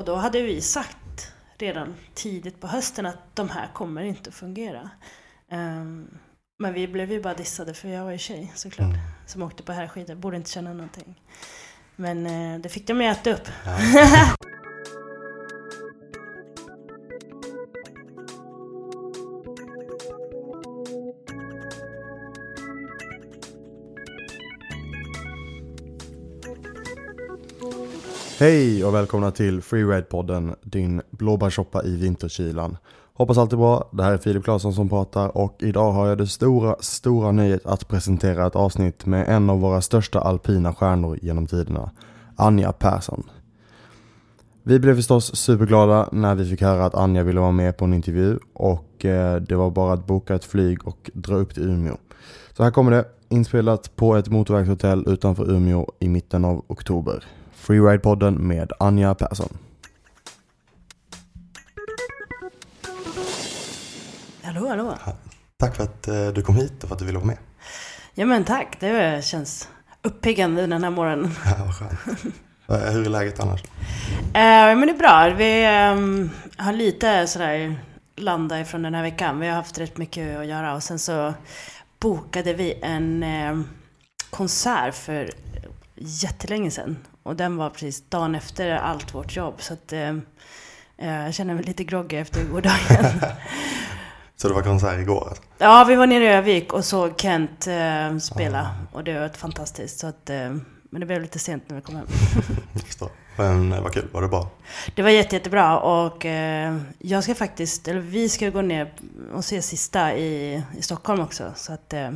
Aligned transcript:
Och 0.00 0.06
då 0.06 0.14
hade 0.14 0.42
vi 0.42 0.60
sagt 0.60 1.32
redan 1.58 1.94
tidigt 2.14 2.60
på 2.60 2.66
hösten 2.66 3.06
att 3.06 3.36
de 3.36 3.48
här 3.48 3.68
kommer 3.74 4.02
inte 4.02 4.28
att 4.28 4.34
fungera. 4.34 4.90
Ehm, 5.50 6.08
men 6.58 6.74
vi 6.74 6.88
blev 6.88 7.12
ju 7.12 7.22
bara 7.22 7.34
dissade 7.34 7.74
för 7.74 7.88
jag 7.88 8.04
var 8.04 8.10
ju 8.10 8.18
tjej 8.18 8.52
såklart. 8.54 8.94
Som 9.26 9.42
åkte 9.42 9.62
på 9.62 9.72
herrskidor, 9.72 10.14
borde 10.14 10.36
inte 10.36 10.50
känna 10.50 10.72
någonting. 10.72 11.20
Men 11.96 12.26
eh, 12.26 12.60
det 12.60 12.68
fick 12.68 12.86
de 12.86 13.00
ju 13.00 13.06
äta 13.06 13.30
upp. 13.30 13.48
Hej 28.40 28.84
och 28.84 28.94
välkomna 28.94 29.30
till 29.30 29.60
Freeride-podden, 29.60 30.54
din 30.62 31.02
blåbärssoppa 31.10 31.84
i 31.84 31.96
vinterkylan. 31.96 32.76
Hoppas 33.14 33.38
allt 33.38 33.52
är 33.52 33.56
bra, 33.56 33.88
det 33.92 34.02
här 34.02 34.12
är 34.12 34.18
Filip 34.18 34.44
Claesson 34.44 34.74
som 34.74 34.88
pratar 34.88 35.36
och 35.36 35.56
idag 35.58 35.92
har 35.92 36.08
jag 36.08 36.18
det 36.18 36.26
stora, 36.26 36.76
stora 36.80 37.32
nöjet 37.32 37.66
att 37.66 37.88
presentera 37.88 38.46
ett 38.46 38.56
avsnitt 38.56 39.06
med 39.06 39.28
en 39.28 39.50
av 39.50 39.60
våra 39.60 39.80
största 39.80 40.20
alpina 40.20 40.74
stjärnor 40.74 41.18
genom 41.22 41.46
tiderna, 41.46 41.90
Anja 42.36 42.72
Persson. 42.72 43.30
Vi 44.62 44.78
blev 44.78 44.96
förstås 44.96 45.36
superglada 45.36 46.08
när 46.12 46.34
vi 46.34 46.44
fick 46.44 46.62
höra 46.62 46.84
att 46.84 46.94
Anja 46.94 47.22
ville 47.22 47.40
vara 47.40 47.52
med 47.52 47.76
på 47.76 47.84
en 47.84 47.94
intervju 47.94 48.38
och 48.52 49.04
eh, 49.04 49.36
det 49.36 49.56
var 49.56 49.70
bara 49.70 49.92
att 49.92 50.06
boka 50.06 50.34
ett 50.34 50.44
flyg 50.44 50.86
och 50.86 51.10
dra 51.14 51.34
upp 51.34 51.54
till 51.54 51.62
Umeå. 51.62 51.96
Så 52.56 52.62
här 52.62 52.70
kommer 52.70 52.90
det, 52.90 53.04
inspelat 53.28 53.96
på 53.96 54.16
ett 54.16 54.28
motorvägshotell 54.28 55.04
utanför 55.08 55.50
Umeå 55.50 55.86
i 55.98 56.08
mitten 56.08 56.44
av 56.44 56.64
oktober. 56.68 57.24
Freeride-podden 57.60 58.38
med 58.38 58.72
Anja 58.78 59.14
Persson. 59.14 59.58
Hallå, 64.42 64.68
hallå. 64.68 64.98
Tack 65.56 65.76
för 65.76 65.84
att 65.84 66.08
eh, 66.08 66.28
du 66.28 66.42
kom 66.42 66.56
hit 66.56 66.82
och 66.82 66.88
för 66.88 66.94
att 66.94 66.98
du 66.98 67.04
ville 67.04 67.18
vara 67.18 67.26
med. 67.26 67.38
Ja 68.14 68.26
men 68.26 68.44
tack, 68.44 68.76
det 68.80 69.24
känns 69.24 69.68
uppiggande 70.02 70.66
den 70.66 70.84
här 70.84 70.90
morgonen. 70.90 71.30
Ja, 71.44 71.64
vad 71.64 71.74
skönt. 71.74 71.92
Eh, 72.68 72.92
Hur 72.92 73.04
är 73.06 73.10
läget 73.10 73.40
annars? 73.40 73.62
Eh, 74.20 74.76
men 74.78 74.80
det 74.80 74.92
är 74.92 74.98
bra. 74.98 75.34
Vi 75.36 75.64
ehm, 75.64 76.30
har 76.56 76.72
lite 76.72 77.26
sådär 77.26 77.80
landat 78.16 78.66
ifrån 78.66 78.82
den 78.82 78.94
här 78.94 79.02
veckan. 79.02 79.40
Vi 79.40 79.46
har 79.48 79.54
haft 79.54 79.78
rätt 79.78 79.98
mycket 79.98 80.38
att 80.38 80.46
göra 80.46 80.74
och 80.74 80.82
sen 80.82 80.98
så 80.98 81.34
bokade 82.00 82.54
vi 82.54 82.78
en 82.82 83.22
ehm, 83.22 83.64
konsert 84.30 84.94
för 84.94 85.30
jättelänge 85.96 86.70
sedan. 86.70 86.96
Och 87.22 87.36
den 87.36 87.56
var 87.56 87.70
precis 87.70 88.02
dagen 88.08 88.34
efter 88.34 88.70
allt 88.70 89.14
vårt 89.14 89.36
jobb. 89.36 89.54
Så 89.62 89.72
att 89.72 89.92
ehm, 89.92 90.22
eh, 90.98 91.24
jag 91.24 91.34
känner 91.34 91.54
mig 91.54 91.64
lite 91.64 91.84
groggy 91.84 92.16
efter 92.16 92.44
gårdagen. 92.44 93.20
Så 94.36 94.48
det 94.48 94.54
var 94.54 94.62
konsert 94.62 95.00
igår 95.00 95.26
alltså? 95.28 95.42
ja, 95.58 95.84
vi 95.88 95.94
var 95.94 96.06
nere 96.06 96.24
i 96.24 96.28
Övik 96.28 96.72
och 96.72 96.84
såg 96.84 97.20
Kent 97.20 97.66
eh, 97.66 98.18
spela. 98.18 98.74
Och 98.92 99.04
det 99.04 99.20
var 99.20 99.28
fantastiskt. 99.28 99.98
Så 99.98 100.06
att, 100.06 100.30
eh, 100.30 100.50
men 100.90 101.00
det 101.00 101.06
blev 101.06 101.22
lite 101.22 101.38
sent 101.38 101.64
när 101.68 101.76
vi 101.76 101.82
kom 101.82 101.96
hem. 101.96 102.06
Men 103.40 103.72
eh, 103.72 103.82
vad 103.82 103.92
kul, 103.92 104.08
var 104.12 104.22
det 104.22 104.28
bra? 104.28 104.50
Det 104.94 105.02
var 105.02 105.10
jätte, 105.10 105.36
jättebra 105.36 105.78
och 105.78 106.26
eh, 106.26 106.76
jag 106.98 107.24
ska 107.24 107.34
faktiskt, 107.34 107.88
eller 107.88 108.00
vi 108.00 108.28
ska 108.28 108.50
gå 108.50 108.62
ner 108.62 108.92
och 109.32 109.44
se 109.44 109.62
sista 109.62 110.14
i, 110.16 110.62
i 110.78 110.82
Stockholm 110.82 111.20
också. 111.20 111.52
Så 111.56 111.72
att 111.72 111.92
eh, 111.92 112.10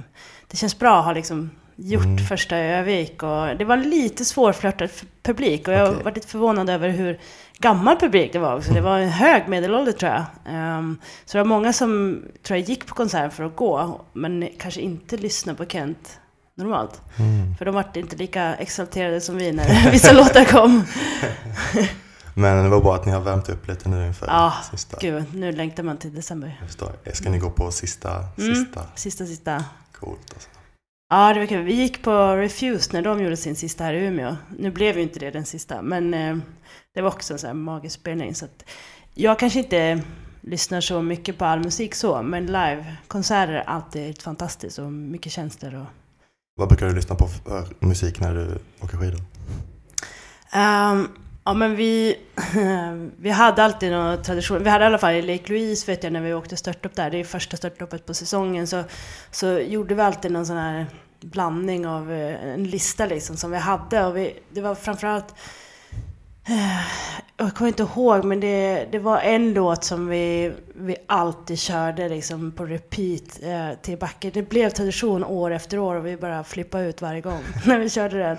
det 0.51 0.57
känns 0.57 0.79
bra 0.79 0.99
att 0.99 1.05
ha 1.05 1.13
liksom 1.13 1.51
gjort 1.77 2.21
första 2.29 2.59
i 2.59 2.71
Övik 2.73 3.23
och 3.23 3.57
det 3.59 3.65
var 3.65 3.77
lite 3.77 4.25
svårflörtad 4.25 4.89
publik 5.23 5.69
och 5.69 5.75
jag 5.75 5.91
Okej. 5.91 6.05
var 6.05 6.13
lite 6.13 6.29
förvånad 6.29 6.71
över 6.71 6.89
hur 6.89 7.21
gammal 7.59 7.97
publik 7.97 8.33
det 8.33 8.39
var 8.39 8.57
också. 8.57 8.73
Det 8.73 8.81
var 8.81 8.99
en 8.99 9.09
hög 9.09 9.49
medelålder 9.49 9.93
tror 9.93 10.13
jag. 10.13 10.25
Ehm, 10.47 10.99
så 11.25 11.39
det 11.39 11.43
var 11.43 11.49
många 11.49 11.73
som 11.73 12.23
tror 12.43 12.59
jag 12.59 12.69
gick 12.69 12.87
på 12.87 12.95
konsert 12.95 13.33
för 13.33 13.45
att 13.45 13.57
gå 13.57 14.05
men 14.13 14.49
kanske 14.59 14.81
inte 14.81 15.17
lyssnade 15.17 15.57
på 15.57 15.67
Kent 15.67 16.19
normalt. 16.57 17.01
För 17.59 17.65
de 17.65 17.75
var 17.75 17.85
inte 17.95 18.17
lika 18.17 18.55
exalterade 18.55 19.21
som 19.21 19.37
vi 19.37 19.53
när 19.53 19.91
vissa 19.93 20.13
låtar 20.13 20.45
kom. 20.45 20.85
Men 22.37 22.63
det 22.65 22.69
var 22.71 22.81
bra 22.81 22.95
att 22.95 23.07
ni 23.07 23.13
har 23.13 23.21
värmt 23.21 23.49
upp 23.49 23.69
lite 23.69 23.89
nu 23.89 24.07
inför 24.07 24.27
Ja, 24.27 24.53
sista. 24.71 24.97
gud, 25.01 25.25
nu 25.35 25.53
längtar 25.53 25.83
man 25.83 25.97
till 25.97 26.15
december. 26.15 26.57
Jag 26.61 26.69
förstår. 26.69 26.93
Ska 27.13 27.31
ni 27.31 27.39
gå 27.39 27.51
på 27.51 27.71
sista, 27.71 28.11
Mm. 28.39 28.55
sista? 28.55 28.81
Sista, 28.95 29.27
sista. 29.27 29.65
Coolt 30.01 30.33
alltså. 30.35 30.49
Ja, 31.09 31.35
det 31.35 31.41
var 31.41 31.47
kul. 31.47 31.65
Vi 31.65 31.75
gick 31.75 32.03
på 32.03 32.37
Refused 32.37 32.93
när 32.95 33.03
de 33.03 33.23
gjorde 33.23 33.37
sin 33.37 33.57
sista 33.57 33.85
här 33.85 33.95
i 33.95 34.07
Umeå. 34.07 34.37
Nu 34.59 34.71
blev 34.71 34.97
ju 34.97 35.03
inte 35.03 35.19
det 35.19 35.31
den 35.31 35.45
sista, 35.45 35.83
men 35.83 36.15
eh, 36.15 36.37
det 36.95 37.03
var 37.03 37.09
också 37.11 37.33
en 37.33 37.39
sån 37.39 37.47
här 37.47 37.55
magisk 37.55 38.01
spelning. 38.01 38.35
Så 38.35 38.45
att 38.45 38.65
jag 39.15 39.39
kanske 39.39 39.59
inte 39.59 40.03
lyssnar 40.41 40.81
så 40.81 41.03
mycket 41.03 41.39
på 41.39 41.45
all 41.45 41.61
musik 41.61 41.95
så, 41.95 42.23
men 42.23 42.47
livekonserter 42.47 43.53
är 43.53 43.63
alltid 43.63 44.23
fantastiskt 44.23 44.79
och 44.79 44.93
mycket 44.93 45.33
känslor. 45.33 45.75
Och, 45.75 45.87
Vad 46.57 46.69
brukar 46.69 46.87
du 46.87 46.95
lyssna 46.95 47.15
på 47.15 47.29
för 47.29 47.67
musik 47.79 48.21
när 48.21 48.35
du 48.35 48.59
åker 48.85 48.97
skidor? 48.97 49.21
Ehm, 50.53 51.09
ja, 51.45 51.55
men 51.55 51.77
vi, 51.77 52.17
vi 53.17 53.31
hade 53.31 53.63
alltid 53.63 53.93
någon 53.93 54.23
tradition. 54.23 54.65
Vi 54.65 54.71
hade 54.71 54.85
i 54.85 54.87
alla 54.87 54.99
fall 54.99 55.15
i 55.15 55.23
Lake 55.23 55.53
Louise, 55.53 55.93
vet 55.93 56.05
jag, 56.05 56.13
när 56.13 56.21
vi 56.21 56.35
åkte 56.35 56.57
störtlopp 56.57 56.95
där. 56.95 57.11
Det 57.11 57.19
är 57.19 57.25
första 57.25 57.57
störtloppet 57.57 58.07
på 58.07 58.15
säsongen. 58.15 58.67
Så, 58.67 58.85
så 59.31 59.59
gjorde 59.59 59.95
vi 59.95 60.03
alltid 60.03 60.33
någon 60.33 60.47
sån 60.47 60.57
här 60.57 60.87
blandning 61.21 61.87
av 61.87 62.13
eh, 62.13 62.53
en 62.55 62.65
lista 62.65 63.07
liksom 63.07 63.37
som 63.37 63.51
vi 63.51 63.57
hade. 63.57 64.05
Och 64.05 64.17
vi, 64.17 64.37
det 64.51 64.61
var 64.61 64.75
framförallt... 64.75 65.35
Eh, 66.47 66.87
jag 67.37 67.55
kommer 67.55 67.69
inte 67.69 67.83
ihåg, 67.83 68.25
men 68.25 68.41
det, 68.41 68.87
det 68.91 68.99
var 68.99 69.21
en 69.21 69.53
låt 69.53 69.85
som 69.85 70.09
vi, 70.09 70.53
vi 70.75 70.97
alltid 71.07 71.59
körde 71.59 72.09
liksom 72.09 72.53
på 72.53 72.67
repeat 72.67 73.43
eh, 73.43 73.79
till 73.83 73.99
backen. 73.99 74.31
Det 74.35 74.43
blev 74.43 74.71
tradition 74.71 75.25
år 75.25 75.51
efter 75.51 75.79
år 75.79 75.95
och 75.95 76.07
vi 76.07 76.17
bara 76.17 76.45
flippade 76.45 76.87
ut 76.87 77.03
varje 77.03 77.21
gång 77.21 77.41
när 77.67 77.79
vi 77.79 77.91
körde 77.91 78.19
den. 78.19 78.39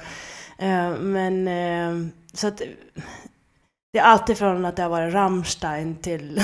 Eh, 0.58 0.92
men 0.92 1.48
eh, 1.48 2.12
så 2.34 2.48
att 2.48 2.62
det 3.94 4.00
är 4.00 4.04
alltid 4.04 4.38
från 4.38 4.66
att 4.66 4.76
det 4.76 4.82
har 4.82 4.90
varit 4.90 5.14
Rammstein 5.14 5.96
till 5.96 6.42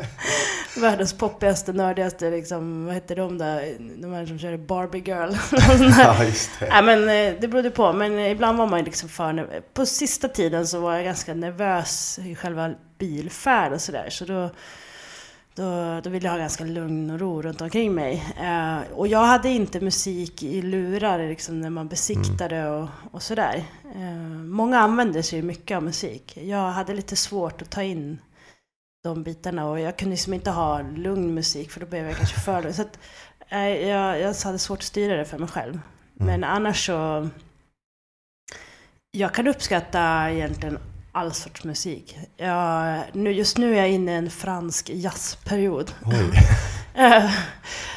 världens 0.76 1.12
poppigaste, 1.12 1.72
nördigaste, 1.72 2.30
liksom, 2.30 2.84
vad 2.86 2.94
hette 2.94 3.14
de 3.14 3.38
där, 3.38 3.76
de 4.02 4.12
här 4.12 4.26
som 4.26 4.38
körde 4.38 4.58
Barbie 4.58 5.02
Girl. 5.06 5.34
Ja, 5.98 6.24
just 6.24 6.50
det. 6.60 6.68
Nej 6.68 6.82
men 6.82 7.02
eh, 7.02 7.40
det 7.40 7.48
berodde 7.48 7.70
på, 7.70 7.92
men 7.92 8.18
ibland 8.18 8.58
var 8.58 8.66
man 8.66 8.84
liksom 8.84 9.08
för 9.08 9.32
nervös. 9.32 9.64
På 9.74 9.86
sista 9.86 10.28
tiden 10.28 10.66
så 10.66 10.80
var 10.80 10.94
jag 10.94 11.04
ganska 11.04 11.34
nervös 11.34 12.18
i 12.18 12.34
själva 12.34 12.74
bilfärd 12.98 13.72
och 13.72 13.80
sådär. 13.80 14.10
Så 14.10 14.24
då, 14.24 14.50
då, 15.56 16.00
då 16.00 16.10
ville 16.10 16.26
jag 16.26 16.32
ha 16.32 16.38
ganska 16.38 16.64
lugn 16.64 17.10
och 17.10 17.20
ro 17.20 17.42
runt 17.42 17.60
omkring 17.60 17.94
mig. 17.94 18.34
Eh, 18.40 18.92
och 18.92 19.08
jag 19.08 19.24
hade 19.24 19.48
inte 19.48 19.80
musik 19.80 20.42
i 20.42 20.62
lurar 20.62 21.28
liksom, 21.28 21.60
när 21.60 21.70
man 21.70 21.88
besiktade 21.88 22.68
och, 22.68 22.88
och 23.10 23.22
sådär. 23.22 23.64
Eh, 23.94 24.28
många 24.44 24.78
använder 24.78 25.22
sig 25.22 25.42
mycket 25.42 25.76
av 25.76 25.82
musik. 25.82 26.38
Jag 26.42 26.70
hade 26.70 26.94
lite 26.94 27.16
svårt 27.16 27.62
att 27.62 27.70
ta 27.70 27.82
in 27.82 28.18
de 29.02 29.22
bitarna 29.22 29.70
och 29.70 29.80
jag 29.80 29.96
kunde 29.96 30.12
liksom 30.12 30.34
inte 30.34 30.50
ha 30.50 30.82
lugn 30.82 31.34
musik 31.34 31.70
för 31.70 31.80
då 31.80 31.86
blev 31.86 32.06
jag 32.06 32.16
kanske 32.16 32.40
för. 32.40 32.72
Så 32.72 32.82
att, 32.82 32.98
eh, 33.48 33.68
jag, 33.68 34.20
jag 34.20 34.34
hade 34.34 34.58
svårt 34.58 34.78
att 34.78 34.84
styra 34.84 35.16
det 35.16 35.24
för 35.24 35.38
mig 35.38 35.48
själv. 35.48 35.80
Men 36.14 36.44
annars 36.44 36.86
så... 36.86 37.28
Jag 39.10 39.34
kan 39.34 39.48
uppskatta 39.48 40.30
egentligen 40.30 40.78
all 41.16 41.32
sorts 41.32 41.64
musik. 41.64 42.18
Jag, 42.36 43.02
nu, 43.12 43.32
just 43.32 43.58
nu 43.58 43.72
är 43.72 43.76
jag 43.76 43.90
inne 43.90 44.12
i 44.12 44.14
en 44.14 44.30
fransk 44.30 44.90
jazzperiod. 44.90 45.92
Eh, 46.98 47.30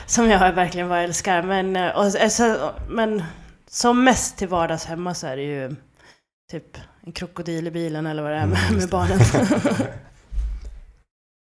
som 0.05 0.29
jag 0.29 0.53
verkligen 0.53 0.89
bara 0.89 1.01
älskar. 1.01 1.41
Men, 1.43 1.75
eh, 1.75 1.89
och, 1.89 2.15
eh, 2.15 2.29
så, 2.29 2.71
men 2.89 3.23
som 3.69 4.03
mest 4.03 4.37
till 4.37 4.47
vardags 4.47 4.85
hemma 4.85 5.13
så 5.13 5.27
är 5.27 5.37
det 5.37 5.43
ju 5.43 5.75
typ 6.51 6.77
en 7.05 7.11
krokodil 7.11 7.67
i 7.67 7.71
bilen 7.71 8.05
eller 8.05 8.23
vad 8.23 8.31
det 8.31 8.37
är 8.37 8.45
med, 8.45 8.59
Mm, 8.67 8.79
med 8.79 8.89
barnen. 8.89 9.19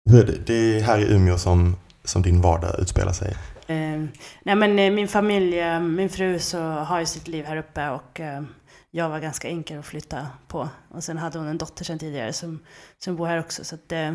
Hur 0.10 0.24
är 0.24 0.25
det? 0.25 0.38
Det 0.46 0.54
är 0.54 0.81
här 0.81 1.00
i 1.00 1.13
Umeå 1.13 1.38
som, 1.38 1.78
som 2.04 2.22
din 2.22 2.42
vardag 2.42 2.80
utspelar 2.80 3.13
sig. 3.13 3.36
Eh, 3.68 4.04
nej 4.44 4.56
men 4.56 4.75
min 4.75 5.08
familj, 5.08 5.80
min 5.80 6.10
fru 6.10 6.40
så 6.40 6.62
har 6.62 7.00
ju 7.00 7.06
sitt 7.06 7.28
liv 7.28 7.46
här 7.46 7.58
uppe 7.58 7.90
och 7.90 8.19
eh, 8.19 8.44
jag 8.91 9.09
var 9.09 9.19
ganska 9.19 9.47
enkel 9.47 9.79
att 9.79 9.85
flytta 9.85 10.27
på. 10.47 10.69
Och 10.89 11.03
sen 11.03 11.17
hade 11.17 11.39
hon 11.39 11.47
en 11.47 11.57
dotter 11.57 11.85
sedan 11.85 11.99
tidigare 11.99 12.33
som, 12.33 12.59
som 12.97 13.15
bor 13.15 13.27
här 13.27 13.39
också. 13.39 13.63
Så 13.63 13.75
att, 13.75 13.91
eh, 13.91 14.13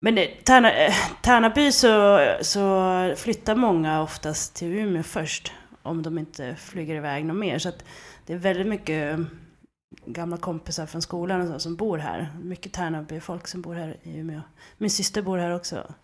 men 0.00 0.18
eh, 0.18 0.28
Tärna, 0.44 0.72
eh, 0.72 0.94
Tärnaby 1.22 1.72
så, 1.72 2.20
så 2.40 3.14
flyttar 3.16 3.54
många 3.54 4.02
oftast 4.02 4.54
till 4.54 4.68
Umeå 4.68 5.02
först. 5.02 5.52
Om 5.82 6.02
de 6.02 6.18
inte 6.18 6.56
flyger 6.56 6.94
iväg 6.94 7.24
något 7.24 7.36
mer. 7.36 7.58
Så 7.58 7.68
att 7.68 7.84
det 8.26 8.32
är 8.32 8.38
väldigt 8.38 8.66
mycket 8.66 9.18
eh, 9.18 9.24
gamla 10.06 10.36
kompisar 10.36 10.86
från 10.86 11.02
skolan 11.02 11.40
och 11.40 11.48
så, 11.48 11.58
som 11.58 11.76
bor 11.76 11.98
här. 11.98 12.28
Mycket 12.42 12.72
Tärnaby-folk 12.72 13.48
som 13.48 13.62
bor 13.62 13.74
här 13.74 13.96
i 14.02 14.18
Umeå. 14.18 14.40
Min 14.78 14.90
syster 14.90 15.22
bor 15.22 15.38
här 15.38 15.54
också. 15.54 15.94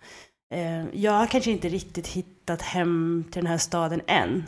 Jag 0.92 1.12
har 1.12 1.26
kanske 1.26 1.50
inte 1.50 1.68
riktigt 1.68 2.06
hittat 2.06 2.62
hem 2.62 3.24
till 3.30 3.42
den 3.42 3.50
här 3.50 3.58
staden 3.58 4.00
än. 4.06 4.44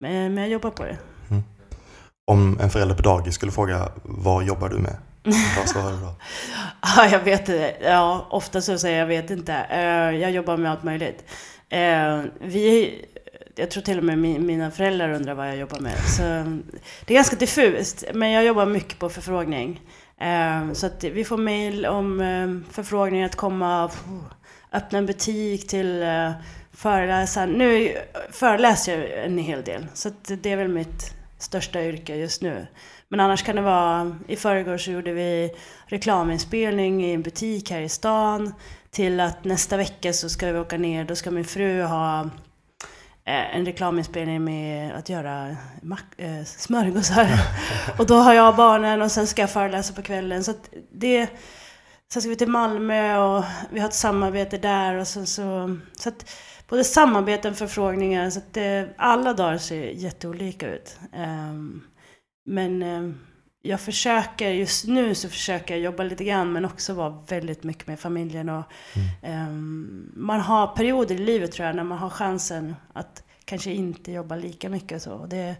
Men 0.00 0.36
jag 0.36 0.48
jobbar 0.48 0.70
på 0.70 0.84
det. 0.84 0.98
Om 2.28 2.58
en 2.60 2.70
förälder 2.70 2.94
på 2.94 3.02
dagis 3.02 3.34
skulle 3.34 3.52
fråga 3.52 3.88
vad 4.02 4.44
jobbar 4.44 4.68
du 4.68 4.78
med? 4.78 4.96
Vad 5.56 5.68
svarar 5.68 5.92
du 5.92 6.00
då? 6.00 6.14
Ja, 6.96 7.08
jag 7.08 7.20
vet 7.20 7.40
inte. 7.40 7.74
Ja, 7.82 8.26
ofta 8.30 8.60
så 8.60 8.78
säger 8.78 8.98
jag 8.98 9.06
vet 9.06 9.30
inte. 9.30 9.54
Eh, 9.70 10.20
jag 10.20 10.30
jobbar 10.30 10.56
med 10.56 10.70
allt 10.70 10.82
möjligt. 10.82 11.24
Eh, 11.68 12.22
vi, 12.40 12.94
jag 13.54 13.70
tror 13.70 13.82
till 13.82 13.98
och 13.98 14.04
med 14.04 14.18
mina 14.18 14.70
föräldrar 14.70 15.12
undrar 15.12 15.34
vad 15.34 15.48
jag 15.48 15.56
jobbar 15.56 15.80
med. 15.80 15.98
Så 15.98 16.22
det 17.06 17.12
är 17.12 17.14
ganska 17.14 17.36
diffust, 17.36 18.04
men 18.14 18.30
jag 18.30 18.44
jobbar 18.44 18.66
mycket 18.66 18.98
på 18.98 19.08
förfrågning. 19.08 19.80
Eh, 20.20 20.72
så 20.72 20.86
att 20.86 21.04
vi 21.04 21.24
får 21.24 21.36
mail 21.36 21.86
om 21.86 22.64
förfrågningar 22.70 23.26
att 23.26 23.36
komma 23.36 23.90
öppna 24.72 24.98
en 24.98 25.06
butik 25.06 25.68
till 25.68 25.86
föreläsaren. 25.86 26.44
föreläsa. 26.72 27.46
Nu 27.46 27.96
föreläser 28.30 28.98
jag 28.98 29.24
en 29.24 29.38
hel 29.38 29.62
del, 29.62 29.86
så 29.94 30.08
att 30.08 30.30
det 30.42 30.52
är 30.52 30.56
väl 30.56 30.68
mitt 30.68 31.17
största 31.38 31.84
yrke 31.84 32.16
just 32.16 32.42
nu. 32.42 32.66
Men 33.08 33.20
annars 33.20 33.42
kan 33.42 33.56
det 33.56 33.62
vara, 33.62 34.16
i 34.28 34.36
förrgår 34.36 34.78
så 34.78 34.90
gjorde 34.90 35.12
vi 35.12 35.50
reklaminspelning 35.86 37.04
i 37.04 37.14
en 37.14 37.22
butik 37.22 37.70
här 37.70 37.80
i 37.80 37.88
stan. 37.88 38.54
Till 38.90 39.20
att 39.20 39.44
nästa 39.44 39.76
vecka 39.76 40.12
så 40.12 40.28
ska 40.28 40.52
vi 40.52 40.58
åka 40.58 40.78
ner, 40.78 41.04
då 41.04 41.16
ska 41.16 41.30
min 41.30 41.44
fru 41.44 41.82
ha 41.82 42.20
eh, 43.24 43.56
en 43.56 43.64
reklaminspelning 43.64 44.44
med 44.44 44.94
att 44.94 45.08
göra 45.08 45.56
eh, 46.16 46.44
smörgåsar. 46.44 47.28
och 47.98 48.06
då 48.06 48.14
har 48.14 48.34
jag 48.34 48.56
barnen 48.56 49.02
och 49.02 49.10
sen 49.10 49.26
ska 49.26 49.42
jag 49.42 49.50
föreläsa 49.50 49.94
på 49.94 50.02
kvällen. 50.02 50.44
Så 50.44 50.54
det, 50.92 51.28
sen 52.12 52.22
ska 52.22 52.28
vi 52.28 52.36
till 52.36 52.48
Malmö 52.48 53.18
och 53.18 53.44
vi 53.70 53.80
har 53.80 53.88
ett 53.88 53.94
samarbete 53.94 54.58
där. 54.58 54.94
Och 54.94 55.06
så, 55.06 55.26
så, 55.26 55.78
så 55.96 56.08
att 56.08 56.30
både 56.68 56.84
samarbeten, 56.84 57.54
förfrågningar, 57.54 58.30
så 58.30 58.38
att 58.38 58.54
det, 58.54 58.88
alla 58.96 59.32
dagar 59.32 59.58
ser 59.58 59.82
jätteolika 59.90 60.68
ut. 60.74 60.98
Ehm, 61.12 61.80
men 62.46 62.82
eh, 62.82 63.14
jag 63.62 63.80
försöker, 63.80 64.50
just 64.50 64.86
nu 64.86 65.14
så 65.14 65.28
försöker 65.28 65.74
jag 65.74 65.82
jobba 65.84 66.02
lite 66.02 66.24
grann 66.24 66.52
men 66.52 66.64
också 66.64 66.94
vara 66.94 67.24
väldigt 67.28 67.64
mycket 67.64 67.86
med 67.86 68.00
familjen. 68.00 68.48
Och, 68.48 68.62
ehm, 69.22 70.12
man 70.16 70.40
har 70.40 70.66
perioder 70.66 71.14
i 71.14 71.18
livet 71.18 71.52
tror 71.52 71.66
jag 71.66 71.76
när 71.76 71.84
man 71.84 71.98
har 71.98 72.10
chansen 72.10 72.76
att 72.92 73.22
kanske 73.44 73.70
inte 73.72 74.12
jobba 74.12 74.36
lika 74.36 74.68
mycket. 74.68 74.96
och 74.96 75.02
Så. 75.02 75.12
Och 75.12 75.28
Det, 75.28 75.56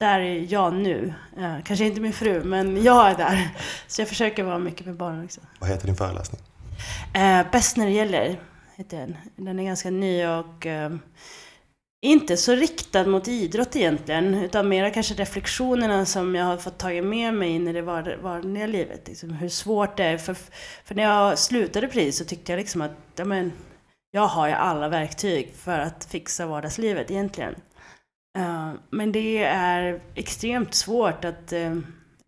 där 0.00 0.20
är 0.20 0.52
jag 0.52 0.74
nu. 0.74 1.14
Eh, 1.38 1.56
kanske 1.64 1.84
inte 1.84 2.00
min 2.00 2.12
fru, 2.12 2.44
men 2.44 2.82
jag 2.82 3.10
är 3.10 3.16
där. 3.16 3.48
Så 3.86 4.00
jag 4.00 4.08
försöker 4.08 4.42
vara 4.44 4.58
mycket 4.58 4.86
med 4.86 4.96
barnen 4.96 5.24
också. 5.24 5.40
Vad 5.58 5.70
heter 5.70 5.86
din 5.86 5.96
föreläsning? 5.96 6.40
Eh, 7.14 7.46
Bäst 7.52 7.76
när 7.76 7.86
det 7.86 7.92
gäller, 7.92 8.40
heter 8.78 8.98
den. 8.98 9.16
Den 9.36 9.58
är 9.58 9.64
ganska 9.64 9.90
ny 9.90 10.26
och 10.26 10.66
eh, 10.66 10.90
inte 12.00 12.36
så 12.36 12.54
riktad 12.54 13.06
mot 13.06 13.28
idrott 13.28 13.76
egentligen, 13.76 14.34
utan 14.34 14.68
mera 14.68 14.90
kanske 14.90 15.14
reflektionerna 15.14 16.06
som 16.06 16.34
jag 16.34 16.44
har 16.44 16.56
fått 16.56 16.78
tagit 16.78 17.04
med 17.04 17.34
mig 17.34 17.48
in 17.48 17.68
i 17.68 17.72
det 17.72 17.82
vanliga 18.22 18.66
livet. 18.66 19.08
Liksom 19.08 19.30
hur 19.30 19.48
svårt 19.48 19.96
det 19.96 20.04
är. 20.04 20.18
För, 20.18 20.34
för 20.84 20.94
när 20.94 21.02
jag 21.02 21.38
slutade 21.38 21.88
precis 21.88 22.18
så 22.18 22.24
tyckte 22.24 22.52
jag 22.52 22.58
liksom 22.58 22.80
att 22.80 22.96
ja, 23.16 23.24
men, 23.24 23.52
jag 24.10 24.26
har 24.26 24.48
ju 24.48 24.52
alla 24.52 24.88
verktyg 24.88 25.54
för 25.54 25.78
att 25.78 26.04
fixa 26.04 26.46
vardagslivet 26.46 27.10
egentligen. 27.10 27.54
Eh, 28.38 28.72
men 28.90 29.12
det 29.12 29.44
är 29.44 30.02
extremt 30.14 30.74
svårt 30.74 31.24
att 31.24 31.52
eh, 31.52 31.78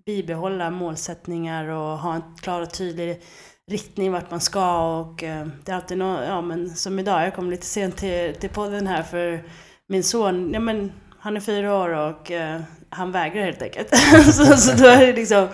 bibehålla 0.06 0.70
målsättningar 0.70 1.69
och 1.69 1.99
ha 1.99 2.14
en 2.14 2.37
klar 2.41 2.61
och 2.61 2.75
tydlig 2.75 3.23
riktning 3.70 4.12
vart 4.12 4.31
man 4.31 4.40
ska 4.40 4.99
och 5.00 5.22
eh, 5.22 5.46
det 5.64 5.72
är 5.72 5.76
alltid 5.76 5.99
något, 5.99 6.25
ja 6.26 6.40
men 6.40 6.76
som 6.76 6.99
idag, 6.99 7.26
jag 7.26 7.34
kom 7.34 7.50
lite 7.50 7.67
sent 7.67 7.96
till, 7.96 8.34
till 8.34 8.50
podden 8.50 8.87
här 8.87 9.02
för 9.02 9.43
min 9.87 10.05
son, 10.05 10.50
ja 10.52 10.61
men 10.61 10.93
han 11.19 11.37
är 11.37 11.40
fyra 11.40 11.75
år 11.75 11.88
och 11.88 12.31
eh, 12.31 12.61
han 12.88 13.12
vägrar 13.12 13.44
helt 13.44 13.62
enkelt. 13.62 13.96
så, 14.34 14.56
så 14.56 14.72
då 14.76 14.87
är 14.87 15.06
det 15.06 15.12
liksom, 15.12 15.49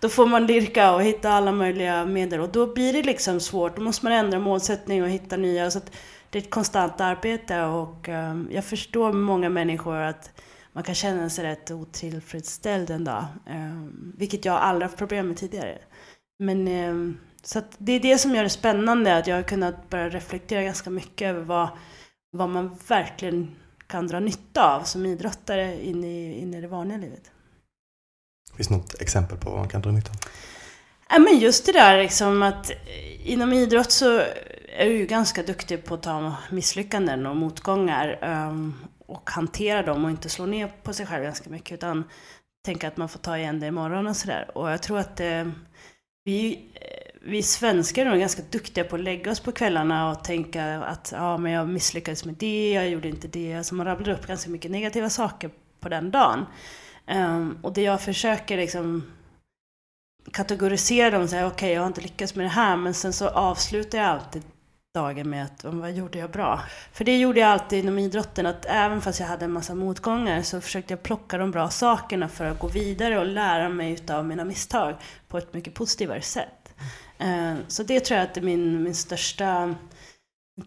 då 0.00 0.08
får 0.08 0.26
man 0.26 0.46
lirka 0.46 0.94
och 0.94 1.02
hitta 1.02 1.30
alla 1.30 1.52
möjliga 1.52 2.04
medel 2.04 2.40
och 2.40 2.48
då 2.48 2.74
blir 2.74 2.92
det 2.92 3.02
liksom 3.02 3.40
svårt, 3.40 3.76
då 3.76 3.82
måste 3.82 4.04
man 4.06 4.12
ändra 4.12 4.38
målsättning 4.38 5.02
och 5.02 5.08
hitta 5.08 5.36
nya. 5.36 5.70
Så 5.70 5.78
att 5.78 5.92
det 6.30 6.38
är 6.38 6.42
ett 6.42 6.50
konstant 6.50 7.00
arbete 7.00 7.62
och 7.62 8.08
eh, 8.08 8.36
jag 8.50 8.64
förstår 8.64 9.12
många 9.12 9.48
människor 9.48 9.96
att 9.96 10.30
man 10.72 10.82
kan 10.84 10.94
känna 10.94 11.30
sig 11.30 11.44
rätt 11.44 11.70
otillfredsställd 11.70 12.90
en 12.90 13.04
dag. 13.04 13.24
Eh, 13.46 13.86
vilket 14.16 14.44
jag 14.44 14.54
aldrig 14.54 14.88
haft 14.88 14.98
problem 14.98 15.28
med 15.28 15.36
tidigare. 15.36 15.78
Men 16.38 16.68
eh, 16.68 17.16
så 17.46 17.62
det 17.78 17.92
är 17.92 18.00
det 18.00 18.18
som 18.18 18.34
gör 18.34 18.42
det 18.42 18.50
spännande, 18.50 19.16
att 19.16 19.26
jag 19.26 19.36
har 19.36 19.42
kunnat 19.42 19.90
börja 19.90 20.08
reflektera 20.08 20.62
ganska 20.62 20.90
mycket 20.90 21.28
över 21.28 21.40
vad, 21.40 21.68
vad 22.30 22.48
man 22.48 22.78
verkligen 22.88 23.56
kan 23.86 24.06
dra 24.06 24.20
nytta 24.20 24.74
av 24.74 24.82
som 24.82 25.06
idrottare 25.06 25.84
in 25.84 26.04
i, 26.04 26.40
in 26.40 26.54
i 26.54 26.60
det 26.60 26.68
vanliga 26.68 26.98
livet. 26.98 27.30
Finns 28.56 28.68
det 28.68 28.76
något 28.76 29.00
exempel 29.00 29.38
på 29.38 29.50
vad 29.50 29.58
man 29.58 29.68
kan 29.68 29.82
dra 29.82 29.90
nytta 29.90 30.10
av? 30.10 30.16
Ja, 31.08 31.18
men 31.18 31.38
just 31.38 31.66
det 31.66 31.72
där 31.72 32.02
liksom 32.02 32.42
att 32.42 32.70
eh, 32.70 33.30
inom 33.30 33.52
idrott 33.52 33.92
så 33.92 34.18
är 34.68 34.86
du 34.86 34.96
ju 34.96 35.06
ganska 35.06 35.42
duktig 35.42 35.84
på 35.84 35.94
att 35.94 36.02
ta 36.02 36.34
misslyckanden 36.50 37.26
och 37.26 37.36
motgångar 37.36 38.18
ehm, 38.22 38.74
och 39.06 39.30
hantera 39.30 39.82
dem 39.82 40.04
och 40.04 40.10
inte 40.10 40.28
slå 40.28 40.46
ner 40.46 40.72
på 40.82 40.92
sig 40.92 41.06
själv 41.06 41.24
ganska 41.24 41.50
mycket 41.50 41.72
utan 41.72 42.04
tänka 42.64 42.88
att 42.88 42.96
man 42.96 43.08
får 43.08 43.18
ta 43.18 43.38
igen 43.38 43.60
det 43.60 43.66
imorgon 43.66 44.06
och 44.06 44.16
sådär. 44.16 44.50
Och 44.54 44.70
jag 44.70 44.82
tror 44.82 44.98
att 44.98 45.20
eh, 45.20 45.44
vi, 46.24 46.70
vi 47.26 47.42
svenskar 47.42 48.06
är 48.06 48.10
nog 48.10 48.18
ganska 48.18 48.42
duktiga 48.50 48.84
på 48.84 48.96
att 48.96 49.02
lägga 49.02 49.30
oss 49.30 49.40
på 49.40 49.52
kvällarna 49.52 50.10
och 50.10 50.24
tänka 50.24 50.64
att 50.84 51.12
ja, 51.16 51.38
men 51.38 51.52
jag 51.52 51.68
misslyckades 51.68 52.24
med 52.24 52.34
det, 52.34 52.72
jag 52.72 52.88
gjorde 52.88 53.08
inte 53.08 53.28
det. 53.28 53.54
Alltså 53.54 53.74
man 53.74 53.86
rabblar 53.86 54.14
upp 54.14 54.26
ganska 54.26 54.50
mycket 54.50 54.70
negativa 54.70 55.10
saker 55.10 55.50
på 55.80 55.88
den 55.88 56.10
dagen. 56.10 56.46
Um, 57.06 57.58
och 57.62 57.72
det 57.72 57.82
jag 57.82 58.00
försöker 58.00 58.56
liksom 58.56 59.12
kategorisera 60.32 61.10
dem 61.10 61.22
och 61.22 61.30
säga 61.30 61.46
okej, 61.46 61.72
jag 61.72 61.80
har 61.80 61.86
inte 61.86 62.00
lyckats 62.00 62.34
med 62.34 62.44
det 62.44 62.50
här, 62.50 62.76
men 62.76 62.94
sen 62.94 63.12
så 63.12 63.28
avslutar 63.28 63.98
jag 63.98 64.06
alltid 64.06 64.42
dagen 64.94 65.30
med 65.30 65.44
att 65.44 65.64
vad 65.64 65.92
gjorde 65.92 66.18
jag 66.18 66.30
bra? 66.30 66.60
För 66.92 67.04
det 67.04 67.18
gjorde 67.18 67.40
jag 67.40 67.50
alltid 67.50 67.78
inom 67.78 67.98
idrotten, 67.98 68.46
att 68.46 68.66
även 68.68 69.00
fast 69.00 69.20
jag 69.20 69.26
hade 69.26 69.44
en 69.44 69.52
massa 69.52 69.74
motgångar 69.74 70.42
så 70.42 70.60
försökte 70.60 70.92
jag 70.92 71.02
plocka 71.02 71.38
de 71.38 71.50
bra 71.50 71.70
sakerna 71.70 72.28
för 72.28 72.44
att 72.44 72.58
gå 72.58 72.68
vidare 72.68 73.18
och 73.18 73.26
lära 73.26 73.68
mig 73.68 73.92
utav 73.92 74.24
mina 74.24 74.44
misstag 74.44 74.94
på 75.28 75.38
ett 75.38 75.54
mycket 75.54 75.74
positivare 75.74 76.22
sätt. 76.22 76.65
Eh, 77.18 77.54
Så 77.68 77.82
det 77.82 78.00
tror 78.00 78.18
jag 78.18 78.28
att 78.28 78.36
är 78.36 78.40
min, 78.40 78.82
min 78.82 78.94
största 78.94 79.74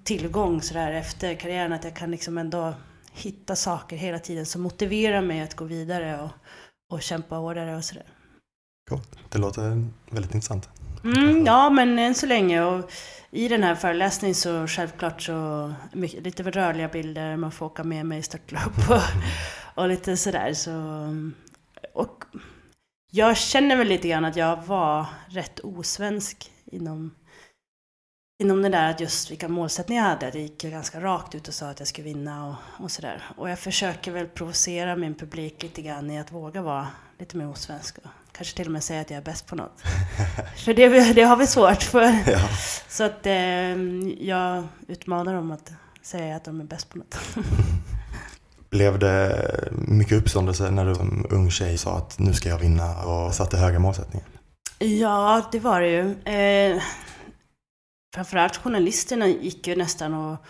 tillgång 0.04 0.62
sådär 0.62 0.92
efter 0.92 1.36
karriären, 1.36 1.74
att 1.74 1.84
jag 1.84 1.96
kan 1.96 2.12
liksom 2.12 2.38
ändå 2.38 2.74
hitta 3.14 3.56
saker 3.56 3.98
hela 3.98 4.20
tiden 4.20 4.46
som 4.46 4.62
motiverar 4.62 5.22
mig 5.22 5.42
att 5.42 5.56
gå 5.56 5.66
vidare 5.66 6.22
och, 6.22 6.30
och 6.94 7.02
kämpa 7.02 7.36
hårdare 7.36 7.76
och 7.78 7.86
sådär. 7.86 8.06
Coolt. 8.90 9.20
Det 9.30 9.38
låter 9.38 9.88
väldigt 10.12 10.34
intressant. 10.34 10.70
Mm, 11.04 11.46
ja, 11.46 11.70
men 11.70 12.00
än 12.00 12.16
så 12.16 12.26
länge. 12.26 12.62
Och 12.62 12.92
I 13.32 13.48
den 13.48 13.64
här 13.64 13.76
föreläsningen 13.76 14.36
så 14.36 14.68
självklart 14.68 15.22
så 15.22 15.74
mycket, 15.94 16.24
lite 16.24 16.44
rörliga 16.44 16.88
bilder, 16.88 17.36
man 17.38 17.52
får 17.52 17.66
åka 17.66 17.84
med 17.84 18.06
mig 18.06 18.20
i 18.20 18.24
störtlopp 18.24 18.90
och, 18.90 19.02
och 19.76 19.88
lite 19.88 20.18
sådär. 20.18 20.54
Så, 20.54 20.72
och 21.94 22.24
jag 23.12 23.38
känner 23.38 23.76
väl 23.76 23.88
lite 23.88 24.08
grann 24.08 24.26
att 24.26 24.36
jag 24.36 24.64
var 24.66 25.06
rätt 25.28 25.60
osvensk 25.60 26.52
inom, 26.66 27.16
inom 28.44 28.62
det 28.62 28.70
där 28.70 28.90
att 28.90 29.00
just 29.00 29.32
vilka 29.32 29.48
målsättningar 29.48 30.04
jag 30.04 30.10
hade. 30.10 30.32
Det 30.32 30.40
gick 30.40 30.64
ju 30.64 30.70
ganska 30.70 31.02
rakt 31.02 31.36
ut 31.36 31.48
och 31.48 31.54
sa 31.54 31.70
att 31.70 31.80
jag 31.80 31.88
skulle 31.88 32.08
vinna 32.08 32.48
och, 32.48 32.84
och 32.84 32.92
sådär. 32.92 33.24
Och 33.38 33.50
jag 33.50 33.60
försöker 33.60 34.12
väl 34.12 34.28
provocera 34.28 34.96
min 34.96 35.16
publik 35.16 35.64
lite 35.64 35.82
grann 35.82 36.12
i 36.12 36.20
att 36.20 36.32
våga 36.32 36.62
vara 36.62 36.88
lite 37.20 37.38
mer 37.38 37.50
osvensk. 37.50 37.98
Och 37.98 38.10
kanske 38.32 38.58
till 38.58 38.66
och 38.66 38.72
med 38.72 38.84
säga 38.84 39.02
att 39.02 39.10
jag 39.10 39.18
är 39.18 39.22
bäst 39.22 39.48
på 39.48 39.56
något. 39.56 39.82
för 40.66 40.74
det, 40.74 41.14
det 41.14 41.24
har 41.24 41.38
vi 41.38 41.48
svårt 41.48 41.84
för. 41.84 42.32
Ja. 42.32 42.50
Så 42.90 43.04
att 43.04 43.26
eh, 43.26 43.34
jag 44.20 44.68
utmanar 44.88 45.34
dem 45.34 45.52
att 45.52 45.72
säga 46.02 46.36
att 46.36 46.44
de 46.44 46.62
är 46.62 46.66
bäst 46.66 46.90
på 46.90 46.98
något. 46.98 47.16
Blev 48.70 49.00
det 49.00 49.70
mycket 49.72 50.18
uppståndelse 50.18 50.72
när 50.72 50.86
du 50.86 50.96
som 50.96 51.26
ung 51.30 51.52
tjej 51.52 51.78
sa 51.78 51.98
att 51.98 52.20
nu 52.20 52.34
ska 52.34 52.50
jag 52.50 52.58
vinna 52.58 53.04
och 53.04 53.36
satte 53.36 53.58
höga 53.58 53.80
målsättningar? 53.80 54.28
Ja, 54.80 55.50
det 55.52 55.60
var 55.60 55.82
det 55.82 55.90
ju. 55.90 56.34
Eh, 56.34 56.82
framförallt 58.16 58.58
journalisterna 58.58 59.28
gick 59.28 59.68
ju 59.68 59.76
nästan 59.76 60.14
och 60.14 60.46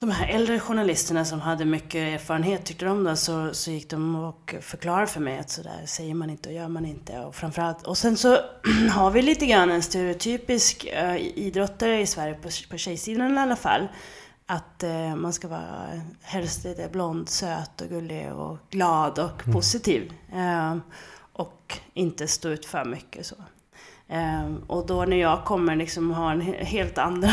de 0.00 0.10
här 0.10 0.28
äldre 0.28 0.60
journalisterna 0.60 1.24
som 1.24 1.40
hade 1.40 1.64
mycket 1.64 1.94
erfarenhet 1.94 2.64
tyckte 2.64 2.84
de 2.84 3.04
då, 3.04 3.16
så, 3.16 3.54
så 3.54 3.70
gick 3.70 3.90
de 3.90 4.16
och 4.16 4.54
förklarade 4.60 5.06
för 5.06 5.20
mig 5.20 5.38
att 5.38 5.50
sådär 5.50 5.82
säger 5.86 6.14
man 6.14 6.30
inte 6.30 6.48
och 6.48 6.54
gör 6.54 6.68
man 6.68 6.86
inte. 6.86 7.18
Och, 7.18 7.34
framförallt, 7.34 7.86
och 7.86 7.98
sen 7.98 8.16
så 8.16 8.38
har 8.90 9.10
vi 9.10 9.22
lite 9.22 9.46
grann 9.46 9.70
en 9.70 9.82
stereotypisk 9.82 10.84
eh, 10.84 11.16
idrottare 11.16 12.00
i 12.00 12.06
Sverige, 12.06 12.34
på, 12.34 12.48
på 12.70 12.76
tjejsidan 12.76 13.34
i 13.34 13.40
alla 13.40 13.56
fall. 13.56 13.88
Att 14.50 14.84
uh, 14.84 15.16
man 15.16 15.32
ska 15.32 15.48
vara 15.48 16.00
helst 16.22 16.64
lite 16.64 16.88
blond, 16.88 17.28
söt 17.28 17.80
och 17.80 17.88
gullig 17.88 18.32
och 18.32 18.58
glad 18.70 19.18
och 19.18 19.42
mm. 19.42 19.54
positiv. 19.54 20.12
Uh, 20.34 20.76
och 21.32 21.78
inte 21.94 22.28
stå 22.28 22.48
ut 22.48 22.66
för 22.66 22.84
mycket 22.84 23.26
så. 23.26 23.36
Um, 24.08 24.64
och 24.66 24.86
då 24.86 25.04
när 25.04 25.16
jag 25.16 25.44
kommer 25.44 25.76
liksom 25.76 26.10
ha 26.10 26.30
en 26.32 26.40
helt 26.40 26.98
andra 26.98 27.30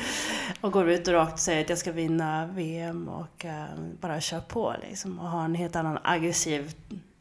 och 0.60 0.72
går 0.72 0.88
ut 0.88 1.08
och 1.08 1.14
rakt 1.14 1.40
säger 1.40 1.64
att 1.64 1.68
jag 1.68 1.78
ska 1.78 1.92
vinna 1.92 2.46
VM 2.46 3.08
och 3.08 3.44
um, 3.44 3.98
bara 4.00 4.20
kör 4.20 4.40
på 4.40 4.74
liksom 4.88 5.18
och 5.18 5.28
ha 5.28 5.44
en 5.44 5.54
helt 5.54 5.76
annan 5.76 5.98
aggressiv 6.04 6.74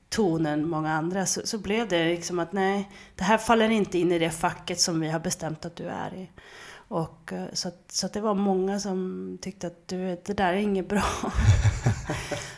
ton 0.10 0.46
än 0.46 0.70
många 0.70 0.94
andra 0.94 1.26
så, 1.26 1.42
så 1.44 1.58
blev 1.58 1.88
det 1.88 2.06
liksom 2.06 2.40
att 2.40 2.54
nej, 2.54 2.90
det 3.16 3.24
här 3.24 3.38
faller 3.38 3.70
inte 3.70 3.98
in 4.00 4.12
i 4.12 4.20
det 4.20 4.30
facket 4.30 4.80
som 4.80 5.00
vi 5.00 5.10
har 5.10 5.20
bestämt 5.20 5.66
att 5.66 5.76
du 5.76 5.88
är 5.88 6.14
i. 6.14 6.30
Och, 6.88 7.32
uh, 7.32 7.46
så, 7.54 7.72
så 7.90 8.08
det 8.08 8.22
var 8.22 8.34
många 8.34 8.80
som 8.80 9.38
tyckte 9.42 9.68
att 9.68 9.88
du, 9.88 10.22
det 10.26 10.34
där 10.34 10.54
är 10.54 10.58
inget 10.58 10.90
bra. 10.90 11.04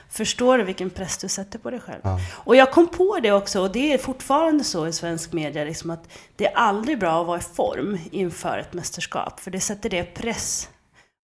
Förstår 0.09 0.57
du 0.57 0.63
vilken 0.63 0.89
press 0.89 1.17
du 1.17 1.27
sätter 1.27 1.59
på 1.59 1.69
dig 1.69 1.79
själv? 1.79 2.01
Ja. 2.03 2.19
Och 2.31 2.55
jag 2.55 2.71
kom 2.71 2.87
på 2.87 3.19
det 3.23 3.31
också, 3.31 3.61
och 3.61 3.71
det 3.71 3.93
är 3.93 3.97
fortfarande 3.97 4.63
så 4.63 4.87
i 4.87 4.93
svensk 4.93 5.33
media, 5.33 5.63
liksom 5.63 5.89
att 5.89 6.09
det 6.35 6.47
är 6.47 6.55
aldrig 6.55 6.99
bra 6.99 7.21
att 7.21 7.27
vara 7.27 7.37
i 7.37 7.41
form 7.41 7.97
inför 8.11 8.57
ett 8.57 8.73
mästerskap, 8.73 9.39
för 9.39 9.51
det 9.51 9.59
sätter 9.59 9.89
det 9.89 10.03
press. 10.03 10.69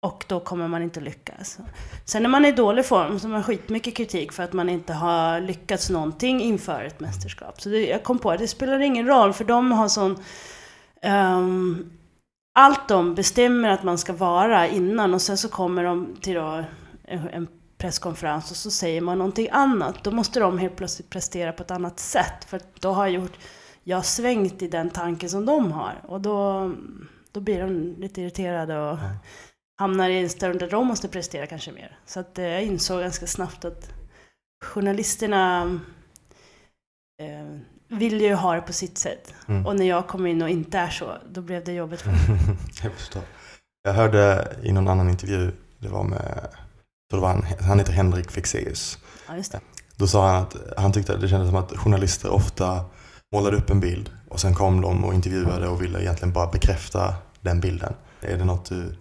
Och 0.02 0.26
då 0.28 0.40
kommer 0.40 0.68
man 0.68 0.84
inte 0.84 1.00
lyckas. 1.00 1.58
Sen 2.06 2.24
när 2.24 2.30
man 2.30 2.46
är 2.46 2.50
i 2.50 2.52
dålig 2.52 2.86
form 2.86 3.20
så 3.20 3.28
har 3.28 3.32
man 3.32 3.44
skitmycket 3.44 3.96
kritik 3.96 4.32
för 4.32 4.44
att 4.44 4.54
man 4.54 4.70
inte 4.70 4.94
har 4.94 5.42
lyckats 5.42 5.90
någonting 5.90 6.42
inför 6.42 6.84
ett 6.84 7.00
mästerskap. 7.00 7.62
Så 7.62 7.70
det, 7.70 7.88
jag 7.88 8.04
kom 8.04 8.20
på 8.20 8.32
att 8.32 8.40
det 8.40 8.48
spelar 8.48 8.80
ingen 8.80 9.08
roll, 9.08 9.34
för 9.34 9.44
de 9.44 9.72
har 9.72 9.88
sån... 9.88 10.24
Um, 11.04 11.99
allt 12.54 12.88
de 12.88 13.16
bestämmer 13.16 13.70
att 13.70 13.84
man 13.84 13.98
ska 13.98 14.14
vara 14.14 14.68
innan 14.68 15.14
och 15.14 15.22
sen 15.22 15.38
så 15.38 15.50
kommer 15.50 15.84
de 15.84 16.16
till 16.22 16.36
då 16.36 16.64
en 17.10 17.48
presskonferens 17.78 18.52
och 18.52 18.58
så 18.58 18.72
säger 18.72 19.02
man 19.02 19.18
någonting 19.18 19.48
annat. 19.52 20.04
Då 20.04 20.12
måste 20.12 20.40
de 20.40 20.58
helt 20.58 20.76
plötsligt 20.76 21.10
prestera 21.10 21.54
på 21.54 21.64
ett 21.64 21.72
annat 21.72 22.00
sätt. 22.00 22.46
För 22.48 22.62
då 22.80 22.92
har 22.92 23.06
jag 23.06 23.14
gjort, 23.14 23.40
jag 23.84 23.98
har 23.98 24.04
svängt 24.04 24.62
i 24.62 24.68
den 24.68 24.90
tanken 24.90 25.30
som 25.30 25.46
de 25.46 25.72
har. 25.72 26.02
Och 26.08 26.22
då, 26.22 26.72
då 27.32 27.40
blir 27.40 27.60
de 27.60 27.96
lite 27.98 28.22
irriterade 28.22 28.80
och 28.80 28.98
ja. 28.98 29.10
hamnar 29.80 30.10
i 30.10 30.20
en 30.20 30.30
stund 30.30 30.60
där 30.60 30.70
de 30.70 30.88
måste 30.88 31.08
prestera 31.08 31.48
kanske 31.48 31.72
mer. 31.72 32.00
Så 32.06 32.20
att 32.20 32.40
eh, 32.40 32.46
jag 32.46 32.64
insåg 32.64 33.02
ganska 33.02 33.28
snabbt 33.28 33.66
att 33.66 33.90
journalisterna 34.66 35.80
eh, 37.22 37.60
vill 37.90 38.22
ju 38.22 38.34
ha 38.34 38.56
det 38.56 38.62
på 38.62 38.74
sitt 38.74 38.98
sätt. 38.98 39.34
Mm. 39.48 39.66
Och 39.66 39.76
när 39.76 39.86
jag 39.86 40.08
kom 40.08 40.28
in 40.28 40.42
och 40.42 40.50
inte 40.50 40.78
är 40.78 40.90
så, 40.90 41.18
då 41.32 41.42
blev 41.42 41.64
det 41.64 41.74
jobbigt 41.74 42.02
för 42.02 42.10
mig. 42.10 42.20
jag 42.84 42.94
förstår. 42.94 43.22
Jag 43.84 43.94
hörde 43.94 44.56
i 44.64 44.72
någon 44.72 44.88
annan 44.88 45.10
intervju, 45.10 45.52
det 45.80 45.88
var 45.88 46.04
med 46.04 46.48
det 47.10 47.18
var 47.18 47.28
han, 47.28 47.46
han 47.60 47.80
heter 47.80 47.94
Henrik 47.94 48.32
Fexeus. 48.32 48.98
Ja, 49.28 49.36
just 49.36 49.52
det. 49.52 49.60
Då 49.96 50.08
sa 50.08 50.28
han 50.28 50.44
att 50.44 50.56
han 50.78 50.92
tyckte 50.92 51.14
att 51.14 51.22
det 51.22 51.28
kändes 51.28 51.50
som 51.50 51.58
att 51.58 51.78
journalister 51.78 52.30
ofta 52.30 52.86
målade 53.34 53.58
upp 53.58 53.70
en 53.70 53.80
bild 53.80 54.12
och 54.30 54.40
sen 54.40 54.56
kom 54.56 54.82
de 54.82 55.06
och 55.06 55.14
intervjuade 55.14 55.68
och 55.68 55.82
ville 55.82 56.02
egentligen 56.02 56.34
bara 56.34 56.52
bekräfta 56.52 57.14
den 57.42 57.60
bilden. 57.60 57.94
Är 58.22 58.38
det 58.38 58.46
något 58.46 58.66
du 58.66 58.96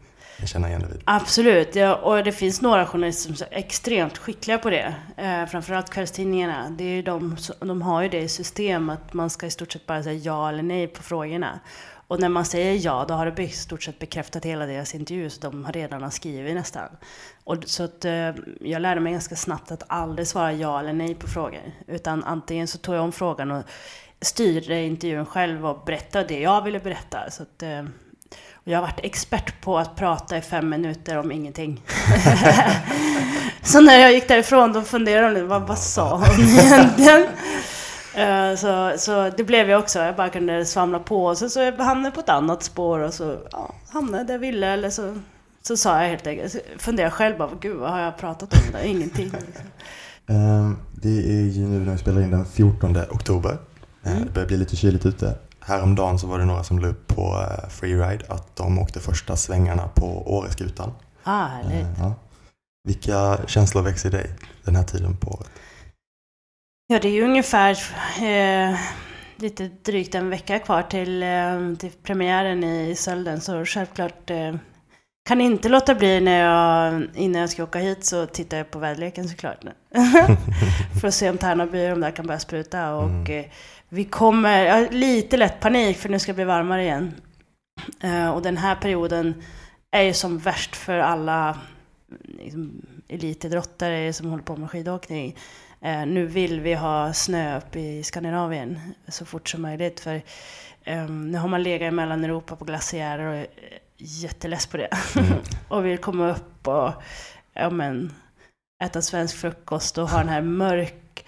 känner 0.47 0.69
igen 0.69 0.81
det. 0.81 0.87
vid? 0.87 1.03
Absolut, 1.05 1.75
ja, 1.75 1.95
och 1.95 2.25
det 2.25 2.33
finns 2.33 2.61
några 2.61 2.87
journalister 2.87 3.35
som 3.35 3.47
är 3.51 3.59
extremt 3.59 4.19
skickliga 4.19 4.59
på 4.59 4.71
det. 4.71 4.95
Eh, 5.17 5.47
framförallt 5.47 5.91
kvällstidningarna. 5.91 6.71
Det 6.71 6.85
är 6.85 6.95
ju 6.95 7.03
de, 7.03 7.37
de 7.61 7.83
har 7.83 8.03
ju 8.03 8.09
det 8.09 8.21
i 8.21 8.29
system 8.29 8.91
att 8.91 9.13
man 9.13 9.31
ska 9.31 9.47
i 9.47 9.51
stort 9.51 9.73
sett 9.73 9.87
bara 9.87 10.03
säga 10.03 10.15
ja 10.15 10.49
eller 10.49 10.63
nej 10.63 10.87
på 10.87 11.03
frågorna. 11.03 11.61
Och 12.09 12.21
när 12.21 12.29
man 12.29 12.45
säger 12.45 12.85
ja, 12.85 13.05
då 13.09 13.15
har 13.15 13.31
det 13.31 13.43
i 13.43 13.49
stort 13.49 13.83
sett 13.83 13.99
bekräftat 13.99 14.45
hela 14.45 14.67
deras 14.67 14.95
intervju, 14.95 15.31
så 15.31 15.41
de 15.41 15.65
har 15.65 15.73
redan 15.73 16.03
har 16.03 16.11
skrivit 16.11 16.55
nästan. 16.55 16.89
Och 17.45 17.57
så 17.67 17.83
att, 17.83 18.05
eh, 18.05 18.35
jag 18.61 18.83
lärde 18.83 19.01
mig 19.01 19.13
ganska 19.13 19.37
snabbt 19.37 19.71
att 19.71 19.83
aldrig 19.87 20.29
svara 20.29 20.53
ja 20.53 20.81
eller 20.81 20.93
nej 20.93 21.15
på 21.15 21.27
frågor. 21.27 21.73
Utan 21.87 22.25
antingen 22.25 22.69
så 22.69 22.79
tog 22.79 22.95
jag 22.95 23.05
om 23.05 23.13
frågan 23.13 23.51
och 23.51 23.65
styrde 24.21 24.83
intervjun 24.83 25.27
själv 25.27 25.67
och 25.67 25.85
berättade 25.85 26.25
det 26.29 26.41
jag 26.41 26.63
ville 26.63 26.81
berätta. 26.81 27.31
Så 27.31 27.43
att, 27.43 27.63
eh, 27.63 27.85
och 28.65 28.69
jag 28.69 28.79
har 28.79 28.83
varit 28.83 29.01
expert 29.03 29.61
på 29.61 29.79
att 29.79 29.97
prata 29.97 30.39
i 30.39 30.41
fem 30.41 30.69
minuter 30.69 31.19
om 31.19 31.33
ingenting. 31.33 31.83
så 33.63 33.81
när 33.81 33.99
jag 33.99 34.13
gick 34.13 34.29
därifrån 34.29 34.73
då 34.73 34.83
funderade 34.83 35.41
de, 35.41 35.47
vad, 35.47 35.63
vad 35.63 35.79
sa 35.79 36.17
hon 36.17 36.49
egentligen? 36.49 37.27
Eh, 38.15 38.57
så, 38.57 38.93
så 38.99 39.31
det 39.37 39.45
blev 39.45 39.71
jag 39.71 39.81
också. 39.81 39.99
Jag 39.99 40.17
bara 40.17 40.29
kunde 40.29 40.65
svamla 40.65 40.99
på. 40.99 41.27
Och 41.27 41.39
så, 41.39 41.49
så 41.49 41.61
jag 41.61 41.73
hamnade 41.73 42.15
på 42.15 42.21
ett 42.21 42.29
annat 42.29 42.63
spår 42.63 42.99
och 42.99 43.15
så 43.15 43.37
ja, 43.53 43.75
hamnade 43.89 44.25
där 44.25 44.35
jag 44.35 44.39
ville. 44.39 44.67
Eller 44.67 44.91
så, 44.91 45.19
så 45.63 45.77
sa 45.77 46.03
jag 46.03 46.09
helt 46.09 46.27
enkelt, 46.27 46.57
funderade 46.79 47.11
själv 47.11 47.39
bara, 47.39 47.51
gud 47.61 47.77
vad 47.77 47.91
har 47.91 48.01
jag 48.01 48.19
pratat 48.19 48.55
om? 48.55 48.61
Det? 48.73 48.89
Ingenting. 48.89 49.25
Liksom. 49.25 49.65
det 51.03 51.09
är 51.09 51.43
ju 51.43 51.67
nu 51.67 51.85
när 51.85 51.93
vi 51.93 51.99
spelar 51.99 52.23
in 52.23 52.31
den 52.31 52.47
14 52.47 52.97
oktober. 53.11 53.59
Eh, 54.05 54.13
mm. 54.13 54.25
Det 54.25 54.33
börjar 54.33 54.49
bli 54.49 54.57
lite 54.57 54.77
kyligt 54.77 55.07
ute. 55.07 55.35
Häromdagen 55.69 56.19
så 56.19 56.27
var 56.27 56.39
det 56.39 56.45
några 56.45 56.65
som 56.65 56.79
la 56.79 56.89
upp 56.89 57.07
på 57.07 57.47
Freeride 57.69 58.25
att 58.29 58.57
de 58.57 58.79
åkte 58.79 59.01
första 59.01 59.37
svängarna 59.37 59.89
på 59.95 60.35
Åreskutan. 60.37 60.93
Ah, 61.23 61.47
härligt. 61.47 61.87
Ja. 61.99 62.15
Vilka 62.85 63.39
känslor 63.47 63.83
växer 63.83 64.09
i 64.09 64.13
dig 64.13 64.31
den 64.65 64.77
här 64.77 64.85
tiden 64.85 65.17
på 65.17 65.31
året? 65.31 65.51
Ja, 66.87 66.99
det 66.99 67.09
är 67.09 67.13
ju 67.13 67.25
ungefär 67.25 67.71
eh, 68.23 68.79
lite 69.37 69.71
drygt 69.85 70.15
en 70.15 70.31
vecka 70.31 70.59
kvar 70.59 70.83
till, 70.83 71.23
eh, 71.23 71.75
till 71.79 71.91
premiären 72.03 72.65
i 72.65 72.95
Sölden. 72.97 73.41
Så 73.41 73.65
självklart 73.65 74.31
eh, 74.31 74.55
kan 75.29 75.41
inte 75.41 75.69
låta 75.69 75.95
bli 75.95 76.21
när 76.21 76.41
jag, 76.41 77.03
innan 77.15 77.41
jag 77.41 77.51
ska 77.51 77.63
åka 77.63 77.79
hit 77.79 78.05
så 78.05 78.27
tittar 78.27 78.57
jag 78.57 78.71
på 78.71 78.79
väderleken 78.79 79.29
såklart. 79.29 79.65
för 81.01 81.09
att 81.09 81.15
se 81.15 81.31
om 81.31 81.39
Tärnaby 81.39 81.87
och 81.87 81.91
de 81.91 82.01
där 82.01 82.11
kan 82.11 82.27
börja 82.27 82.41
spruta. 82.41 82.95
Och 82.95 83.11
mm. 83.11 83.45
Vi 83.89 84.05
kommer, 84.05 84.65
jag 84.65 84.75
har 84.75 84.91
lite 84.91 85.37
lätt 85.37 85.61
panik 85.61 85.97
för 85.97 86.09
nu 86.09 86.19
ska 86.19 86.33
det 86.33 86.37
bli 86.37 86.45
varmare 86.45 86.83
igen. 86.83 87.15
Eh, 88.01 88.31
och 88.31 88.43
den 88.43 88.57
här 88.57 88.75
perioden 88.75 89.43
är 89.91 90.03
ju 90.03 90.13
som 90.13 90.39
värst 90.39 90.77
för 90.77 90.99
alla 90.99 91.59
liksom, 92.23 92.83
elitidrottare 93.09 94.13
som 94.13 94.31
håller 94.31 94.45
på 94.45 94.57
med 94.57 94.71
skidåkning. 94.71 95.37
Eh, 95.81 96.07
nu 96.07 96.27
vill 96.27 96.61
vi 96.61 96.75
ha 96.75 97.13
snö 97.13 97.59
upp 97.59 97.77
i 97.77 98.03
Skandinavien 98.03 98.81
så 99.09 99.25
fort 99.25 99.49
som 99.49 99.63
möjligt. 99.63 100.01
För 100.01 100.23
eh, 100.85 101.09
nu 101.09 101.39
har 101.39 101.49
man 101.49 101.63
legat 101.63 101.89
i 101.89 101.91
Mellaneuropa 101.91 102.57
på 102.57 102.65
glaciärer 102.65 103.27
och 103.27 103.35
är 103.35 103.47
jätteless 103.97 104.67
på 104.67 104.77
det. 104.77 104.89
Mm. 105.17 105.33
och 105.69 105.87
vill 105.87 105.99
komma 105.99 106.31
upp 106.31 106.69
och 106.69 106.93
ja, 107.53 107.71
men, 107.71 108.13
äta 108.85 109.03
svensk 109.03 109.37
frukost 109.37 109.99
och 109.99 110.09
ha 110.09 110.19
den 110.19 110.29
här 110.29 110.43
mörk, 110.43 111.25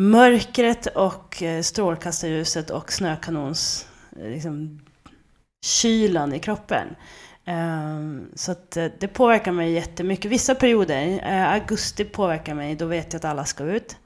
mörkret 0.00 0.86
och 0.86 1.42
eh, 1.42 1.62
strålkastarljuset 1.62 2.70
och 2.70 2.92
snökanons 2.92 3.88
eh, 4.16 4.30
liksom, 4.30 4.80
kylan 5.66 6.32
i 6.32 6.38
kroppen. 6.38 6.96
Ehm, 7.44 8.28
så 8.34 8.52
att 8.52 8.76
eh, 8.76 8.86
det 9.00 9.08
påverkar 9.08 9.52
mig 9.52 9.72
jättemycket. 9.72 10.30
Vissa 10.30 10.54
perioder, 10.54 11.20
augusti 11.52 12.04
påverkar 12.04 12.54
mig, 12.54 12.74
då 12.74 12.86
vet 12.86 13.12
jag 13.12 13.18
att 13.18 13.24
alla 13.24 13.44
ska 13.44 13.64
ut, 13.64 13.96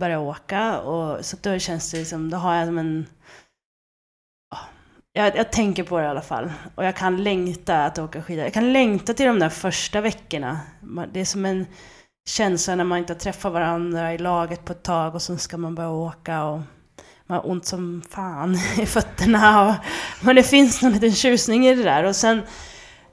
börja 0.00 0.20
åka. 0.20 0.80
Och, 0.80 1.24
så 1.24 1.36
då 1.42 1.58
känns 1.58 1.90
det 1.90 2.04
som, 2.04 2.30
då 2.30 2.36
har 2.36 2.56
jag 2.56 2.66
som 2.66 2.78
en... 2.78 3.06
Jag, 5.12 5.36
jag, 5.36 5.52
tänker 5.52 5.84
på 5.84 5.98
det 5.98 6.04
i 6.04 6.08
alla 6.08 6.22
fall. 6.22 6.52
Och 6.74 6.84
jag 6.84 6.96
kan 6.96 7.22
längta 7.22 7.84
att 7.84 7.98
åka 7.98 8.22
skidor. 8.22 8.44
Jag 8.44 8.52
kan 8.52 8.72
längta 8.72 9.14
till 9.14 9.26
de 9.26 9.38
där 9.38 9.48
första 9.48 10.00
veckorna. 10.00 10.60
Det 11.12 11.20
är 11.20 11.24
som 11.24 11.44
en 11.44 11.66
känslan 12.28 12.78
när 12.78 12.84
man 12.84 12.98
inte 12.98 13.12
har 13.12 13.20
träffat 13.20 13.52
varandra 13.52 14.14
i 14.14 14.18
laget 14.18 14.64
på 14.64 14.72
ett 14.72 14.82
tag 14.82 15.14
och 15.14 15.22
sen 15.22 15.38
ska 15.38 15.56
man 15.56 15.74
börja 15.74 15.90
åka. 15.90 16.44
Och 16.44 16.60
man 17.26 17.38
har 17.38 17.50
ont 17.50 17.66
som 17.66 18.02
fan 18.10 18.54
i 18.78 18.86
fötterna. 18.86 19.68
Och, 19.68 19.74
men 20.24 20.36
det 20.36 20.42
finns 20.42 20.82
någon 20.82 20.92
liten 20.92 21.12
tjusning 21.12 21.66
i 21.66 21.74
det 21.74 21.82
där. 21.82 22.04
Och 22.04 22.16
sen 22.16 22.38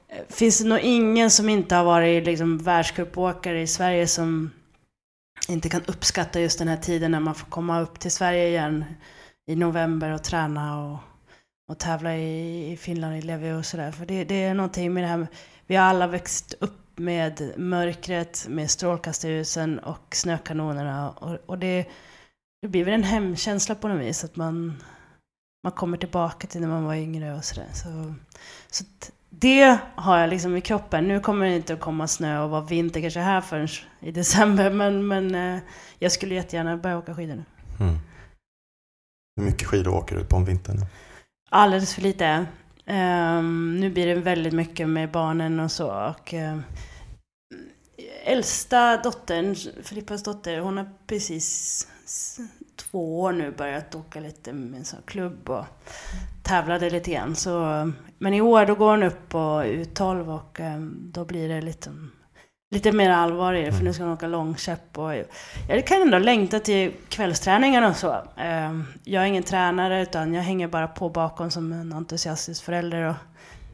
eh, 0.09 0.23
finns 0.29 0.59
det 0.59 0.67
nog 0.67 0.79
ingen 0.79 1.29
som 1.31 1.49
inte 1.49 1.75
har 1.75 1.83
varit 1.83 2.25
liksom, 2.25 2.57
världscupåkare 2.57 3.61
i 3.61 3.67
Sverige 3.67 4.07
som 4.07 4.51
inte 5.47 5.69
kan 5.69 5.81
uppskatta 5.85 6.39
just 6.41 6.59
den 6.59 6.67
här 6.67 6.77
tiden 6.77 7.11
när 7.11 7.19
man 7.19 7.35
får 7.35 7.47
komma 7.47 7.81
upp 7.81 7.99
till 7.99 8.11
Sverige 8.11 8.47
igen 8.47 8.85
i 9.47 9.55
november 9.55 10.11
och 10.11 10.23
träna 10.23 10.85
och, 10.85 10.97
och 11.69 11.79
tävla 11.79 12.15
i, 12.15 12.71
i 12.71 12.77
Finland, 12.77 13.17
i 13.17 13.21
Levi 13.21 13.51
och 13.51 13.65
sådär. 13.65 13.91
För 13.91 14.05
det, 14.05 14.23
det, 14.23 14.43
är 14.43 14.53
någonting 14.53 14.93
med 14.93 15.03
det 15.03 15.07
här, 15.07 15.27
vi 15.67 15.75
har 15.75 15.85
alla 15.85 16.07
växt 16.07 16.53
upp 16.59 16.80
med 16.95 17.53
mörkret, 17.57 18.45
med 18.49 18.71
strålkastarljusen 18.71 19.79
och 19.79 20.15
snökanonerna. 20.15 21.11
Och, 21.11 21.37
och 21.45 21.57
det, 21.57 21.87
det 22.61 22.67
blir 22.67 22.85
väl 22.85 22.93
en 22.93 23.03
hemkänsla 23.03 23.75
på 23.75 23.87
något 23.87 24.01
vis, 24.01 24.23
att 24.23 24.35
man, 24.35 24.83
man 25.63 25.71
kommer 25.71 25.97
tillbaka 25.97 26.47
till 26.47 26.61
när 26.61 26.67
man 26.67 26.83
var 26.83 26.95
yngre 26.95 27.33
och 27.33 27.45
sådär. 27.45 27.69
Så, 27.73 28.13
så 28.69 28.83
det 29.29 29.77
har 29.95 30.19
jag 30.19 30.29
liksom 30.29 30.55
i 30.55 30.61
kroppen. 30.61 31.07
Nu 31.07 31.19
kommer 31.19 31.45
det 31.45 31.55
inte 31.55 31.73
att 31.73 31.79
komma 31.79 32.07
snö 32.07 32.39
och 32.39 32.49
vara 32.49 32.61
vinter 32.61 33.01
kanske 33.01 33.19
här 33.19 33.41
förrän 33.41 33.67
i 33.99 34.11
december, 34.11 34.71
men, 34.71 35.07
men 35.07 35.35
eh, 35.35 35.61
jag 35.99 36.11
skulle 36.11 36.35
jättegärna 36.35 36.77
börja 36.77 36.97
åka 36.97 37.15
skidor 37.15 37.35
nu. 37.35 37.43
Mm. 37.79 37.99
Hur 39.35 39.43
mycket 39.43 39.67
skidor 39.67 39.93
åker 39.93 40.15
du 40.15 40.25
på 40.25 40.35
om 40.35 40.45
vintern? 40.45 40.85
Alldeles 41.49 41.95
för 41.95 42.01
lite. 42.01 42.45
Um, 42.91 43.79
nu 43.79 43.89
blir 43.89 44.07
det 44.07 44.15
väldigt 44.15 44.53
mycket 44.53 44.89
med 44.89 45.11
barnen 45.11 45.59
och 45.59 45.71
så. 45.71 45.91
Och, 46.09 46.33
um, 46.33 46.63
äldsta 48.23 48.97
dottern, 48.97 49.55
Filippas 49.83 50.23
dotter, 50.23 50.59
hon 50.59 50.77
har 50.77 50.89
precis 51.07 51.87
två 52.75 53.21
år 53.21 53.31
nu 53.31 53.51
börjat 53.51 53.95
åka 53.95 54.19
lite 54.19 54.53
med 54.53 54.79
en 54.79 54.85
sån 54.85 55.01
klubb 55.05 55.49
och 55.49 55.65
tävlade 56.43 56.89
lite 56.89 57.11
grann. 57.11 57.35
Så, 57.35 57.91
men 58.17 58.33
i 58.33 58.41
år 58.41 58.65
då 58.65 58.75
går 58.75 58.91
hon 58.91 59.03
upp 59.03 59.29
på 59.29 59.37
U12 59.65 60.35
och 60.39 60.59
um, 60.59 61.11
då 61.13 61.25
blir 61.25 61.49
det 61.49 61.61
lite 61.61 61.89
lite 62.71 62.91
mer 62.91 63.09
allvar 63.09 63.53
i 63.53 63.65
det, 63.65 63.71
för 63.71 63.83
nu 63.83 63.93
ska 63.93 64.03
hon 64.03 64.13
åka 64.13 64.27
långkäpp. 64.27 64.97
Och 64.97 65.13
jag 65.67 65.87
kan 65.87 66.01
ändå 66.01 66.17
längta 66.17 66.59
till 66.59 66.91
kvällsträningarna 67.09 67.89
och 67.89 67.95
så. 67.95 68.23
Ehm, 68.37 68.85
jag 69.03 69.23
är 69.23 69.27
ingen 69.27 69.43
tränare, 69.43 70.01
utan 70.01 70.33
jag 70.33 70.43
hänger 70.43 70.67
bara 70.67 70.87
på 70.87 71.09
bakom 71.09 71.51
som 71.51 71.73
en 71.73 71.93
entusiastisk 71.93 72.63
förälder 72.63 73.01
och 73.01 73.15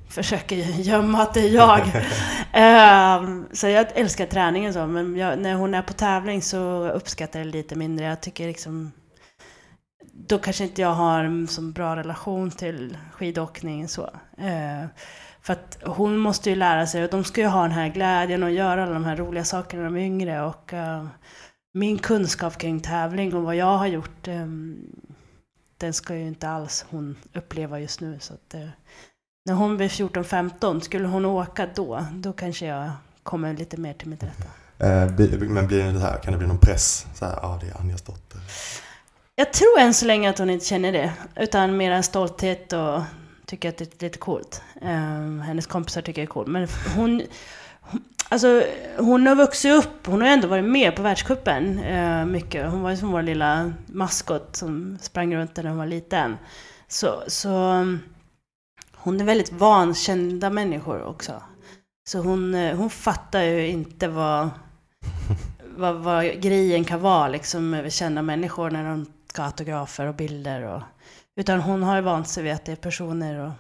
försöker 0.10 0.56
gömma 0.82 1.22
att 1.22 1.34
det 1.34 1.40
är 1.40 1.50
jag. 1.50 1.82
Ehm, 2.54 3.46
så 3.54 3.68
jag 3.68 3.88
älskar 3.96 4.26
träningen 4.26 4.74
så, 4.74 4.88
men 4.88 5.16
jag, 5.16 5.40
när 5.40 5.54
hon 5.54 5.74
är 5.74 5.82
på 5.82 5.94
tävling 5.94 6.42
så 6.42 6.90
uppskattar 6.90 7.40
jag 7.40 7.48
det 7.48 7.52
lite 7.52 7.76
mindre. 7.76 8.06
Jag 8.06 8.22
tycker 8.22 8.48
liksom 8.48 8.92
då 10.28 10.38
kanske 10.38 10.64
inte 10.64 10.82
jag 10.82 10.94
har 10.94 11.24
en 11.24 11.48
så 11.48 11.62
bra 11.62 11.96
relation 11.96 12.52
till 12.52 12.98
skidåkning 13.14 13.88
så. 13.88 14.10
För 15.48 15.54
att 15.54 15.78
hon 15.86 16.18
måste 16.18 16.50
ju 16.50 16.56
lära 16.56 16.88
sig, 16.88 17.04
och 17.04 17.10
de 17.10 17.24
ska 17.24 17.42
ju 17.42 17.48
ha 17.48 17.62
den 17.62 17.72
här 17.72 17.90
glädjen 17.90 18.44
och 18.44 18.52
göra 18.52 18.84
alla 18.84 18.94
de 18.94 19.06
här 19.06 19.16
roliga 19.16 19.44
sakerna 19.44 19.84
när 19.84 19.90
de 19.90 19.98
är 19.98 20.06
yngre. 20.06 20.42
Och 20.42 20.74
uh, 20.74 21.08
min 21.74 21.98
kunskap 21.98 22.58
kring 22.58 22.80
tävling 22.80 23.36
och 23.36 23.44
vad 23.44 23.56
jag 23.56 23.78
har 23.78 23.88
gjort, 23.88 24.28
um, 24.28 24.78
den 25.78 25.94
ska 25.94 26.16
ju 26.16 26.28
inte 26.28 26.50
alls 26.50 26.86
hon 26.90 27.16
uppleva 27.34 27.80
just 27.80 28.02
nu. 28.02 28.18
Så 28.20 28.34
att, 28.34 28.56
uh, 28.56 28.70
när 29.46 29.54
hon 29.54 29.78
blir 29.78 29.90
14-15, 29.90 30.80
skulle 30.80 31.08
hon 31.08 31.26
åka 31.26 31.68
då, 31.76 32.06
då 32.12 32.34
kanske 32.34 32.66
jag 32.66 32.92
kommer 33.24 33.54
lite 33.54 33.78
mer 33.78 33.94
till 33.94 34.10
mitt 34.10 34.24
rätta. 34.24 34.44
Uh, 34.44 35.50
men 35.50 35.68
blir 35.68 35.94
det 35.94 36.00
här, 36.00 36.18
kan 36.18 36.34
det 36.34 36.38
bli 36.38 36.48
någon 36.48 36.60
press? 36.60 37.06
Så 37.16 37.26
här, 37.26 37.40
ja, 37.42 37.60
det 37.62 37.68
är 37.68 37.82
Anjas 37.82 38.02
dotter. 38.02 38.42
Jag 39.36 39.54
tror 39.54 39.80
än 39.80 39.94
så 39.94 40.06
länge 40.06 40.30
att 40.30 40.38
hon 40.38 40.50
inte 40.50 40.66
känner 40.66 40.92
det, 40.92 41.14
utan 41.36 41.78
mer 41.78 41.92
en 41.92 42.04
stolthet 42.04 42.74
och 42.74 43.02
tycker 43.48 43.70
att 43.70 43.78
det 43.78 44.02
är 44.02 44.06
lite 44.06 44.20
coolt. 44.20 44.62
Um, 44.82 45.40
hennes 45.40 45.68
kompisar 45.68 46.02
tycker 46.02 46.22
det 46.22 46.26
är 46.26 46.28
coolt. 46.28 46.48
Men 46.48 46.68
hon, 46.96 47.22
alltså, 48.30 48.64
hon 48.98 49.28
har 49.28 49.36
vuxit 49.36 49.72
upp, 49.72 50.06
hon 50.06 50.22
har 50.22 50.28
ändå 50.28 50.48
varit 50.48 50.66
med 50.66 50.96
på 50.96 51.02
världscupen 51.02 51.80
uh, 51.80 52.26
mycket. 52.26 52.72
Hon 52.72 52.82
var 52.82 52.92
ju 52.92 52.98
som 52.98 53.12
vår 53.12 53.22
lilla 53.22 53.74
maskot 53.86 54.56
som 54.56 54.98
sprang 55.02 55.36
runt 55.36 55.56
när 55.56 55.64
hon 55.64 55.78
var 55.78 55.86
liten. 55.86 56.38
Så, 56.88 57.24
så 57.28 57.50
hon 59.08 59.22
är 59.22 59.26
väldigt 59.26 59.52
vankända 59.52 60.50
människor 60.50 61.04
också. 61.04 61.42
Så 62.10 62.20
hon, 62.20 62.56
eh, 62.56 62.78
hon 62.78 62.90
fattar 62.90 63.42
ju 63.42 63.68
inte 63.68 64.08
vad, 64.08 64.50
vad, 65.76 65.96
vad 65.96 66.42
grejen 66.42 66.84
kan 66.84 67.02
vara 67.02 67.28
liksom 67.28 67.74
över 67.74 67.90
kända 67.90 68.22
människor 68.22 68.70
när 68.72 68.90
de 68.90 69.06
ska 69.28 69.42
ha 69.42 69.48
autografer 69.48 70.06
och 70.06 70.16
bilder. 70.16 70.62
Och, 70.62 70.82
utan 71.38 71.62
hon 71.62 71.84
har 71.84 71.96
ju 71.96 72.02
vant 72.02 72.28
sig 72.28 72.44
vid 72.44 72.54
att 72.54 72.66
det 72.66 72.72
är 72.72 72.76
personer. 72.76 73.40
Och, 73.40 73.52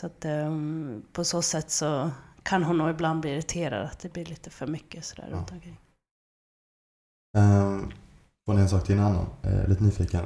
så 0.00 0.06
att 0.06 0.24
um, 0.24 1.02
på 1.12 1.24
så 1.24 1.42
sätt 1.42 1.70
så 1.70 2.10
kan 2.42 2.62
hon 2.62 2.78
nog 2.78 2.90
ibland 2.90 3.20
bli 3.20 3.30
irriterad 3.30 3.86
att 3.86 3.98
det 3.98 4.12
blir 4.12 4.24
lite 4.24 4.50
för 4.50 4.66
mycket 4.66 5.04
sådär 5.04 5.28
ja. 5.30 5.36
runt 5.36 5.50
omkring. 5.50 5.80
Um, 7.38 7.92
från 8.44 8.58
en 8.58 8.68
sak 8.68 8.84
till 8.84 8.94
en 8.94 9.04
annan, 9.04 9.26
uh, 9.46 9.68
lite 9.68 9.84
nyfiken. 9.84 10.24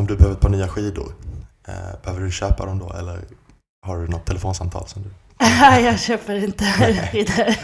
Om 0.00 0.06
du 0.06 0.16
behöver 0.16 0.36
ett 0.36 0.42
par 0.42 0.48
nya 0.48 0.68
skidor, 0.68 1.12
uh, 1.68 2.02
behöver 2.02 2.24
du 2.24 2.30
köpa 2.30 2.66
dem 2.66 2.78
då 2.78 2.92
eller 2.92 3.24
har 3.86 3.98
du 3.98 4.08
något 4.08 4.26
telefonsamtal 4.26 4.88
som 4.88 5.02
du... 5.02 5.10
jag 5.84 6.00
köper 6.00 6.34
inte 6.44 6.64
skidor. 6.64 7.56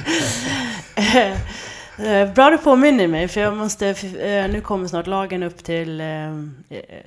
Eh, 1.98 2.34
bra 2.34 2.50
du 2.50 2.58
påminner 2.58 3.08
mig, 3.08 3.28
för 3.28 3.40
jag 3.40 3.56
måste, 3.56 3.88
eh, 3.88 4.50
nu 4.50 4.60
kommer 4.60 4.88
snart 4.88 5.06
lagen 5.06 5.42
upp 5.42 5.64
till 5.64 6.00
eh, 6.00 6.34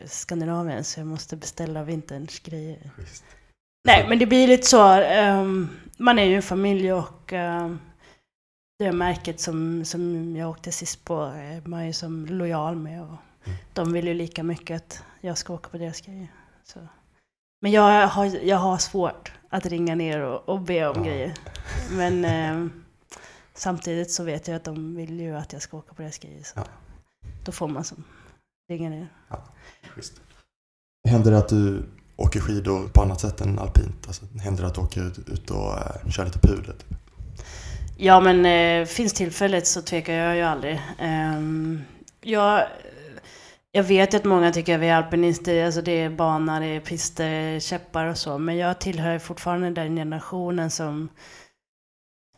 Skandinavien, 0.06 0.84
så 0.84 1.00
jag 1.00 1.08
måste 1.08 1.36
beställa 1.36 1.84
vinterns 1.84 2.40
grejer. 2.40 2.92
Just. 3.00 3.24
Nej, 3.88 4.06
men 4.10 4.20
det 4.20 4.26
blir 4.26 4.48
lite 4.48 4.68
så, 4.68 5.02
um, 5.02 5.70
man 5.98 6.20
är 6.20 6.24
ju 6.24 6.36
en 6.36 6.42
familj 6.42 6.94
och 6.94 7.34
um, 7.34 7.80
det 8.80 8.92
märket 8.92 9.40
som, 9.40 9.86
som 9.86 10.36
jag 10.36 10.50
åkte 10.50 10.72
sist 10.72 11.06
på 11.06 11.22
är 11.24 11.68
man 11.68 11.88
ju 11.88 11.94
som 11.94 12.26
lojal 12.26 12.76
med. 12.76 13.02
Och 13.02 13.18
mm. 13.46 13.58
De 13.74 13.94
vill 13.94 14.08
ju 14.08 14.14
lika 14.14 14.44
mycket 14.44 14.76
att 14.76 15.04
jag 15.22 15.38
ska 15.38 15.54
åka 15.54 15.70
på 15.70 15.78
deras 15.78 16.02
grejer. 16.02 16.28
Så. 16.64 16.80
Men 17.62 17.72
jag 17.72 18.08
har, 18.08 18.46
jag 18.46 18.58
har 18.58 18.78
svårt 18.78 19.32
att 19.50 19.66
ringa 19.66 19.96
ner 19.96 20.22
och, 20.22 20.50
och 20.50 20.60
be 20.60 20.88
om 20.88 21.06
ja. 21.06 21.12
grejer. 21.12 21.34
Men 21.92 22.26
um, 22.56 22.84
Samtidigt 23.60 24.12
så 24.12 24.24
vet 24.24 24.48
jag 24.48 24.56
att 24.56 24.64
de 24.64 24.96
vill 24.96 25.20
ju 25.20 25.36
att 25.36 25.54
jag 25.54 25.62
ska 25.62 25.78
åka 25.78 25.94
på 25.94 26.02
deras 26.02 26.18
grejer. 26.18 26.44
Så 26.44 26.54
ja. 26.56 26.64
Då 27.44 27.52
får 27.52 27.68
man 27.68 27.84
som 27.84 28.04
ringa 28.70 28.90
ner. 28.90 29.08
Ja, 29.30 29.44
schysst. 29.90 30.22
Händer 31.08 31.32
det 31.32 31.38
att 31.38 31.50
du 31.50 31.84
åker 32.16 32.40
skidor 32.40 32.88
på 32.88 33.02
annat 33.02 33.22
sätt 33.22 33.42
än 33.42 33.60
alpint? 33.60 34.08
Alltså, 34.08 34.26
händer 34.44 34.62
det 34.62 34.68
att 34.68 34.76
du 34.76 34.82
åker 34.82 35.08
ut, 35.08 35.30
ut 35.30 35.52
och 35.52 35.74
uh, 35.74 36.10
kör 36.10 36.26
lite 36.26 36.40
puder? 36.40 36.74
Typ? 36.74 36.98
Ja, 37.98 38.20
men 38.20 38.46
eh, 38.46 38.86
finns 38.86 39.14
tillfället 39.14 39.68
så 39.68 39.82
tvekar 39.82 40.14
jag 40.14 40.36
ju 40.36 40.42
aldrig. 40.42 40.82
Um, 41.02 41.82
jag, 42.22 42.68
jag 43.72 43.84
vet 43.84 44.14
att 44.14 44.24
många 44.24 44.52
tycker 44.52 44.76
att 44.76 44.82
vi 44.82 44.90
är 44.90 44.96
alpinister, 44.96 45.66
alltså 45.66 45.82
det 45.82 45.92
är 45.92 46.10
bana, 46.10 46.60
det 46.60 46.66
är 46.66 46.80
pister, 46.80 47.60
käppar 47.60 48.06
och 48.06 48.18
så. 48.18 48.38
Men 48.38 48.58
jag 48.58 48.80
tillhör 48.80 49.20
fortfarande 49.20 49.70
den 49.70 49.96
generationen 49.96 50.70
som 50.70 51.10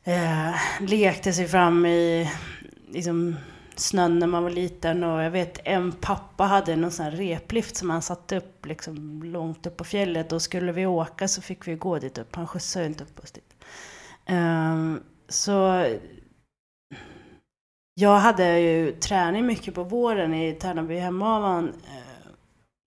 eh, 0.04 0.56
lekte 0.82 1.34
sig 1.34 1.48
fram 1.48 1.86
i 1.86 2.32
liksom, 2.88 3.36
snön 3.76 4.20
när 4.20 4.28
man 4.28 4.44
var 4.44 4.50
liten. 4.50 5.04
Och 5.04 5.24
jag 5.24 5.32
vet 5.32 5.60
en 5.64 5.92
pappa 5.92 6.44
hade 6.44 6.76
någon 6.76 6.92
sån 6.92 7.06
här 7.06 7.12
replift 7.12 7.76
som 7.76 7.90
han 7.90 8.02
satte 8.02 8.38
upp 8.38 8.66
liksom, 8.66 9.24
långt 9.24 9.66
upp 9.66 9.78
på 9.78 9.84
fjället. 9.84 10.32
Och 10.32 10.42
skulle 10.42 10.72
vi 10.72 10.86
åka 10.86 11.28
så 11.28 11.42
fick 11.42 11.68
vi 11.68 11.76
gå 11.76 12.00
dit 12.00 12.18
upp. 12.18 12.36
Han 12.36 12.48
skjutsade 12.48 12.86
inte 12.86 13.04
upp 13.04 13.24
oss 13.24 13.32
dit. 13.32 13.56
Eh, 14.26 14.94
så 15.30 15.86
jag 17.94 18.18
hade 18.18 18.60
ju 18.60 18.92
träning 18.92 19.46
mycket 19.46 19.76
på 19.76 19.84
våren 19.84 20.34
i 20.34 20.54
Tärnaby 20.54 20.98
hemavan. 20.98 21.68
Eh, 21.68 22.12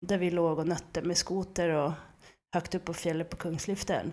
där 0.06 0.18
vi 0.18 0.30
låg 0.30 0.58
och 0.58 0.68
nötte 0.68 1.02
med 1.02 1.16
skoter 1.16 1.68
och 1.68 1.92
högt 2.54 2.74
upp 2.74 2.84
på 2.84 2.94
fjället 2.94 3.30
på 3.30 3.36
Kungsliften. 3.36 4.12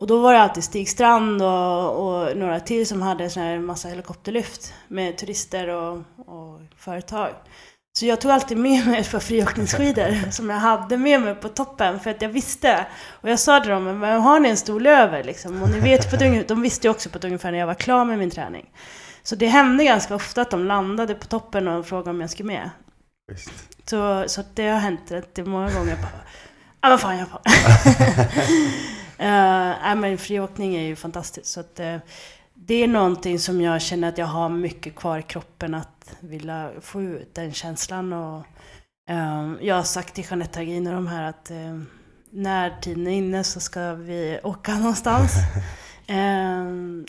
Och 0.00 0.06
då 0.06 0.20
var 0.20 0.32
det 0.32 0.40
alltid 0.40 0.64
Stig 0.64 0.88
Strand 0.88 1.42
och, 1.42 2.06
och 2.06 2.36
några 2.36 2.60
till 2.60 2.86
som 2.86 3.02
hade 3.02 3.30
sån 3.30 3.42
här 3.42 3.58
massa 3.58 3.88
helikopterlyft 3.88 4.74
med 4.88 5.18
turister 5.18 5.68
och, 5.68 5.98
och 6.16 6.60
företag. 6.76 7.30
Så 7.98 8.06
jag 8.06 8.20
tog 8.20 8.30
alltid 8.30 8.58
med 8.58 8.86
mig 8.86 9.00
ett 9.00 9.10
par 9.10 9.18
friåkningsskidor 9.18 10.30
som 10.30 10.50
jag 10.50 10.56
hade 10.56 10.96
med 10.96 11.20
mig 11.20 11.34
på 11.34 11.48
toppen 11.48 12.00
för 12.00 12.10
att 12.10 12.22
jag 12.22 12.28
visste. 12.28 12.86
Och 13.10 13.30
jag 13.30 13.38
sa 13.38 13.60
till 13.60 13.70
dem, 13.70 13.84
men 13.84 14.20
har 14.20 14.40
ni 14.40 14.48
en 14.48 14.56
stol 14.56 14.86
över 14.86 15.24
liksom? 15.24 15.62
Och 15.62 15.70
ni 15.70 15.80
vet 15.80 16.10
på 16.10 16.16
ett, 16.16 16.48
de 16.48 16.62
visste 16.62 16.86
ju 16.86 16.90
också 16.90 17.08
på 17.08 17.18
ett 17.18 17.24
ungefär 17.24 17.52
när 17.52 17.58
jag 17.58 17.66
var 17.66 17.74
klar 17.74 18.04
med 18.04 18.18
min 18.18 18.30
träning. 18.30 18.70
Så 19.22 19.36
det 19.36 19.46
hände 19.46 19.84
ganska 19.84 20.14
ofta 20.14 20.42
att 20.42 20.50
de 20.50 20.64
landade 20.64 21.14
på 21.14 21.26
toppen 21.26 21.68
och 21.68 21.86
frågade 21.86 22.10
om 22.10 22.20
jag 22.20 22.30
skulle 22.30 22.46
med. 22.46 22.70
Visst. 23.32 23.52
Så, 23.90 24.24
så 24.26 24.42
det 24.54 24.68
har 24.68 24.78
hänt 24.78 25.12
det 25.34 25.44
många 25.44 25.70
gånger. 25.72 25.96
Ja, 26.80 26.88
vad 26.88 27.00
fan 27.00 27.18
jag 27.18 27.28
får. 27.28 27.40
uh, 29.20 29.96
men 29.96 30.18
friåkning 30.18 30.74
är 30.74 30.82
ju 30.82 30.96
fantastiskt. 30.96 31.46
Så 31.46 31.60
att, 31.60 31.80
uh, 31.80 31.96
det 32.54 32.74
är 32.74 32.88
någonting 32.88 33.38
som 33.38 33.60
jag 33.60 33.82
känner 33.82 34.08
att 34.08 34.18
jag 34.18 34.26
har 34.26 34.48
mycket 34.48 34.96
kvar 34.96 35.18
i 35.18 35.22
kroppen 35.22 35.74
att 35.74 36.16
vilja 36.20 36.70
få 36.80 37.02
ut 37.02 37.34
den 37.34 37.52
känslan. 37.52 38.12
Och, 38.12 38.38
uh, 39.10 39.52
jag 39.60 39.74
har 39.74 39.82
sagt 39.82 40.14
till 40.14 40.24
Jeanette 40.30 40.58
Hagin 40.58 40.86
och 40.86 40.92
de 40.92 41.06
här 41.06 41.28
att 41.28 41.50
uh, 41.50 41.82
när 42.30 42.80
tiden 42.80 43.06
är 43.06 43.10
inne 43.10 43.44
så 43.44 43.60
ska 43.60 43.94
vi 43.94 44.40
åka 44.42 44.74
någonstans. 44.78 45.32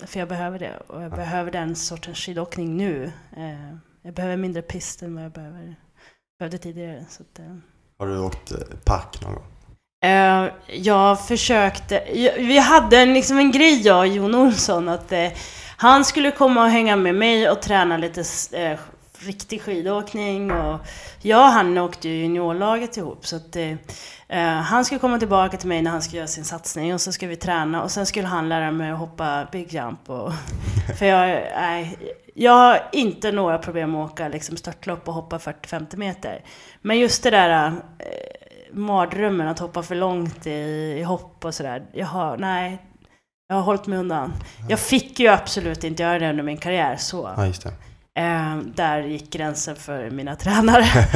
för 0.05 0.19
jag 0.19 0.27
behöver 0.27 0.59
det 0.59 0.77
och 0.87 1.01
jag 1.01 1.11
behöver 1.11 1.51
den 1.51 1.75
sortens 1.75 2.17
skidåkning 2.17 2.77
nu. 2.77 3.11
jag 4.01 4.13
behöver 4.13 4.37
mindre 4.37 4.61
pist 4.61 5.01
än 5.01 5.15
vad 5.15 5.23
jag 5.23 5.31
behöver, 5.31 5.75
behövde 6.39 6.57
tidigare. 6.57 7.05
Så 7.09 7.23
att, 7.23 7.39
har 7.99 8.07
du 8.07 8.19
åkt 8.19 8.53
park 8.85 9.21
någon 9.21 9.33
gång? 9.33 9.50
Uh, 10.05 10.51
jag 10.67 11.27
försökte, 11.27 12.03
vi 12.37 12.57
hade 12.57 12.97
en, 12.97 13.13
liksom 13.13 13.37
en 13.37 13.51
grej 13.51 13.81
jag 13.81 13.99
och 13.99 14.07
Jon 14.07 14.35
Olsson 14.35 14.89
att 14.89 15.11
uh, 15.11 15.27
Han 15.77 16.05
skulle 16.05 16.31
komma 16.31 16.63
och 16.63 16.69
hänga 16.69 16.95
med 16.95 17.15
mig 17.15 17.49
och 17.49 17.61
träna 17.61 17.97
lite 17.97 18.23
eh, 18.51 18.79
riktig 19.19 19.61
skidåkning. 19.61 20.51
Och 20.51 20.79
jag 21.21 21.39
och 21.39 21.51
han 21.51 21.77
åkte 21.77 22.09
ju 22.09 22.15
juniorlaget 22.15 22.97
ihop. 22.97 23.27
Så 23.27 23.35
att, 23.35 23.57
han 24.63 24.85
skulle 24.85 24.99
komma 24.99 25.19
tillbaka 25.19 25.57
till 25.57 25.67
mig 25.67 25.81
när 25.81 25.91
han 25.91 26.01
ska 26.01 26.17
göra 26.17 26.27
sin 26.27 26.45
satsning 26.45 26.93
och 26.93 27.01
så 27.01 27.11
ska 27.11 27.27
vi 27.27 27.35
träna. 27.35 27.83
Och 27.83 27.91
sen 27.91 28.05
skulle 28.05 28.27
han 28.27 28.49
lära 28.49 28.71
mig 28.71 28.91
att 28.91 28.99
hoppa 28.99 29.47
big 29.51 29.73
jump. 29.73 30.09
Och, 30.09 30.31
för 30.99 31.05
jag, 31.05 31.27
nej, 31.55 31.97
jag 32.33 32.51
har 32.51 32.89
inte 32.91 33.31
några 33.31 33.57
problem 33.57 33.95
att 33.95 34.11
åka 34.11 34.27
liksom, 34.27 34.57
störtlopp 34.57 35.07
och 35.07 35.13
hoppa 35.13 35.37
40-50 35.37 35.97
meter. 35.97 36.43
Men 36.81 36.99
just 36.99 37.23
det 37.23 37.29
där 37.29 37.73
mardrömmen 38.73 39.47
att 39.47 39.59
hoppa 39.59 39.83
för 39.83 39.95
långt 39.95 40.47
i, 40.47 40.51
i 40.99 41.03
hopp 41.03 41.45
och 41.45 41.55
sådär. 41.55 41.85
Jag 41.93 42.05
har, 42.05 42.37
nej, 42.37 42.81
jag 43.47 43.55
har 43.55 43.63
hållit 43.63 43.87
mig 43.87 43.99
undan. 43.99 44.33
Jag 44.69 44.79
fick 44.79 45.19
ju 45.19 45.27
absolut 45.27 45.83
inte 45.83 46.03
göra 46.03 46.19
det 46.19 46.29
under 46.29 46.43
min 46.43 46.57
karriär, 46.57 46.97
så. 46.97 47.33
Ja, 47.37 47.45
just 47.45 47.63
det. 47.63 47.73
Eh, 48.13 48.57
där 48.57 49.01
gick 49.01 49.29
gränsen 49.29 49.75
för 49.75 50.09
mina 50.09 50.35
tränare. 50.35 50.83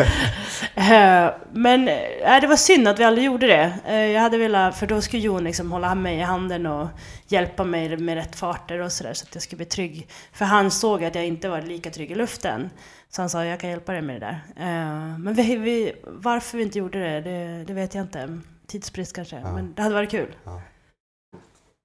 eh, 0.76 1.34
men 1.54 1.88
eh, 1.88 2.42
det 2.42 2.48
var 2.48 2.56
synd 2.56 2.88
att 2.88 3.00
vi 3.00 3.04
aldrig 3.04 3.26
gjorde 3.26 3.48
det. 3.48 3.74
Eh, 3.86 3.96
jag 3.96 4.22
hade 4.22 4.38
velat, 4.38 4.78
för 4.78 4.88
då 4.88 5.02
skulle 5.02 5.22
Jon 5.22 5.44
liksom 5.44 5.72
hålla 5.72 5.96
mig 5.96 6.18
i 6.18 6.22
handen 6.22 6.66
och 6.66 6.88
hjälpa 7.28 7.64
mig 7.64 7.98
med 7.98 8.16
rätt 8.16 8.36
farter 8.36 8.80
och 8.80 8.92
sådär 8.92 9.14
så 9.14 9.26
att 9.26 9.36
jag 9.36 9.44
skulle 9.44 9.58
bli 9.58 9.66
trygg. 9.66 10.08
För 10.34 10.46
han 10.46 10.72
såg 10.72 11.04
att 11.04 11.16
jag 11.16 11.26
inte 11.26 11.50
var 11.50 11.62
lika 11.62 11.90
trygg 11.90 12.12
i 12.12 12.16
luften. 12.16 12.70
Så 13.16 13.22
han 13.22 13.30
sa, 13.30 13.46
jag 13.46 13.60
kan 13.60 13.70
hjälpa 13.70 13.92
dig 13.92 14.02
med 14.02 14.22
det 14.22 14.26
där. 14.26 14.42
Eh, 14.56 15.18
men 15.18 15.34
vi, 15.34 15.56
vi, 15.56 15.96
varför 16.04 16.58
vi 16.58 16.64
inte 16.64 16.78
gjorde 16.78 17.00
det, 17.00 17.22
det, 17.22 17.64
det 17.68 17.74
vet 17.74 17.96
jag 17.96 18.02
inte. 18.02 18.40
Tidsbrist 18.68 19.16
kanske, 19.16 19.36
ja. 19.36 19.52
men 19.54 19.74
det 19.74 19.82
hade 19.82 19.96
varit 19.96 20.12
kul. 20.12 20.36
Ja. 20.44 20.62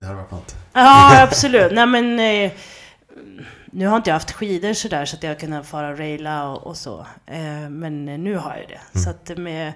Det 0.00 0.06
hade 0.06 0.18
varit 0.18 0.30
något. 0.30 0.56
Ja, 0.72 1.22
absolut. 1.22 1.72
Nej 1.72 1.86
men 1.86 2.20
eh, 2.20 2.52
nu 3.64 3.86
har 3.86 3.96
inte 3.96 4.10
jag 4.10 4.14
haft 4.14 4.30
skidor 4.32 4.72
sådär 4.72 5.04
så 5.04 5.16
att 5.16 5.22
jag 5.22 5.40
kunnat 5.40 5.66
fara 5.66 5.88
och 5.88 5.98
raila 5.98 6.48
och, 6.48 6.66
och 6.66 6.76
så. 6.76 7.06
Eh, 7.26 7.68
men 7.68 8.04
nu 8.04 8.36
har 8.36 8.56
jag 8.56 8.68
det. 8.68 8.80
Mm. 8.94 9.04
Så 9.04 9.10
att 9.10 9.38
med, 9.38 9.72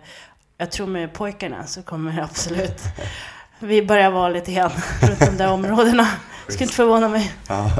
jag 0.56 0.70
tror 0.70 0.86
med 0.86 1.12
pojkarna 1.12 1.66
så 1.66 1.82
kommer 1.82 2.22
absolut 2.22 2.82
vi 3.58 3.86
börjar 3.86 4.10
vara 4.10 4.28
lite 4.28 4.52
grann 4.52 4.72
runt 5.00 5.20
de 5.20 5.36
där 5.36 5.52
områdena. 5.52 6.08
Skulle 6.48 6.64
inte 6.64 6.76
förvåna 6.76 7.08
mig. 7.08 7.32
Ja, 7.48 7.70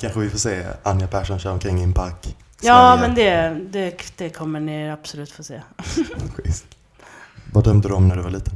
kanske 0.00 0.20
vi 0.20 0.30
får 0.30 0.38
se 0.38 0.66
Anja 0.82 1.06
Persson 1.06 1.38
köra 1.38 1.52
omkring 1.52 1.80
i 1.80 1.82
en 1.82 1.94
park. 1.94 2.36
Ja, 2.62 2.96
men 3.00 3.14
det, 3.14 3.60
det, 3.70 4.12
det 4.16 4.30
kommer 4.30 4.60
ni 4.60 4.90
absolut 4.90 5.30
få 5.30 5.42
se. 5.42 5.62
Vad 7.52 7.64
drömde 7.64 7.88
du 7.88 7.94
om 7.94 8.08
när 8.08 8.16
du 8.16 8.22
var 8.22 8.30
liten? 8.30 8.54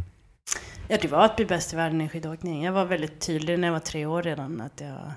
Ja, 0.89 0.99
det 1.03 1.09
var 1.09 1.25
att 1.25 1.37
bli 1.37 1.45
bäst 1.45 1.73
i 1.73 1.77
världen 1.77 2.01
i 2.01 2.09
skidåkning. 2.09 2.65
Jag 2.65 2.73
var 2.73 2.85
väldigt 2.85 3.21
tydlig 3.21 3.59
när 3.59 3.69
jag 3.69 3.73
var 3.73 3.81
tre 3.81 4.07
år 4.07 4.23
redan 4.23 4.61
att 4.61 4.81
jag 4.81 5.13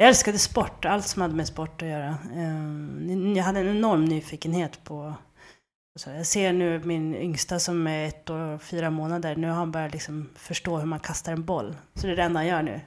jag 0.00 0.08
älskade 0.08 0.38
sport, 0.38 0.84
allt 0.84 1.06
som 1.06 1.22
hade 1.22 1.34
med 1.34 1.46
sport 1.46 1.82
att 1.82 1.88
göra. 1.88 2.16
Ehm, 2.34 3.36
jag 3.36 3.44
hade 3.44 3.60
en 3.60 3.76
enorm 3.76 4.04
nyfikenhet 4.04 4.84
på... 4.84 5.14
Jag 6.06 6.26
ser 6.26 6.52
nu 6.52 6.82
min 6.84 7.14
yngsta 7.14 7.58
som 7.58 7.86
är 7.86 8.08
ett 8.08 8.30
år 8.30 8.38
och 8.38 8.62
fyra 8.62 8.90
månader. 8.90 9.36
Nu 9.36 9.48
har 9.48 9.54
han 9.54 9.72
börjat 9.72 9.92
liksom 9.92 10.28
förstå 10.34 10.78
hur 10.78 10.86
man 10.86 11.00
kastar 11.00 11.32
en 11.32 11.44
boll. 11.44 11.76
Så 11.94 12.06
det 12.06 12.12
är 12.12 12.16
det 12.16 12.22
enda 12.22 12.40
han 12.40 12.46
gör 12.46 12.62
nu. 12.62 12.80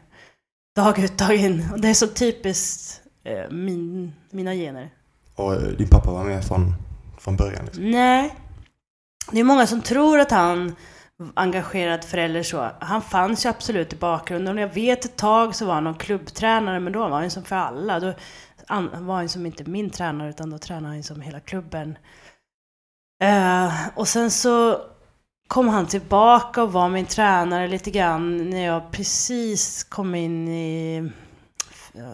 Dag 0.75 0.99
ut, 0.99 1.17
dag 1.17 1.35
in. 1.35 1.69
Och 1.71 1.81
det 1.81 1.87
är 1.87 1.93
så 1.93 2.07
typiskt 2.07 3.01
eh, 3.23 3.49
min, 3.51 4.13
mina 4.29 4.53
gener. 4.53 4.89
Och 5.35 5.55
din 5.77 5.87
pappa 5.87 6.11
var 6.11 6.23
med 6.23 6.45
från, 6.45 6.73
från 7.19 7.35
början? 7.35 7.65
Liksom. 7.65 7.91
Nej. 7.91 8.35
Det 9.31 9.39
är 9.39 9.43
många 9.43 9.67
som 9.67 9.81
tror 9.81 10.19
att 10.19 10.31
han 10.31 10.75
engagerad 11.33 12.03
förälder 12.03 12.43
så. 12.43 12.71
Han 12.79 13.01
fanns 13.01 13.45
ju 13.45 13.49
absolut 13.49 13.93
i 13.93 13.95
bakgrunden. 13.95 14.57
Och 14.57 14.63
jag 14.63 14.73
vet 14.73 15.05
ett 15.05 15.15
tag 15.15 15.55
så 15.55 15.65
var 15.65 15.73
han 15.73 15.83
någon 15.83 15.95
klubbtränare, 15.95 16.79
men 16.79 16.93
då 16.93 16.99
var 16.99 17.09
han 17.09 17.23
ju 17.23 17.29
som 17.29 17.43
för 17.43 17.55
alla. 17.55 17.99
Då 17.99 18.13
var 18.93 19.15
han 19.15 19.29
som 19.29 19.45
inte 19.45 19.63
min 19.63 19.89
tränare, 19.89 20.29
utan 20.29 20.49
då 20.49 20.57
tränade 20.57 20.93
han 20.93 21.03
som 21.03 21.21
hela 21.21 21.39
klubben. 21.39 21.97
Uh, 23.23 23.87
och 23.95 24.07
sen 24.07 24.31
så 24.31 24.81
kom 25.47 25.67
han 25.67 25.87
tillbaka 25.87 26.63
och 26.63 26.73
var 26.73 26.89
min 26.89 27.05
tränare 27.05 27.67
lite 27.67 27.91
grann 27.91 28.49
när 28.49 28.65
jag 28.65 28.91
precis 28.91 29.83
kom 29.83 30.15
in 30.15 30.47
i 30.47 30.97
eh, 31.93 32.01
uh, 32.01 32.13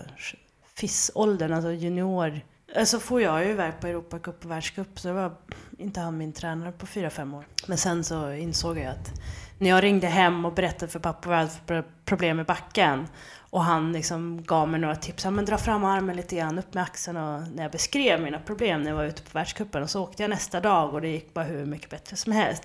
FIS-åldern, 0.76 1.54
alltså 1.54 1.72
junior. 1.72 2.42
Så 2.78 2.82
alltså 2.82 3.00
får 3.00 3.22
jag 3.22 3.46
ju 3.46 3.52
iväg 3.52 3.74
på 3.80 3.88
Europacup 3.88 4.46
och 4.46 4.52
världscup, 4.52 5.00
så 5.00 5.08
det 5.08 5.14
var 5.14 5.32
inte 5.78 6.00
han 6.00 6.18
min 6.18 6.34
tränare 6.34 6.72
på 6.72 6.86
fyra 6.86 7.10
fem 7.10 7.34
år. 7.34 7.46
Men 7.68 7.78
sen 7.78 8.04
så 8.04 8.34
insåg 8.34 8.78
jag 8.78 8.88
att 8.88 9.12
när 9.58 9.70
jag 9.70 9.84
ringde 9.84 10.08
hem 10.08 10.46
och 10.46 10.54
berättade 10.54 10.92
för 10.92 11.00
pappa 11.00 11.30
vad 11.30 11.38
jag 11.38 11.42
hade 11.42 11.54
för 11.66 11.84
problem 12.06 12.38
med 12.38 12.46
backen 12.46 13.08
och 13.50 13.64
han 13.64 13.94
liksom 13.94 14.44
gav 14.44 14.70
mig 14.70 14.80
några 14.80 14.96
tips. 14.96 15.24
Ja, 15.24 15.32
men 15.32 15.46
dra 15.46 15.58
fram 15.58 15.84
armen 15.84 16.16
lite 16.16 16.36
grann, 16.36 16.60
upp 16.60 16.74
med 16.74 16.84
axeln 16.84 17.18
och 17.18 17.42
när 17.56 17.64
jag 17.64 17.72
beskrev 17.72 18.22
mina 18.22 18.40
problem 18.40 18.82
när 18.84 18.90
jag 18.90 18.98
var 18.98 19.06
ute 19.06 19.22
på 19.22 19.30
världscupen 19.32 19.84
och 19.84 19.90
så 19.90 20.04
åkte 20.04 20.24
jag 20.24 20.30
nästa 20.30 20.60
dag 20.60 20.94
och 20.94 21.02
det 21.02 21.08
gick 21.08 21.34
bara 21.34 21.46
hur 21.46 21.66
mycket 21.66 21.90
bättre 21.90 22.16
som 22.16 22.32
helst. 22.32 22.64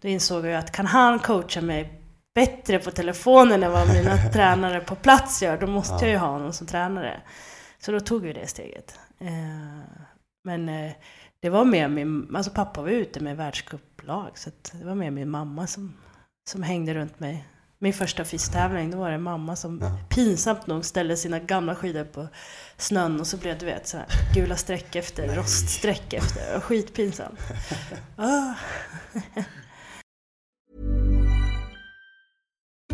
Då 0.00 0.08
insåg 0.08 0.46
jag 0.46 0.54
att 0.54 0.72
kan 0.72 0.86
han 0.86 1.18
coacha 1.18 1.60
mig 1.60 2.00
bättre 2.34 2.78
på 2.78 2.90
telefonen 2.90 3.62
än 3.62 3.72
vad 3.72 3.88
mina 3.88 4.16
tränare 4.32 4.80
på 4.80 4.94
plats 4.94 5.42
gör, 5.42 5.58
då 5.58 5.66
måste 5.66 6.04
jag 6.04 6.10
ju 6.10 6.16
ha 6.16 6.28
honom 6.28 6.52
som 6.52 6.66
tränare. 6.66 7.20
Så 7.78 7.92
då 7.92 8.00
tog 8.00 8.22
vi 8.22 8.32
det 8.32 8.46
steget. 8.46 8.98
Eh, 9.24 10.04
men 10.44 10.68
eh, 10.68 10.92
det 11.40 11.50
var 11.50 11.64
mer 11.64 11.88
min, 11.88 12.36
alltså 12.36 12.50
pappa 12.50 12.82
var 12.82 12.88
ute 12.88 13.20
med 13.20 13.36
världscuplag 13.36 14.38
så 14.38 14.50
det 14.72 14.84
var 14.84 14.94
mer 14.94 15.10
min 15.10 15.30
mamma 15.30 15.66
som, 15.66 15.96
som 16.50 16.62
hängde 16.62 16.94
runt 16.94 17.20
mig. 17.20 17.48
Min 17.78 17.92
första 17.92 18.24
fisstävling, 18.24 18.90
då 18.90 18.98
var 18.98 19.10
det 19.10 19.18
mamma 19.18 19.56
som 19.56 19.80
ja. 19.82 19.98
pinsamt 20.08 20.66
nog 20.66 20.84
ställde 20.84 21.16
sina 21.16 21.38
gamla 21.38 21.74
skidor 21.74 22.04
på 22.04 22.28
snön 22.76 23.20
och 23.20 23.26
så 23.26 23.36
blev 23.36 23.54
det 23.54 23.60
du 23.60 23.66
vet 23.66 23.86
så 23.86 23.96
här, 23.96 24.06
gula 24.34 24.56
streck 24.56 24.96
efter, 24.96 25.36
roststreck 25.36 26.12
efter. 26.12 26.60
Skitpinsamt. 26.60 27.38
ah. 28.16 28.54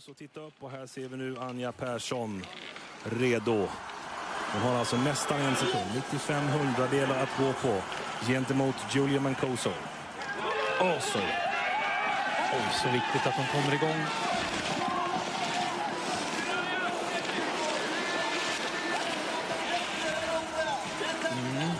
Så 0.00 0.14
titta 0.14 0.40
upp 0.40 0.52
och 0.60 0.70
här 0.70 0.86
ser 0.86 1.08
vi 1.08 1.16
nu 1.16 1.36
Anja 1.38 1.72
Persson 1.72 2.44
redo. 3.04 3.68
Hon 4.52 4.62
har 4.62 4.78
alltså 4.78 4.96
nästan 4.96 5.40
en 5.40 5.56
sekund, 5.56 5.84
95 5.94 6.48
hundradelar 6.48 7.22
att 7.22 7.38
gå 7.38 7.52
på 7.52 7.82
gentemot 8.26 8.74
Julia 8.94 9.20
Mancoso. 9.20 9.70
Och 10.80 11.02
så. 11.02 11.18
Oj, 12.52 12.62
så 12.82 12.88
viktigt 12.88 13.26
att 13.26 13.34
hon 13.34 13.46
kommer 13.46 13.74
igång. 13.74 14.00
Mm. 21.32 21.70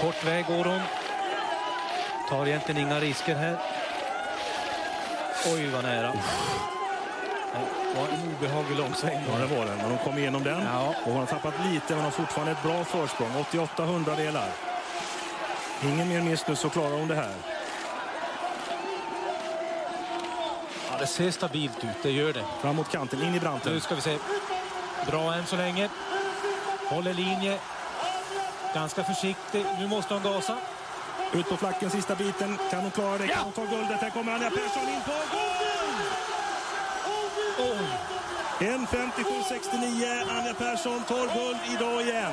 Kort 0.00 0.24
väg 0.24 0.46
går 0.46 0.64
hon. 0.64 0.80
Tar 2.28 2.46
egentligen 2.46 2.80
inga 2.80 3.00
risker 3.00 3.34
här. 3.34 3.58
Oj, 5.52 5.66
vad 5.66 5.84
nära. 5.84 6.12
Det 7.92 8.00
var 8.00 8.08
en 8.08 8.36
obehaglig 8.36 8.78
långsväng. 8.78 9.24
Ja, 9.32 9.38
det 9.38 9.46
var 9.46 9.64
den. 9.64 9.76
Men 9.76 9.90
de 9.90 9.98
kom 9.98 10.18
igenom 10.18 10.44
den. 10.44 10.62
Ja. 10.64 10.94
Och 11.04 11.12
hon 11.12 11.16
har 11.16 11.26
tappat 11.26 11.54
lite, 11.64 11.94
men 11.94 12.04
har 12.04 12.10
fortfarande 12.10 12.52
ett 12.52 12.62
bra 12.62 12.84
försprång. 12.84 13.30
88 13.40 13.84
hundradelar. 13.84 14.48
Ingen 15.82 16.08
mer 16.08 16.22
miss 16.22 16.46
nu 16.46 16.56
så 16.56 16.68
klarar 16.68 16.98
hon 16.98 17.08
det 17.08 17.14
här. 17.14 17.34
Ja, 20.90 20.98
det 20.98 21.06
ser 21.06 21.30
stabilt 21.30 21.84
ut, 21.84 22.02
det 22.02 22.10
gör 22.10 22.32
det. 22.32 22.44
Fram 22.60 22.76
mot 22.76 22.90
kanten, 22.90 23.22
in 23.22 23.34
i 23.34 23.40
branten. 23.40 23.72
Nu 23.72 23.80
ska 23.80 23.94
vi 23.94 24.00
se. 24.00 24.18
Bra 25.06 25.34
än 25.34 25.46
så 25.46 25.56
länge. 25.56 25.88
Håller 26.88 27.14
linje. 27.14 27.58
Ganska 28.74 29.04
försiktig. 29.04 29.64
Nu 29.78 29.86
måste 29.86 30.14
hon 30.14 30.22
gasa. 30.22 30.56
Ut 31.32 31.48
på 31.48 31.56
flacken 31.56 31.90
sista 31.90 32.14
biten. 32.14 32.58
Kan 32.70 32.80
hon 32.82 32.90
klara 32.90 33.18
det? 33.18 33.28
Kan 33.28 33.44
hon 33.44 33.52
ta 33.52 33.64
guldet? 33.64 34.00
Här 34.00 34.10
kommer 34.10 34.32
Anja 34.32 34.50
Persson 34.50 34.88
in 34.88 35.00
på 35.04 35.12
guld! 35.12 36.25
Oj! 38.60 38.66
1.57,69. 38.66 40.30
Anja 40.30 40.54
Persson 40.54 41.02
tar 41.08 41.16
guld 41.16 41.60
idag 41.74 42.02
igen. 42.02 42.32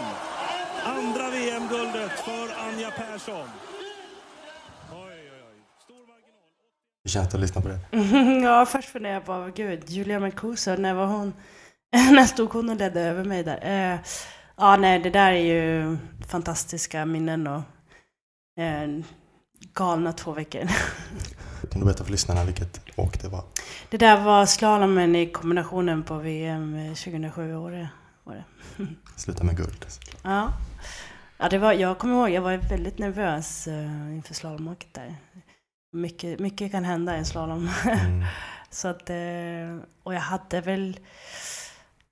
Andra 0.86 1.30
VM-guldet 1.30 2.12
för 2.12 2.68
Anja 2.68 2.92
Persson. 2.92 3.48
Det 7.04 7.20
att 7.20 7.40
lyssna 7.40 7.62
på 7.62 7.68
det? 7.68 7.80
ja, 8.44 8.66
först 8.66 8.90
funderade 8.90 9.16
jag 9.16 9.26
på, 9.26 9.52
gud, 9.56 9.90
Julia 9.90 10.20
Mancuso, 10.20 10.76
när 10.76 10.94
var 10.94 11.06
hon? 11.06 11.34
när 11.92 12.26
stod 12.26 12.50
hon 12.50 12.70
och 12.70 12.76
ledde 12.76 13.02
över 13.02 13.24
mig 13.24 13.44
där? 13.44 13.60
Eh, 13.62 14.00
ja, 14.58 14.78
nej, 14.78 15.00
det 15.00 15.10
där 15.10 15.32
är 15.32 15.38
ju 15.38 15.98
fantastiska 16.28 17.06
minnen 17.06 17.48
och 17.48 17.62
eh, 18.64 18.90
galna 19.74 20.14
två 20.14 20.32
veckor. 20.32 20.68
Kan 21.72 21.80
du 21.80 21.86
berätta 21.86 22.04
för 22.04 22.12
lyssnarna 22.12 22.44
vilket 22.44 22.82
åk 22.96 23.22
det 23.22 23.28
var? 23.28 23.44
Det 23.90 23.98
där 23.98 24.24
var 24.24 24.46
slalomen 24.46 25.16
i 25.16 25.32
kombinationen 25.32 26.04
på 26.04 26.18
VM 26.18 26.96
2007 26.96 27.52
i 27.52 27.56
Åre. 27.56 27.90
Var 28.24 28.36
det. 28.36 28.46
Sluta 29.16 29.44
med 29.44 29.58
guld. 29.58 29.86
Ja. 30.24 30.54
Ja, 31.38 31.50
det 31.50 31.58
var, 31.58 31.74
jag 31.74 31.98
kommer 31.98 32.16
ihåg, 32.16 32.30
jag 32.30 32.42
var 32.42 32.58
väldigt 32.58 32.98
nervös 32.98 33.68
uh, 33.68 34.16
inför 34.16 34.34
slalomåket 34.34 34.94
där. 34.94 35.16
Mycket, 35.92 36.40
mycket 36.40 36.72
kan 36.72 36.84
hända 36.84 37.16
i 37.16 37.18
en 37.18 37.26
slalom. 37.26 37.70
Mm. 37.86 38.24
så 38.70 38.88
att, 38.88 39.10
och 40.04 40.14
jag 40.14 40.20
hade 40.20 40.62
väl, 40.62 41.00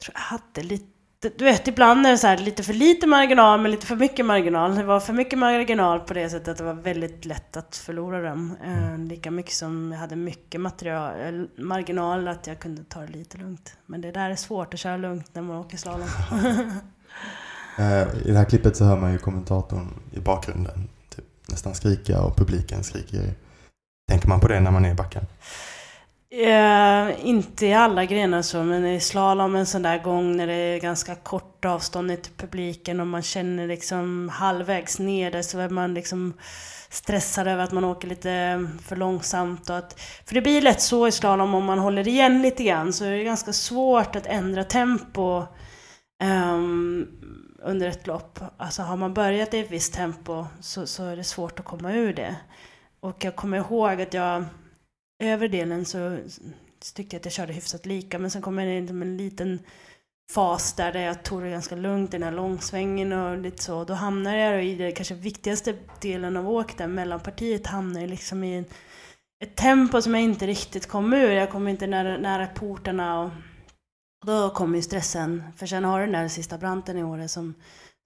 tror 0.03 0.13
jag 0.13 0.21
hade 0.21 0.63
lite, 0.63 1.00
du 1.21 1.45
vet 1.45 1.67
ibland 1.67 2.05
är 2.05 2.11
det 2.11 2.17
så 2.17 2.27
här, 2.27 2.37
lite 2.37 2.63
för 2.63 2.73
lite 2.73 3.07
marginal 3.07 3.61
men 3.61 3.71
lite 3.71 3.85
för 3.85 3.95
mycket 3.95 4.25
marginal. 4.25 4.75
Det 4.75 4.83
var 4.83 4.99
för 4.99 5.13
mycket 5.13 5.39
marginal 5.39 5.99
på 5.99 6.13
det 6.13 6.29
sättet 6.29 6.47
att 6.47 6.57
det 6.57 6.63
var 6.63 6.73
väldigt 6.73 7.25
lätt 7.25 7.57
att 7.57 7.75
förlora 7.75 8.21
dem. 8.21 8.57
Uh, 8.67 8.99
lika 8.99 9.31
mycket 9.31 9.53
som 9.53 9.91
jag 9.91 9.99
hade 9.99 10.15
mycket 10.15 10.61
material, 10.61 11.47
marginal 11.57 12.27
att 12.27 12.47
jag 12.47 12.59
kunde 12.59 12.83
ta 12.83 13.01
det 13.01 13.07
lite 13.07 13.37
lugnt. 13.37 13.77
Men 13.85 14.01
det 14.01 14.11
där 14.11 14.29
är 14.29 14.35
svårt 14.35 14.73
att 14.73 14.79
köra 14.79 14.97
lugnt 14.97 15.29
när 15.33 15.41
man 15.41 15.57
åker 15.57 15.77
slalom. 15.77 16.07
Eh, 17.77 18.07
I 18.25 18.31
det 18.31 18.37
här 18.37 18.45
klippet 18.45 18.77
så 18.77 18.83
hör 18.83 18.97
man 18.97 19.11
ju 19.11 19.17
kommentatorn 19.17 19.87
i 20.11 20.19
bakgrunden 20.19 20.89
typ, 21.15 21.25
nästan 21.49 21.75
skrika 21.75 22.21
och 22.21 22.35
publiken 22.35 22.83
skriker. 22.83 23.33
Tänker 24.09 24.27
man 24.27 24.39
på 24.39 24.47
det 24.47 24.59
när 24.59 24.71
man 24.71 24.85
är 24.85 24.91
i 24.91 24.95
backen? 24.95 25.25
Eh, 26.33 27.27
inte 27.27 27.65
i 27.65 27.73
alla 27.73 28.05
grenar 28.05 28.41
så, 28.41 28.63
men 28.63 28.85
i 28.85 28.99
slalom 28.99 29.55
en 29.55 29.65
sån 29.65 29.81
där 29.81 30.03
gång 30.03 30.37
när 30.37 30.47
det 30.47 30.53
är 30.53 30.79
ganska 30.79 31.15
kort 31.15 31.65
avstånd 31.65 32.23
till 32.23 32.33
publiken 32.33 32.99
och 32.99 33.07
man 33.07 33.21
känner 33.21 33.67
liksom 33.67 34.29
halvvägs 34.29 34.99
ner 34.99 35.31
där 35.31 35.41
så 35.41 35.59
är 35.59 35.69
man 35.69 35.93
liksom 35.93 36.33
stressad 36.89 37.47
över 37.47 37.63
att 37.63 37.71
man 37.71 37.83
åker 37.83 38.07
lite 38.07 38.67
för 38.83 38.95
långsamt. 38.95 39.69
Och 39.69 39.77
att, 39.77 39.99
för 40.25 40.35
det 40.35 40.41
blir 40.41 40.61
lätt 40.61 40.81
så 40.81 41.07
i 41.07 41.11
slalom 41.11 41.55
om 41.55 41.65
man 41.65 41.79
håller 41.79 42.07
igen 42.07 42.41
lite 42.41 42.63
grann 42.63 42.93
så 42.93 43.05
är 43.05 43.11
det 43.11 43.23
ganska 43.23 43.53
svårt 43.53 44.15
att 44.15 44.25
ändra 44.25 44.63
tempo 44.63 45.43
um, 46.23 47.07
under 47.63 47.87
ett 47.87 48.07
lopp. 48.07 48.39
Alltså 48.57 48.81
har 48.81 48.97
man 48.97 49.13
börjat 49.13 49.53
i 49.53 49.59
ett 49.59 49.71
visst 49.71 49.93
tempo 49.93 50.45
så, 50.61 50.87
så 50.87 51.05
är 51.05 51.15
det 51.15 51.23
svårt 51.23 51.59
att 51.59 51.65
komma 51.65 51.93
ur 51.93 52.13
det. 52.13 52.35
Och 52.99 53.25
jag 53.25 53.35
kommer 53.35 53.57
ihåg 53.57 54.01
att 54.01 54.13
jag 54.13 54.45
Övre 55.21 55.47
delen 55.47 55.85
så 55.85 56.17
tyckte 56.95 57.15
jag 57.15 57.19
att 57.19 57.25
jag 57.25 57.33
körde 57.33 57.53
hyfsat 57.53 57.85
lika 57.85 58.19
men 58.19 58.31
sen 58.31 58.41
kom 58.41 58.57
jag 58.57 58.77
in 58.77 58.87
i 58.87 58.89
en 58.89 59.17
liten 59.17 59.59
fas 60.31 60.73
där, 60.73 60.93
där 60.93 60.99
jag 61.01 61.23
tog 61.23 61.41
det 61.41 61.49
ganska 61.49 61.75
lugnt 61.75 62.09
i 62.13 62.17
den 62.17 62.23
här 62.23 62.31
långsvängen 62.31 63.13
och 63.13 63.37
lite 63.37 63.63
så. 63.63 63.83
Då 63.83 63.93
hamnade 63.93 64.37
jag 64.37 64.65
i 64.65 64.75
den 64.75 64.91
kanske 64.91 65.13
viktigaste 65.13 65.75
delen 66.01 66.37
av 66.37 66.49
åket 66.49 66.77
där 66.77 66.87
mellanpartiet 66.87 67.67
hamnar 67.67 68.07
liksom 68.07 68.43
i 68.43 68.57
en, 68.57 68.65
ett 69.43 69.55
tempo 69.55 70.01
som 70.01 70.13
jag 70.13 70.23
inte 70.23 70.47
riktigt 70.47 70.87
kom 70.87 71.13
ur. 71.13 71.31
Jag 71.31 71.51
kom 71.51 71.67
inte 71.67 71.87
nära, 71.87 72.17
nära 72.17 72.47
portarna 72.47 73.21
och 73.21 73.31
då 74.25 74.49
kom 74.49 74.75
ju 74.75 74.81
stressen. 74.81 75.43
För 75.57 75.65
sen 75.65 75.83
har 75.83 75.99
du 75.99 76.05
den 76.05 76.21
där 76.21 76.27
sista 76.27 76.57
branten 76.57 76.97
i 76.97 77.03
året 77.03 77.31
som, 77.31 77.53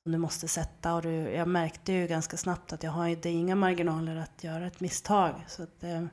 som 0.04 0.12
du 0.12 0.18
måste 0.18 0.48
sätta 0.48 0.96
och 0.96 1.02
du, 1.02 1.12
jag 1.12 1.48
märkte 1.48 1.94
ju 1.94 2.08
ganska 2.08 2.38
snabbt 2.38 2.74
att 2.74 2.84
jag 2.84 2.92
har 2.92 3.08
inte 3.08 3.30
inga 3.30 3.56
marginaler 3.56 4.16
att 4.16 4.44
göra 4.44 4.68
ett 4.68 4.80
misstag. 4.80 5.34
Så, 5.48 5.64
att, 5.64 5.84
eh, 5.84 6.06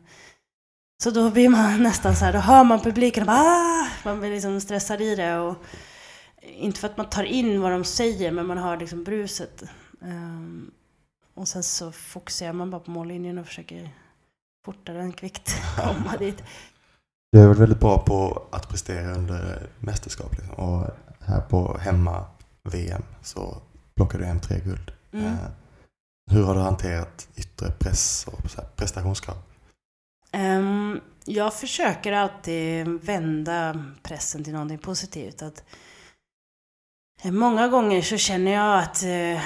så 1.02 1.10
då 1.10 1.30
blir 1.30 1.48
man 1.48 1.82
nästan 1.82 2.16
så 2.16 2.24
här, 2.24 2.32
då 2.32 2.38
hör 2.38 2.64
man 2.64 2.80
publiken 2.80 3.22
och 3.22 3.26
bara, 3.26 3.38
ah! 3.38 3.86
man 4.04 4.20
blir 4.20 4.30
liksom 4.30 4.60
stressad 4.60 5.00
i 5.00 5.14
det. 5.14 5.38
Och, 5.38 5.56
inte 6.42 6.80
för 6.80 6.88
att 6.88 6.96
man 6.96 7.08
tar 7.08 7.24
in 7.24 7.60
vad 7.60 7.72
de 7.72 7.84
säger, 7.84 8.30
men 8.30 8.46
man 8.46 8.58
hör 8.58 8.76
liksom 8.76 9.04
bruset. 9.04 9.62
Um, 10.00 10.70
och 11.34 11.48
sen 11.48 11.62
så 11.62 11.92
fokuserar 11.92 12.52
man 12.52 12.70
bara 12.70 12.80
på 12.80 12.90
mållinjen 12.90 13.38
och 13.38 13.46
försöker 13.46 13.90
fortare 14.64 15.00
än 15.02 15.12
kvickt 15.12 15.54
komma 15.76 16.16
dit. 16.18 16.42
Du 17.32 17.38
har 17.38 17.46
varit 17.46 17.58
väldigt 17.58 17.80
bra 17.80 17.98
på 17.98 18.42
att 18.50 18.68
prestera 18.68 19.14
under 19.14 19.66
mästerskap. 19.78 20.32
Liksom. 20.32 20.54
Och 20.54 20.90
här 21.20 21.40
på 21.40 21.78
hemma-VM 21.78 23.02
så 23.22 23.56
plockade 23.94 24.24
du 24.24 24.28
hem 24.28 24.40
tre 24.40 24.60
guld. 24.60 24.92
Mm. 25.12 25.26
Eh, 25.26 25.38
hur 26.30 26.44
har 26.44 26.54
du 26.54 26.60
hanterat 26.60 27.28
yttre 27.36 27.70
press 27.70 28.26
och 28.32 28.66
prestationskrav? 28.76 29.36
Um, 30.36 31.00
jag 31.24 31.54
försöker 31.54 32.12
alltid 32.12 32.88
vända 32.88 33.84
pressen 34.02 34.44
till 34.44 34.52
någonting 34.52 34.78
positivt. 34.78 35.42
Att, 35.42 35.64
eh, 37.22 37.32
många 37.32 37.68
gånger 37.68 38.02
så 38.02 38.16
känner 38.16 38.52
jag 38.52 38.78
att 38.78 39.02
eh, 39.02 39.42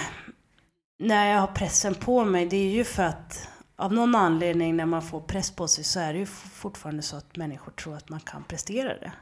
när 0.99 1.33
jag 1.33 1.41
har 1.41 1.55
pressen 1.55 1.95
på 1.95 2.25
mig, 2.25 2.47
det 2.47 2.57
är 2.57 2.71
ju 2.71 2.85
för 2.85 3.03
att 3.03 3.49
av 3.77 3.93
någon 3.93 4.15
anledning 4.15 4.77
när 4.77 4.87
man 4.87 5.03
får 5.03 5.21
press 5.21 5.51
på 5.51 5.69
sig 5.69 5.85
så 5.85 6.01
är 6.01 6.13
det 6.13 6.19
ju 6.19 6.27
fortfarande 6.27 7.03
så 7.03 7.17
att 7.17 7.37
människor 7.37 7.73
tror 7.73 7.97
att 7.97 8.09
man 8.09 8.21
kan 8.21 8.45
prestera 8.45 8.89
det. 8.89 9.13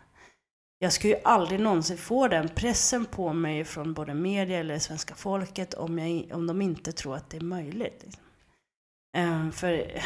Jag 0.79 0.93
skulle 0.93 1.13
ju 1.13 1.21
aldrig 1.25 1.61
någonsin 1.61 1.99
få 1.99 2.29
den 2.29 2.49
pressen 2.49 3.05
på 3.05 3.33
mig 3.33 3.65
från 3.65 3.95
både 3.95 4.15
media 4.15 4.59
eller 4.59 4.79
svenska 4.79 5.15
folket 5.15 5.75
om, 5.75 5.99
jag, 5.99 6.37
om 6.37 6.47
de 6.47 6.63
inte 6.63 6.93
tror 6.93 7.17
att 7.17 7.31
det 7.31 7.37
är 7.37 7.41
möjligt. 7.41 8.03
Liksom. 8.05 8.23
Eh, 9.15 9.51
för, 9.51 9.73
eh, 9.73 10.03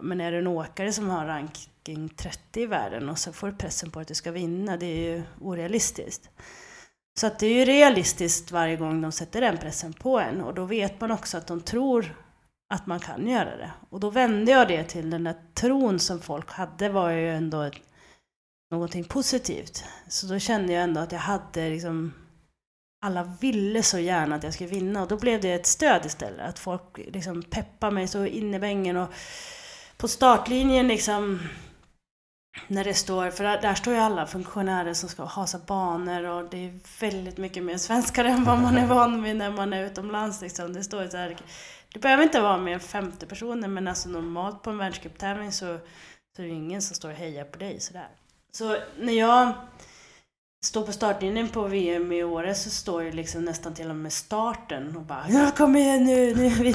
men 0.00 0.20
är 0.20 0.32
du 0.32 0.38
en 0.38 0.46
åkare 0.46 0.92
som 0.92 1.10
har 1.10 1.26
ranking 1.26 2.08
30 2.08 2.60
i 2.60 2.66
världen 2.66 3.08
och 3.08 3.18
så 3.18 3.32
får 3.32 3.46
du 3.46 3.56
pressen 3.56 3.90
på 3.90 4.00
att 4.00 4.08
du 4.08 4.14
ska 4.14 4.30
vinna, 4.30 4.76
det 4.76 4.86
är 4.86 5.16
ju 5.16 5.22
orealistiskt. 5.40 6.30
Så 7.20 7.26
att 7.26 7.38
det 7.38 7.46
är 7.46 7.54
ju 7.54 7.64
realistiskt 7.64 8.50
varje 8.50 8.76
gång 8.76 9.00
de 9.00 9.12
sätter 9.12 9.40
den 9.40 9.58
pressen 9.58 9.92
på 9.92 10.20
en 10.20 10.40
och 10.40 10.54
då 10.54 10.64
vet 10.64 11.00
man 11.00 11.10
också 11.10 11.38
att 11.38 11.46
de 11.46 11.60
tror 11.60 12.14
att 12.74 12.86
man 12.86 13.00
kan 13.00 13.28
göra 13.28 13.56
det. 13.56 13.70
Och 13.90 14.00
då 14.00 14.10
vände 14.10 14.52
jag 14.52 14.68
det 14.68 14.84
till 14.84 15.10
den 15.10 15.24
där 15.24 15.36
tron 15.54 15.98
som 15.98 16.20
folk 16.20 16.50
hade 16.50 16.88
var 16.88 17.10
ju 17.10 17.30
ändå 17.30 17.62
ett, 17.62 17.74
någonting 18.70 19.04
positivt. 19.04 19.84
Så 20.08 20.26
då 20.26 20.38
kände 20.38 20.72
jag 20.72 20.82
ändå 20.82 21.00
att 21.00 21.12
jag 21.12 21.18
hade 21.18 21.70
liksom 21.70 22.12
alla 23.04 23.36
ville 23.40 23.82
så 23.82 23.98
gärna 23.98 24.36
att 24.36 24.42
jag 24.42 24.54
skulle 24.54 24.70
vinna 24.70 25.02
och 25.02 25.08
då 25.08 25.16
blev 25.16 25.40
det 25.40 25.52
ett 25.52 25.66
stöd 25.66 26.06
istället. 26.06 26.48
Att 26.48 26.58
folk 26.58 26.98
liksom 26.98 27.42
peppar 27.42 27.90
mig 27.90 28.08
så 28.08 28.26
in 28.26 28.54
i 28.54 28.58
vängen 28.58 28.96
och 28.96 29.08
på 29.96 30.08
startlinjen 30.08 30.88
liksom 30.88 31.40
när 32.68 32.84
det 32.84 32.94
står, 32.94 33.30
för 33.30 33.44
där, 33.44 33.62
där 33.62 33.74
står 33.74 33.94
ju 33.94 34.00
alla 34.00 34.26
funktionärer 34.26 34.94
som 34.94 35.08
ska 35.08 35.22
ha 35.22 35.46
så 35.46 35.58
banor 35.58 36.24
och 36.24 36.50
det 36.50 36.66
är 36.66 36.78
väldigt 37.00 37.38
mycket 37.38 37.62
mer 37.62 37.76
svenskar 37.76 38.24
än 38.24 38.44
vad 38.44 38.58
man 38.58 38.78
är 38.78 38.86
van 38.94 39.22
vid 39.22 39.36
när 39.36 39.50
man 39.50 39.72
är 39.72 39.84
utomlands. 39.84 40.40
Liksom. 40.40 40.72
Det 40.72 40.84
står 40.84 41.08
så 41.08 41.16
här, 41.16 41.36
det 41.92 41.98
behöver 41.98 42.22
inte 42.22 42.40
vara 42.40 42.56
mer 42.56 42.74
än 42.74 42.80
50 42.80 43.26
personer 43.26 43.68
men 43.68 43.88
alltså 43.88 44.08
normalt 44.08 44.62
på 44.62 44.70
en 44.70 44.78
världscuptävling 44.78 45.52
så, 45.52 45.78
så 46.36 46.42
är 46.42 46.46
det 46.46 46.52
ingen 46.52 46.82
som 46.82 46.96
står 46.96 47.10
och 47.10 47.16
hejar 47.16 47.44
på 47.44 47.58
dig 47.58 47.80
sådär. 47.80 48.08
Så 48.52 48.76
när 48.98 49.12
jag 49.12 49.52
står 50.64 50.82
på 50.86 50.92
startlinjen 50.92 51.48
på 51.48 51.62
VM 51.62 52.12
i 52.12 52.24
år 52.24 52.52
så 52.52 52.70
står 52.70 53.02
ju 53.02 53.12
liksom 53.12 53.44
nästan 53.44 53.74
till 53.74 53.90
och 53.90 53.96
med 53.96 54.12
starten 54.12 54.96
och 54.96 55.02
bara 55.02 55.24
ja, 55.28 55.50
kom 55.56 55.76
igen 55.76 56.04
nu, 56.04 56.34
nu. 56.34 56.74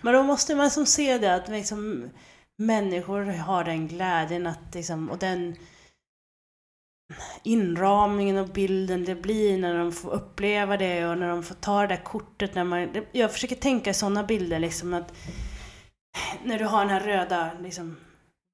Men 0.00 0.14
då 0.14 0.22
måste 0.22 0.54
man 0.54 0.70
som 0.70 0.86
se 0.86 1.18
det 1.18 1.34
att 1.34 1.48
liksom 1.48 2.10
människor 2.58 3.22
har 3.22 3.64
den 3.64 3.88
glädjen 3.88 4.46
att 4.46 4.74
liksom, 4.74 5.10
och 5.10 5.18
den 5.18 5.56
inramningen 7.42 8.36
och 8.38 8.48
bilden 8.48 9.04
det 9.04 9.14
blir 9.14 9.58
när 9.58 9.78
de 9.78 9.92
får 9.92 10.10
uppleva 10.10 10.76
det 10.76 11.06
och 11.06 11.18
när 11.18 11.28
de 11.28 11.42
får 11.42 11.54
ta 11.54 11.80
det 11.80 11.86
där 11.86 12.04
kortet. 12.04 12.54
När 12.54 12.64
man, 12.64 13.04
jag 13.12 13.32
försöker 13.32 13.56
tänka 13.56 13.94
sådana 13.94 14.22
bilder 14.22 14.58
liksom 14.58 14.94
att 14.94 15.14
när 16.44 16.58
du 16.58 16.64
har 16.64 16.80
den 16.80 16.90
här 16.90 17.00
röda 17.00 17.50
liksom, 17.60 17.96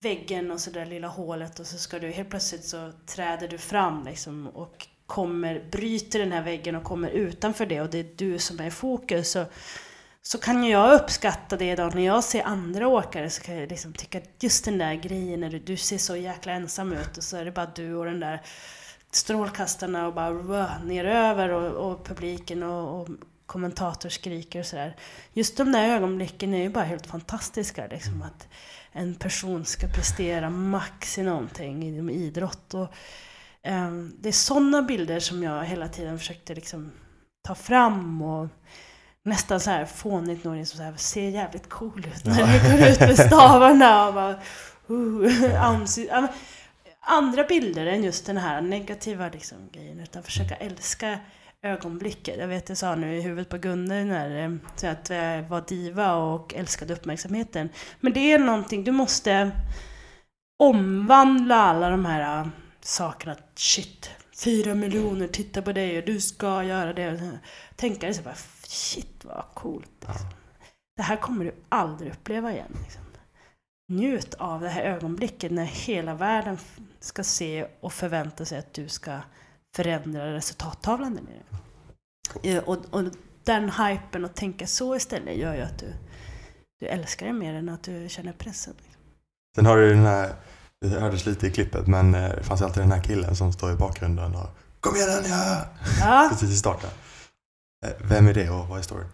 väggen 0.01 0.51
och 0.51 0.61
så 0.61 0.71
där 0.71 0.87
lilla 0.87 1.09
hålet 1.09 1.59
och 1.59 1.67
så 1.67 1.79
ska 1.79 1.99
du 1.99 2.11
helt 2.11 2.31
plötsligt 2.31 2.65
så 2.65 2.93
träder 3.07 3.49
du 3.49 3.59
fram 3.59 4.05
liksom 4.05 4.47
och 4.47 4.87
kommer, 5.07 5.65
bryter 5.71 6.19
den 6.19 6.33
här 6.33 6.43
väggen 6.43 6.77
och 6.77 6.85
kommer 6.85 7.11
utanför 7.11 7.67
det 7.67 7.81
och 7.81 7.91
det 7.91 7.99
är 7.99 8.07
du 8.17 8.39
som 8.39 8.61
är 8.61 8.67
i 8.67 8.71
fokus. 8.71 9.31
Så, 9.31 9.45
så 10.23 10.39
kan 10.39 10.65
ju 10.65 10.71
jag 10.71 11.01
uppskatta 11.01 11.57
det 11.57 11.71
idag 11.71 11.95
när 11.95 12.03
jag 12.03 12.25
ser 12.25 12.43
andra 12.43 12.89
åkare 12.89 13.31
så 13.31 13.43
kan 13.43 13.57
jag 13.57 13.71
liksom 13.71 13.93
tycka 13.93 14.21
just 14.41 14.65
den 14.65 14.79
där 14.79 14.95
grejen 14.95 15.41
när 15.41 15.51
du, 15.51 15.59
du 15.59 15.77
ser 15.77 15.99
så 15.99 16.17
jäkla 16.17 16.53
ensam 16.53 16.93
ut 16.93 17.17
och 17.17 17.23
så 17.23 17.37
är 17.37 17.45
det 17.45 17.53
bara 17.53 17.71
du 17.75 17.95
och 17.95 18.05
den 18.05 18.21
där 18.21 18.43
strålkastarna 19.11 20.07
och 20.07 20.15
bara 20.15 20.31
rah, 20.31 20.85
neröver 20.85 21.49
och, 21.49 21.91
och 21.91 22.07
publiken 22.07 22.63
och, 22.63 23.01
och 23.01 23.09
kommentator 23.47 24.09
skriker 24.09 24.61
och 24.61 24.67
sådär. 24.67 24.97
Just 25.33 25.57
de 25.57 25.73
där 25.73 25.89
ögonblicken 25.89 26.55
är 26.55 26.63
ju 26.63 26.69
bara 26.69 26.85
helt 26.85 27.07
fantastiska. 27.07 27.87
Liksom, 27.87 28.23
att 28.23 28.49
en 28.93 29.15
person 29.15 29.65
ska 29.65 29.89
prestera 29.89 30.51
max 30.51 31.19
i 31.19 31.23
någonting 31.23 31.83
inom 31.83 32.11
idrott. 32.11 32.75
Och, 32.75 32.95
um, 33.69 34.17
det 34.21 34.29
är 34.29 34.33
sådana 34.33 34.83
bilder 34.83 35.21
som 35.21 35.43
jag 35.43 35.65
hela 35.65 35.89
tiden 35.89 36.19
försökte 36.19 36.55
liksom, 36.55 36.93
ta 37.43 37.55
fram 37.55 38.23
och 38.23 38.49
nästan 39.23 39.61
så 39.61 39.71
här 39.71 39.85
fånigt 39.85 40.45
nog 40.45 40.57
liksom 40.57 40.77
så 40.77 40.83
här, 40.83 40.97
ser 40.97 41.29
jävligt 41.29 41.69
cool 41.69 42.07
ut 42.07 42.25
när 42.25 42.41
ja. 42.41 42.71
går 42.71 42.89
ut 42.89 43.01
med 43.01 43.19
stavarna 43.27 44.09
och 44.09 44.15
bara 44.15 44.41
uh, 44.91 46.31
andra 47.01 47.45
bilder 47.45 47.87
än 47.87 48.05
just 48.05 48.27
den 48.27 48.37
här 48.37 48.61
negativa 48.61 49.29
liksom, 49.29 49.59
grejen 49.73 50.01
utan 50.01 50.23
försöka 50.23 50.57
älska 50.57 51.19
ögonblicket. 51.63 52.39
Jag 52.39 52.49
vet 52.49 52.69
jag 52.69 52.79
sa 52.79 52.95
nu 52.95 53.17
i 53.17 53.21
huvudet 53.21 53.49
på 53.49 53.59
Gunnel 53.59 54.07
när 54.07 54.45
eh, 54.85 54.91
att 54.91 55.11
jag 55.11 55.43
var 55.43 55.65
diva 55.69 56.15
och 56.15 56.55
älskade 56.55 56.93
uppmärksamheten. 56.93 57.69
Men 58.01 58.13
det 58.13 58.33
är 58.33 58.39
någonting, 58.39 58.85
du 58.85 58.93
måste 58.93 59.51
omvandla 60.59 61.57
alla 61.57 61.91
de 61.91 62.05
här 62.05 62.41
uh, 62.41 62.49
sakerna. 62.81 63.37
Shit, 63.55 64.11
fyra 64.45 64.75
miljoner 64.75 65.29
tittar 65.29 65.63
på 65.63 65.73
dig 65.73 65.99
och 65.99 66.05
du 66.05 66.21
ska 66.21 66.65
göra 66.65 66.93
det. 66.93 67.39
Tänka 67.77 68.07
dig 68.07 68.15
så 68.15 68.23
bara, 68.23 68.35
shit 68.63 69.25
vad 69.25 69.45
coolt. 69.55 70.07
Liksom. 70.09 70.29
Det 70.97 71.03
här 71.03 71.17
kommer 71.17 71.45
du 71.45 71.55
aldrig 71.69 72.13
uppleva 72.13 72.53
igen. 72.53 72.77
Liksom. 72.83 73.03
Njut 73.91 74.35
av 74.35 74.61
det 74.61 74.69
här 74.69 74.83
ögonblicket 74.83 75.53
när 75.53 75.65
hela 75.65 76.15
världen 76.15 76.59
ska 77.01 77.25
se 77.25 77.67
och 77.81 77.93
förvänta 77.93 78.45
sig 78.45 78.59
att 78.59 78.75
du 78.75 78.89
ska 78.89 79.21
förändra 79.79 80.35
resultattavlan 80.35 81.15
där 81.15 81.23
nere. 81.23 82.61
Och, 82.61 82.79
och 82.91 83.03
den 83.45 83.71
hypen 83.71 84.25
och 84.25 84.35
tänka 84.35 84.67
så 84.67 84.97
istället 84.97 85.37
gör 85.37 85.55
ju 85.55 85.63
att 85.63 85.79
du, 85.79 85.93
du 86.81 86.87
älskar 86.87 87.27
det 87.27 87.33
mer 87.33 87.55
än 87.55 87.69
att 87.69 87.83
du 87.83 88.09
känner 88.09 88.33
pressen. 88.33 88.75
Sen 89.55 89.67
har 89.67 89.77
du 89.77 89.91
den 89.91 90.07
här, 90.07 90.33
det 90.81 90.89
hördes 90.89 91.27
lite 91.27 91.47
i 91.47 91.51
klippet, 91.51 91.87
men 91.87 92.15
eh, 92.15 92.29
det 92.37 92.43
fanns 92.43 92.63
alltid 92.63 92.83
den 92.83 92.93
här 92.93 93.03
killen 93.03 93.37
som 93.37 93.53
står 93.53 93.73
i 93.73 93.75
bakgrunden 93.75 94.35
och 94.35 94.49
Kom 94.81 94.97
igen 94.97 95.09
Anja! 95.09 95.65
Ja. 96.01 96.29
Precis 96.31 96.51
i 96.51 96.57
starten. 96.57 96.91
Eh, 97.87 97.93
vem 98.01 98.29
är 98.29 98.35
det 98.35 98.51
och 98.51 98.69
vad 98.69 98.79
är 98.79 98.83
storyn? 98.83 99.09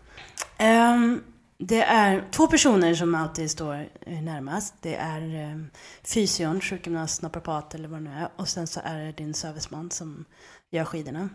Um, 0.60 1.22
det 1.58 1.82
är 1.82 2.28
två 2.30 2.46
personer 2.46 2.94
som 2.94 3.14
alltid 3.14 3.50
står 3.50 3.88
närmast. 4.06 4.74
Det 4.80 4.96
är 4.96 5.52
um, 5.52 5.70
fysion, 6.02 6.60
sjukgymnast, 6.60 7.22
naprapat 7.22 7.74
eller 7.74 7.88
vad 7.88 7.98
det 7.98 8.10
nu 8.10 8.16
är. 8.16 8.28
Och 8.36 8.48
sen 8.48 8.66
så 8.66 8.80
är 8.84 8.98
det 8.98 9.12
din 9.12 9.34
serviceman 9.34 9.90
som 9.90 10.24
gör 10.74 10.84
skidorna. 10.84 11.28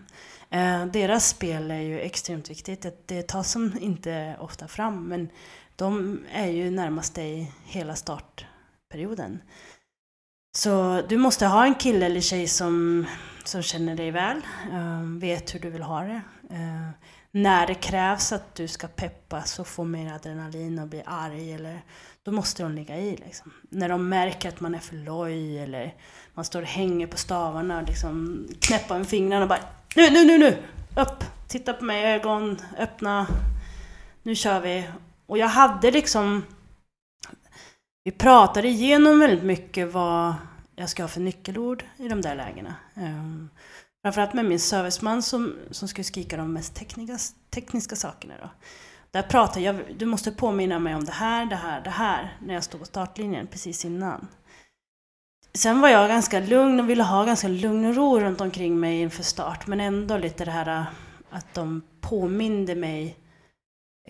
Eh, 0.50 0.86
deras 0.86 1.28
spel 1.28 1.72
är 1.72 1.82
ju 1.82 2.00
extremt 2.00 2.50
viktigt. 2.50 2.82
Det, 2.82 3.08
det 3.08 3.28
tas 3.28 3.52
som 3.52 3.78
inte 3.80 4.38
ofta 4.40 4.68
fram, 4.68 5.08
men 5.08 5.30
de 5.76 6.20
är 6.32 6.48
ju 6.48 6.72
närmast 6.72 7.16
dig 7.16 7.52
hela 7.66 7.96
startperioden. 7.96 9.42
Så 10.58 11.02
du 11.10 11.18
måste 11.18 11.46
ha 11.46 11.66
en 11.66 11.76
kille 11.76 12.06
eller 12.06 12.22
tjej 12.22 12.48
som, 12.48 13.06
som 13.44 13.62
känner 13.62 13.96
dig 13.96 14.12
väl, 14.12 14.38
eh, 14.72 15.02
vet 15.20 15.56
hur 15.56 15.60
du 15.60 15.70
vill 15.70 15.84
ha 15.84 16.02
det. 16.02 16.22
Eh, 16.50 16.90
när 17.32 17.68
det 17.68 17.76
krävs 17.76 18.32
att 18.32 18.56
du 18.56 18.68
ska 18.68 18.88
peppas 18.88 19.60
och 19.60 19.68
få 19.68 19.84
mer 19.84 20.14
adrenalin 20.14 20.80
och 20.80 20.88
bli 20.88 21.04
arg, 21.06 21.54
eller, 21.54 21.82
då 22.30 22.36
måste 22.36 22.64
de 22.64 22.72
ligga 22.72 22.98
i. 22.98 23.16
Liksom. 23.16 23.52
När 23.70 23.90
de 23.90 24.10
märker 24.10 24.50
att 24.50 24.60
man 24.60 24.76
är 24.76 24.80
för 24.80 24.96
loj 24.96 25.60
eller 25.60 25.96
man 26.34 26.46
står 26.46 26.62
och 26.62 26.68
hänger 26.68 27.08
på 27.08 27.18
stavarna 27.18 27.80
och 27.80 27.88
liksom 27.88 28.46
knäpper 28.60 28.98
med 28.98 29.08
fingrarna 29.08 29.44
och 29.44 29.50
bara 29.50 29.60
Nu, 29.96 30.10
nu, 30.10 30.26
nu, 30.26 30.38
nu! 30.38 30.58
Upp! 30.96 31.24
Titta 31.48 31.74
på 31.74 31.86
mig 31.86 32.02
i 32.02 32.06
ögon, 32.06 32.58
öppna. 32.78 33.28
Nu 34.24 34.36
kör 34.36 34.60
vi. 34.60 34.90
Och 35.26 35.38
jag 35.38 35.48
hade 35.48 35.92
liksom... 35.92 36.44
Vi 38.04 38.12
pratade 38.12 38.68
igenom 38.68 39.20
väldigt 39.20 39.44
mycket 39.44 39.94
vad 39.94 40.34
jag 40.76 40.90
ska 40.90 41.04
ha 41.04 41.08
för 41.08 41.22
nyckelord 41.22 41.84
i 41.98 42.08
de 42.08 42.22
där 42.22 42.36
lägena. 42.36 42.76
Um, 42.94 43.50
Framförallt 44.02 44.34
med 44.34 44.46
min 44.46 44.60
serviceman 44.60 45.24
som, 45.24 45.56
som 45.72 45.88
skulle 45.88 46.04
skrika 46.04 46.38
de 46.38 46.54
mest 46.54 46.76
tekniska, 46.76 47.18
tekniska 47.50 47.96
sakerna. 47.96 48.34
Då. 48.42 48.50
Där 49.12 49.22
pratade 49.22 49.66
jag, 49.66 49.96
du 49.98 50.06
måste 50.06 50.32
påminna 50.32 50.80
mig 50.80 50.96
om 50.96 51.06
det 51.06 51.12
här, 51.12 51.46
det 51.46 51.56
här, 51.56 51.82
det 51.82 51.90
här, 51.90 52.38
när 52.42 52.54
jag 52.54 52.64
stod 52.64 52.80
på 52.80 52.86
startlinjen 52.86 53.48
precis 53.48 53.86
innan. 53.86 54.28
Sen 55.54 55.82
var 55.82 55.90
jag 55.90 56.10
ganska 56.10 56.40
lugn 56.40 56.80
och 56.80 56.90
ville 56.90 57.04
ha 57.04 57.26
ganska 57.26 57.48
lugn 57.48 57.86
och 57.86 57.96
ro 57.96 58.20
runt 58.20 58.42
omkring 58.42 58.80
mig 58.80 59.02
inför 59.02 59.24
start, 59.24 59.68
men 59.68 59.80
ändå 59.80 60.18
lite 60.18 60.46
det 60.46 60.52
här 60.52 60.80
äh, 60.80 60.88
att 61.30 61.54
de 61.54 61.82
påminde 62.02 62.76
mig 62.76 63.18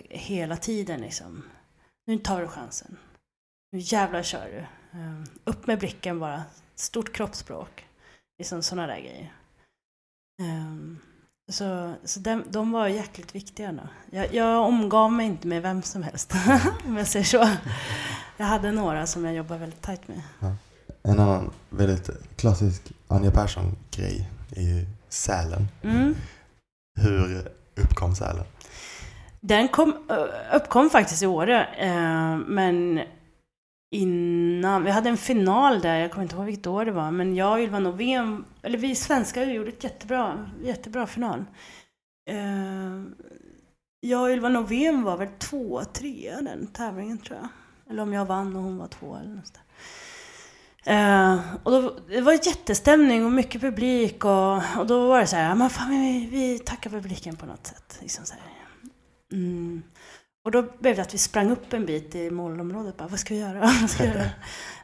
hela 0.09 0.57
tiden 0.57 1.01
liksom. 1.01 1.43
Nu 2.05 2.17
tar 2.17 2.41
du 2.41 2.47
chansen. 2.47 2.97
Nu 3.71 3.79
jävlar 3.79 4.23
kör 4.23 4.45
du. 4.45 4.65
Ehm, 4.99 5.23
upp 5.43 5.67
med 5.67 5.79
blicken 5.79 6.19
bara. 6.19 6.43
Stort 6.75 7.13
kroppsspråk. 7.13 7.85
Liksom 8.37 8.63
sådana 8.63 8.87
där 8.87 8.99
grejer. 8.99 9.33
Um, 10.41 10.99
så 11.49 11.93
så 12.03 12.19
de, 12.19 12.43
de 12.49 12.71
var 12.71 12.87
jäkligt 12.87 13.35
viktiga. 13.35 13.71
Då. 13.71 13.81
Jag, 14.11 14.33
jag 14.33 14.65
omgav 14.65 15.11
mig 15.11 15.25
inte 15.25 15.47
med 15.47 15.61
vem 15.61 15.81
som 15.81 16.03
helst, 16.03 16.33
om 16.85 16.97
jag 16.97 17.07
säger 17.07 17.25
så. 17.25 17.49
Jag 18.37 18.45
hade 18.45 18.71
några 18.71 19.07
som 19.07 19.25
jag 19.25 19.33
jobbade 19.33 19.59
väldigt 19.59 19.81
tajt 19.81 20.07
med. 20.07 20.21
Ja. 20.39 20.55
En 21.03 21.19
annan 21.19 21.51
väldigt 21.69 22.09
klassisk 22.35 22.91
Anja 23.07 23.31
Persson-grej 23.31 24.29
är 24.55 24.61
ju 24.61 24.85
sälen. 25.09 25.67
Mm. 25.83 26.15
Hur 26.99 27.47
uppkom 27.75 28.15
sälen? 28.15 28.45
Den 29.41 29.67
kom, 29.67 30.09
uppkom 30.53 30.89
faktiskt 30.89 31.23
i 31.23 31.27
Åre, 31.27 31.65
eh, 31.65 32.37
men 32.47 33.01
innan, 33.91 34.83
vi 34.83 34.91
hade 34.91 35.09
en 35.09 35.17
final 35.17 35.81
där, 35.81 35.95
jag 35.95 36.11
kommer 36.11 36.23
inte 36.23 36.35
ihåg 36.35 36.45
vilket 36.45 36.67
år 36.67 36.85
det 36.85 36.91
var, 36.91 37.11
men 37.11 37.35
jag 37.35 37.51
och 37.53 37.59
Ylva 37.59 37.79
Novén, 37.79 38.45
eller 38.61 38.77
vi 38.77 38.95
svenskar 38.95 39.45
gjorde 39.45 39.69
ett 39.69 39.83
jättebra, 39.83 40.49
jättebra 40.63 41.07
final. 41.07 41.45
Uh, 42.31 43.05
jag 43.99 44.21
och 44.21 44.29
Ylva 44.29 44.49
Novén 44.49 45.03
var 45.03 45.17
väl 45.17 45.27
två, 45.39 45.81
tre 45.93 46.35
den 46.41 46.67
tävlingen 46.67 47.17
tror 47.17 47.39
jag. 47.41 47.47
Eller 47.89 48.03
om 48.03 48.13
jag 48.13 48.25
vann 48.25 48.55
och 48.55 48.63
hon 48.63 48.77
var 48.77 48.87
två 48.87 49.15
eller 49.15 49.35
något 49.35 49.53
där. 49.53 49.63
Uh, 50.87 51.39
och 51.63 51.71
då, 51.71 51.95
det 52.07 52.21
var 52.21 52.33
jättestämning 52.33 53.25
och 53.25 53.31
mycket 53.31 53.61
publik 53.61 54.25
och, 54.25 54.55
och 54.77 54.87
då 54.87 55.07
var 55.07 55.19
det 55.19 55.27
så 55.27 55.35
här, 55.35 55.55
men 55.55 55.69
fan, 55.69 55.89
vi, 55.89 56.27
vi 56.31 56.59
tackar 56.59 56.89
publiken 56.89 57.35
på 57.35 57.45
något 57.45 57.67
sätt. 57.67 57.97
Liksom 58.01 58.25
så 58.25 58.33
mm. 59.31 59.83
Och 60.49 60.53
då 60.53 60.63
blev 60.79 60.95
det 60.95 61.01
att 61.01 61.13
vi 61.13 61.17
sprang 61.17 61.51
upp 61.51 61.73
en 61.73 61.85
bit 61.85 62.15
i 62.15 62.31
målområdet. 62.31 62.97
Bara, 62.97 63.07
vad 63.07 63.19
ska 63.19 63.33
vi 63.33 63.39
göra? 63.39 63.59
Vad 63.81 63.89
ska 63.89 64.03
vi 64.03 64.09
göra? 64.09 64.29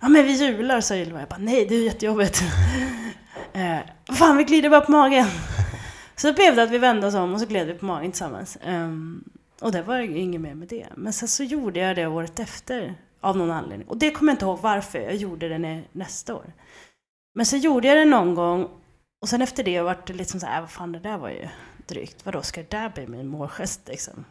ja, 0.02 0.10
men 0.10 0.26
vi 0.26 0.32
hjular, 0.32 0.82
sa 0.82 0.96
Ylva. 0.96 1.20
Jag 1.20 1.30
bara, 1.30 1.40
nej, 1.40 1.66
det 1.66 1.76
är 1.76 1.84
jättejobbigt. 1.84 2.44
eh, 3.54 3.78
fan, 4.16 4.38
vi 4.38 4.44
glider 4.44 4.70
bara 4.70 4.82
på 4.82 4.92
magen. 4.92 5.28
Så 6.16 6.34
blev 6.34 6.56
det 6.56 6.64
att 6.64 6.72
vi 6.72 6.78
vände 6.78 7.08
oss 7.08 7.16
om 7.16 7.34
och 7.34 7.40
så 7.40 7.46
gled 7.46 7.68
vi 7.68 7.74
på 7.74 7.86
magen 7.86 8.12
tillsammans. 8.12 8.58
Um, 8.66 9.24
och 9.62 9.72
det 9.72 9.82
var 9.82 10.00
inget 10.00 10.42
mer 10.42 10.54
med 10.54 10.68
det. 10.68 10.88
Men 10.96 11.14
sen 11.14 11.28
så 11.28 11.44
gjorde 11.44 11.80
jag 11.80 11.96
det 11.96 12.08
året 12.08 12.40
efter 12.40 12.96
av 13.22 13.38
någon 13.38 13.52
anledning. 13.52 13.88
Och 13.88 13.98
det 13.98 14.12
kommer 14.12 14.32
jag 14.32 14.36
inte 14.36 14.46
ihåg 14.46 14.60
varför. 14.62 15.00
Jag 15.00 15.16
gjorde 15.16 15.50
det 15.50 15.84
nästa 15.92 16.36
år. 16.36 16.54
Men 17.36 17.46
sen 17.46 17.60
gjorde 17.60 17.88
jag 17.88 17.98
det 17.98 18.06
någon 18.06 18.36
gång 18.36 18.70
och 19.22 19.30
sen 19.30 19.42
efter 19.42 19.64
det 19.64 19.82
var 19.82 19.98
det 20.08 20.14
liksom 20.14 20.40
så 20.40 20.46
här, 20.46 20.56
äh, 20.56 20.62
vad 20.62 20.72
fan 20.72 20.92
det 20.92 21.00
där 21.00 21.18
var 21.18 21.30
ju 21.30 21.48
drygt. 21.88 22.26
Vadå, 22.26 22.42
ska 22.42 22.62
det 22.62 22.72
där 22.72 22.90
bli 22.90 23.08
min 23.08 23.28
målgest 23.28 23.82
liksom? 23.88 24.26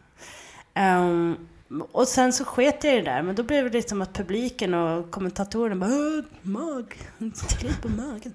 Um, 0.79 1.47
och 1.91 2.07
sen 2.07 2.33
så 2.33 2.45
sket 2.45 2.83
jag 2.83 2.93
i 2.93 2.95
det 2.97 3.11
där, 3.11 3.21
men 3.21 3.35
då 3.35 3.43
blev 3.43 3.63
det 3.63 3.69
liksom 3.69 4.01
att 4.01 4.13
publiken 4.13 4.73
och 4.73 5.11
kommentatorerna 5.11 5.75
bara 5.75 6.23
mag, 6.41 6.95
klipp 7.59 7.81
på 7.81 7.89
magen. 7.89 8.33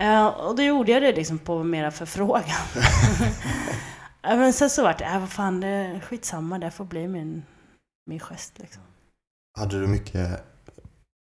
Uh, 0.00 0.26
och 0.26 0.56
då 0.56 0.62
gjorde 0.62 0.92
jag 0.92 1.02
det 1.02 1.12
liksom 1.12 1.38
på 1.38 1.62
mera 1.62 1.90
förfrågan. 1.90 2.44
men 4.22 4.52
sen 4.52 4.70
så 4.70 4.82
vart 4.82 4.98
det, 4.98 5.04
äh, 5.04 5.20
vad 5.20 5.30
fan, 5.30 5.60
det 5.60 5.68
är 5.68 6.00
skitsamma, 6.00 6.58
det 6.58 6.70
får 6.70 6.84
bli 6.84 7.08
min, 7.08 7.42
min 8.06 8.20
gest 8.20 8.58
liksom. 8.58 8.82
Hade 9.58 9.80
du 9.80 9.86
mycket 9.86 10.44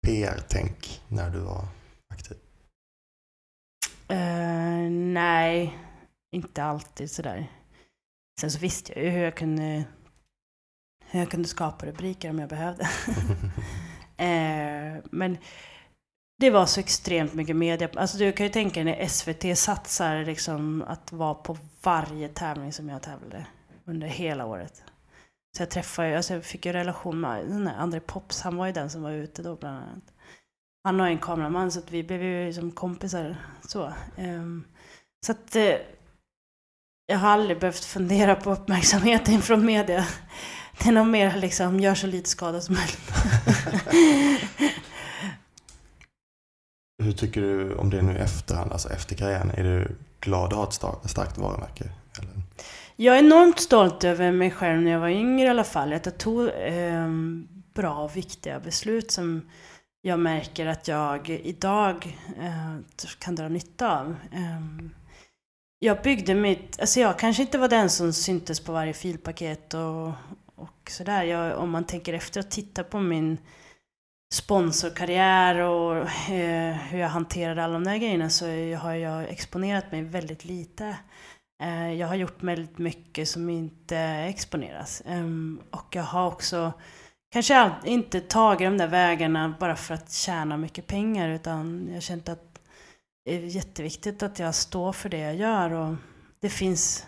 PR-tänk 0.08 1.02
när 1.08 1.30
du 1.30 1.40
var 1.40 1.68
aktiv? 2.14 2.38
Uh, 4.12 4.92
nej, 4.92 5.78
inte 6.36 6.64
alltid 6.64 7.12
sådär. 7.12 7.52
Sen 8.42 8.52
så 8.52 8.60
visste 8.60 8.94
jag 8.94 9.04
ju 9.04 9.10
hur 9.10 9.24
jag 9.24 9.36
kunde 9.36 9.86
jag 11.20 11.32
kunde 11.32 11.48
skapa 11.48 11.86
rubriker 11.86 12.30
om 12.30 12.40
jag 12.40 12.50
behövde. 12.50 12.84
eh, 14.18 15.04
men 15.12 15.38
det 16.40 16.50
var 16.50 16.66
så 16.66 16.80
extremt 16.80 17.34
mycket 17.34 17.56
media. 17.56 17.90
Alltså 17.96 18.18
du 18.18 18.32
kan 18.32 18.46
ju 18.46 18.52
tänka 18.52 18.84
dig 18.84 18.98
när 19.00 19.08
SVT 19.08 19.58
satsar 19.58 20.26
liksom 20.26 20.84
att 20.88 21.12
vara 21.12 21.34
på 21.34 21.58
varje 21.84 22.28
tävling 22.28 22.74
som 22.74 22.90
jag 22.90 23.02
tävlade 23.02 23.46
under 23.86 24.08
hela 24.08 24.46
året. 24.46 24.84
Så 25.58 25.62
jag 25.62 25.70
träffade 25.70 26.18
alltså 26.18 26.34
jag 26.34 26.46
fick 26.46 26.66
ju 26.66 26.74
relation 26.74 27.20
med 27.20 27.46
den 27.48 27.66
där 27.66 27.74
André 27.78 28.00
Pops, 28.00 28.42
han 28.42 28.56
var 28.56 28.66
ju 28.66 28.72
den 28.72 28.90
som 28.90 29.04
var 29.04 29.12
ute 29.12 29.44
då 29.44 29.56
bland 29.56 29.78
annat. 29.78 30.14
Han 30.84 31.00
har 31.00 31.08
en 31.08 31.20
kameraman 31.20 31.72
så 31.72 31.80
att 31.80 31.92
vi 31.92 32.04
blev 32.04 32.24
ju 32.24 32.54
som 32.54 32.72
kompisar 32.72 33.36
så. 33.68 33.94
Um, 34.18 34.68
så 35.26 35.32
att 35.32 35.56
uh, 35.56 35.74
jag 37.06 37.18
har 37.18 37.30
aldrig 37.30 37.60
behövt 37.60 37.86
fundera 37.86 38.36
på 38.36 38.52
uppmärksamheten 38.52 39.42
från 39.42 39.66
media. 39.66 40.06
Är 40.86 40.92
nog 40.92 41.08
mer 41.08 41.38
liksom, 41.38 41.80
gör 41.80 41.96
så 41.96 42.08
lite 42.08 42.30
skada 42.30 42.62
som 42.62 42.76
möjligt. 42.76 43.12
Hur 47.04 47.12
tycker 47.12 47.42
du 47.42 47.76
om 47.76 47.90
det 47.90 48.02
nu 48.02 48.18
efterhand, 48.18 48.72
alltså 48.72 48.90
efter 48.90 49.16
karriären? 49.16 49.52
Är 49.52 49.64
du 49.64 49.96
glad 50.20 50.46
att 50.46 50.54
ha 50.54 50.64
ett 50.64 50.74
starkt, 50.74 51.10
starkt 51.10 51.38
varumärke? 51.38 51.84
Eller? 52.20 52.32
Jag 52.96 53.16
är 53.16 53.20
enormt 53.20 53.60
stolt 53.60 54.04
över 54.04 54.32
mig 54.32 54.52
själv 54.52 54.82
när 54.82 54.92
jag 54.92 55.00
var 55.00 55.10
yngre 55.10 55.46
i 55.48 55.50
alla 55.50 55.64
fall. 55.64 55.94
Att 55.94 56.06
jag 56.06 56.18
tog 56.18 56.48
eh, 56.48 57.08
bra 57.74 58.04
och 58.04 58.18
viktiga 58.18 58.60
beslut 58.60 59.12
som 59.12 59.50
jag 60.02 60.20
märker 60.20 60.66
att 60.66 60.88
jag 60.88 61.30
idag 61.30 62.18
eh, 62.40 62.76
kan 63.20 63.36
dra 63.36 63.48
nytta 63.48 64.00
av. 64.00 64.16
Eh, 64.32 64.62
jag 65.80 66.02
byggde 66.02 66.36
mitt... 66.36 66.80
Alltså 66.80 67.00
jag 67.00 67.20
kanske 67.20 67.42
inte 67.42 67.58
var 67.58 67.68
den 67.68 67.90
som 67.90 68.14
syntes 68.14 68.60
på 68.60 68.72
varje 68.72 68.94
filpaket 68.94 69.74
och, 69.74 70.12
och 70.62 70.90
sådär. 70.90 71.54
om 71.56 71.70
man 71.70 71.84
tänker 71.84 72.14
efter 72.14 72.40
och 72.40 72.50
tittar 72.50 72.84
på 72.84 73.00
min 73.00 73.38
sponsorkarriär 74.34 75.56
och 75.56 75.98
eh, 76.30 76.76
hur 76.76 77.00
jag 77.00 77.08
hanterade 77.08 77.64
alla 77.64 77.74
de 77.74 77.84
där 77.84 77.98
grejerna 77.98 78.30
så 78.30 78.46
har 78.76 78.94
jag 78.94 79.30
exponerat 79.30 79.92
mig 79.92 80.02
väldigt 80.02 80.46
lite. 80.46 80.98
Eh, 81.64 81.94
jag 81.94 82.08
har 82.08 82.16
gjort 82.16 82.44
väldigt 82.44 82.78
mycket 82.78 83.28
som 83.28 83.50
inte 83.50 83.98
exponeras. 83.98 85.02
Eh, 85.02 85.26
och 85.72 85.96
jag 85.96 86.04
har 86.04 86.28
också 86.28 86.74
kanske 87.34 87.72
inte 87.86 88.22
tagit 88.22 88.68
de 88.68 88.78
där 88.78 88.88
vägarna 88.88 89.56
bara 89.60 89.76
för 89.76 89.94
att 89.94 90.12
tjäna 90.12 90.58
mycket 90.58 90.88
pengar 90.88 91.30
utan 91.30 91.86
jag 91.88 91.94
har 91.94 92.02
känt 92.02 92.30
att 92.30 92.60
det 93.26 93.36
är 93.36 93.40
jätteviktigt 93.40 94.24
att 94.24 94.40
jag 94.40 94.56
står 94.56 94.94
för 94.94 95.10
det 95.10 95.18
jag 95.20 95.36
gör. 95.36 95.72
Och 95.72 95.96
det 96.40 96.50
finns 96.50 97.06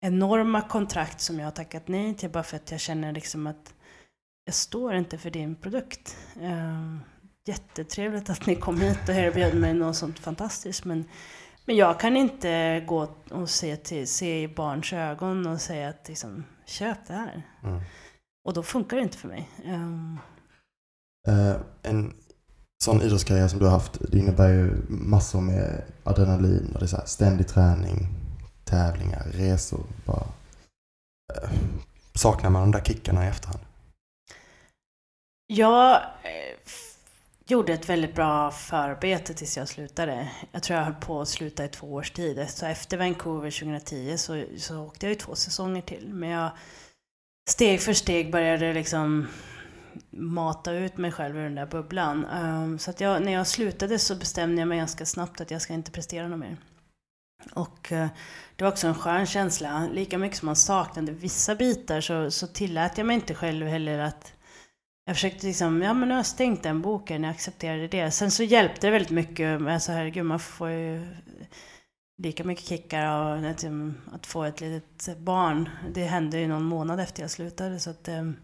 enorma 0.00 0.60
kontrakt 0.60 1.20
som 1.20 1.38
jag 1.38 1.46
har 1.46 1.50
tackat 1.50 1.88
nej 1.88 2.14
till 2.14 2.30
bara 2.30 2.42
för 2.42 2.56
att 2.56 2.70
jag 2.70 2.80
känner 2.80 3.12
liksom 3.12 3.46
att 3.46 3.74
jag 4.44 4.54
står 4.54 4.94
inte 4.94 5.18
för 5.18 5.30
din 5.30 5.54
produkt. 5.54 6.16
Uh, 6.42 6.96
jättetrevligt 7.46 8.30
att 8.30 8.46
ni 8.46 8.56
kom 8.56 8.80
hit 8.80 9.08
och 9.08 9.14
erbjöd 9.14 9.54
mig 9.54 9.74
något 9.74 9.96
sånt 9.96 10.18
fantastiskt 10.18 10.84
men, 10.84 11.04
men 11.66 11.76
jag 11.76 12.00
kan 12.00 12.16
inte 12.16 12.80
gå 12.86 13.08
och 13.30 13.50
se, 13.50 13.76
till, 13.76 14.08
se 14.08 14.42
i 14.42 14.48
barns 14.48 14.92
ögon 14.92 15.46
och 15.46 15.60
säga 15.60 15.88
att 15.88 16.08
liksom, 16.08 16.44
köp 16.66 17.06
det 17.06 17.12
här. 17.12 17.42
Mm. 17.62 17.80
Och 18.44 18.54
då 18.54 18.62
funkar 18.62 18.96
det 18.96 19.02
inte 19.02 19.18
för 19.18 19.28
mig. 19.28 19.48
Um, 19.64 20.18
uh, 21.28 21.56
en 21.82 22.12
sån 22.84 23.02
idrottskarriär 23.02 23.48
som 23.48 23.58
du 23.58 23.64
har 23.64 23.72
haft, 23.72 23.98
det 24.12 24.18
innebär 24.18 24.48
ju 24.48 24.82
massor 24.88 25.40
med 25.40 25.82
adrenalin 26.04 26.70
och 26.74 26.78
det 26.80 26.84
är 26.84 26.88
så 26.88 27.02
ständig 27.06 27.48
träning, 27.48 28.19
tävlingar, 28.70 29.26
resor. 29.32 29.84
Bara, 30.06 30.26
eh, 31.34 31.50
saknar 32.14 32.50
man 32.50 32.62
de 32.62 32.70
där 32.70 32.84
kickarna 32.84 33.24
i 33.24 33.28
efterhand? 33.28 33.60
Jag 35.46 35.94
eh, 36.22 36.58
gjorde 37.46 37.72
ett 37.72 37.88
väldigt 37.88 38.14
bra 38.14 38.50
förarbete 38.50 39.34
tills 39.34 39.56
jag 39.56 39.68
slutade. 39.68 40.30
Jag 40.52 40.62
tror 40.62 40.78
jag 40.78 40.84
höll 40.84 40.94
på 40.94 41.20
att 41.20 41.28
sluta 41.28 41.64
i 41.64 41.68
två 41.68 41.94
års 41.94 42.10
tid. 42.10 42.50
Så 42.50 42.66
efter 42.66 42.96
Vancouver 42.96 43.50
2010 43.50 44.16
så, 44.18 44.44
så 44.58 44.80
åkte 44.80 45.06
jag 45.06 45.10
ju 45.10 45.18
två 45.18 45.34
säsonger 45.34 45.82
till. 45.82 46.14
Men 46.14 46.28
jag 46.28 46.50
steg 47.50 47.80
för 47.80 47.92
steg 47.92 48.32
började 48.32 48.72
liksom 48.72 49.26
mata 50.10 50.72
ut 50.72 50.96
mig 50.96 51.12
själv 51.12 51.36
ur 51.36 51.42
den 51.42 51.54
där 51.54 51.66
bubblan. 51.66 52.24
Um, 52.24 52.78
så 52.78 52.90
att 52.90 53.00
jag, 53.00 53.22
när 53.22 53.32
jag 53.32 53.46
slutade 53.46 53.98
så 53.98 54.14
bestämde 54.14 54.60
jag 54.60 54.68
mig 54.68 54.78
ganska 54.78 55.06
snabbt 55.06 55.40
att 55.40 55.50
jag 55.50 55.62
ska 55.62 55.72
inte 55.72 55.90
prestera 55.90 56.28
något 56.28 56.38
mer. 56.38 56.56
Och 57.52 57.92
eh, 57.92 58.08
det 58.56 58.64
var 58.64 58.70
också 58.70 58.86
en 58.86 58.94
skön 58.94 59.26
känsla. 59.26 59.88
Lika 59.92 60.18
mycket 60.18 60.38
som 60.38 60.46
man 60.46 60.56
saknade 60.56 61.12
vissa 61.12 61.54
bitar 61.54 62.00
så, 62.00 62.30
så 62.30 62.46
tillät 62.46 62.98
jag 62.98 63.06
mig 63.06 63.14
inte 63.14 63.34
själv 63.34 63.66
heller 63.66 63.98
att 63.98 64.32
jag 65.06 65.16
försökte 65.16 65.46
liksom, 65.46 65.82
ja 65.82 65.94
men 65.94 66.08
nu 66.08 66.14
har 66.14 66.18
jag 66.18 66.26
stängt 66.26 66.62
den 66.62 66.82
boken, 66.82 67.24
jag 67.24 67.30
accepterade 67.30 67.88
det. 67.88 68.10
Sen 68.10 68.30
så 68.30 68.42
hjälpte 68.42 68.86
det 68.86 68.90
väldigt 68.90 69.10
mycket, 69.10 69.60
med 69.60 69.82
så 69.82 69.92
herregud 69.92 70.24
man 70.24 70.40
får 70.40 70.70
ju 70.70 71.16
lika 72.22 72.44
mycket 72.44 72.64
kickar 72.64 73.06
av 73.06 73.44
att, 73.44 73.62
mm, 73.62 73.94
att 74.12 74.26
få 74.26 74.44
ett 74.44 74.60
litet 74.60 75.18
barn. 75.18 75.68
Det 75.94 76.04
hände 76.04 76.38
ju 76.38 76.48
någon 76.48 76.64
månad 76.64 77.00
efter 77.00 77.22
jag 77.22 77.30
slutade 77.30 77.80
så 77.80 77.90
att, 77.90 78.08
ehm, 78.08 78.36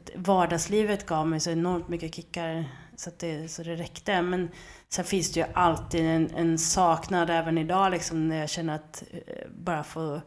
att 0.00 0.10
vardagslivet 0.14 1.06
gav 1.06 1.26
mig 1.26 1.40
så 1.40 1.50
enormt 1.50 1.88
mycket 1.88 2.14
kickar 2.14 2.64
så, 2.96 3.10
att 3.10 3.18
det, 3.18 3.48
så 3.48 3.62
det 3.62 3.76
räckte. 3.76 4.22
Men 4.22 4.48
sen 4.94 5.04
finns 5.04 5.32
det 5.32 5.40
ju 5.40 5.46
alltid 5.54 6.00
en, 6.00 6.30
en 6.34 6.58
saknad 6.58 7.30
även 7.30 7.58
idag 7.58 7.90
liksom 7.90 8.28
när 8.28 8.36
jag 8.36 8.50
känner 8.50 8.74
att 8.74 9.02
eh, 9.10 9.48
bara 9.50 9.84
få 9.84 10.20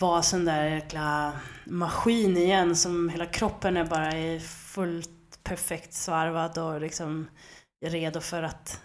vara 0.00 0.22
sån 0.22 0.44
där 0.44 0.64
jäkla 0.64 1.32
maskin 1.64 2.36
igen 2.36 2.76
som 2.76 3.08
hela 3.08 3.26
kroppen 3.26 3.76
är 3.76 3.84
bara 3.84 4.18
i 4.18 4.40
fullt 4.40 5.10
perfekt 5.42 5.94
svarvad 5.94 6.58
och 6.58 6.80
liksom 6.80 7.30
redo 7.86 8.20
för 8.20 8.42
att, 8.42 8.80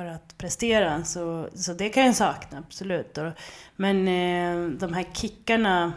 för 0.00 0.06
att 0.06 0.38
prestera. 0.38 1.04
Så, 1.04 1.48
så 1.54 1.72
det 1.72 1.88
kan 1.88 2.06
jag 2.06 2.16
sakna, 2.16 2.58
absolut. 2.58 3.18
Men 3.76 4.08
eh, 4.08 4.78
de 4.78 4.92
här 4.94 5.06
kickarna 5.14 5.92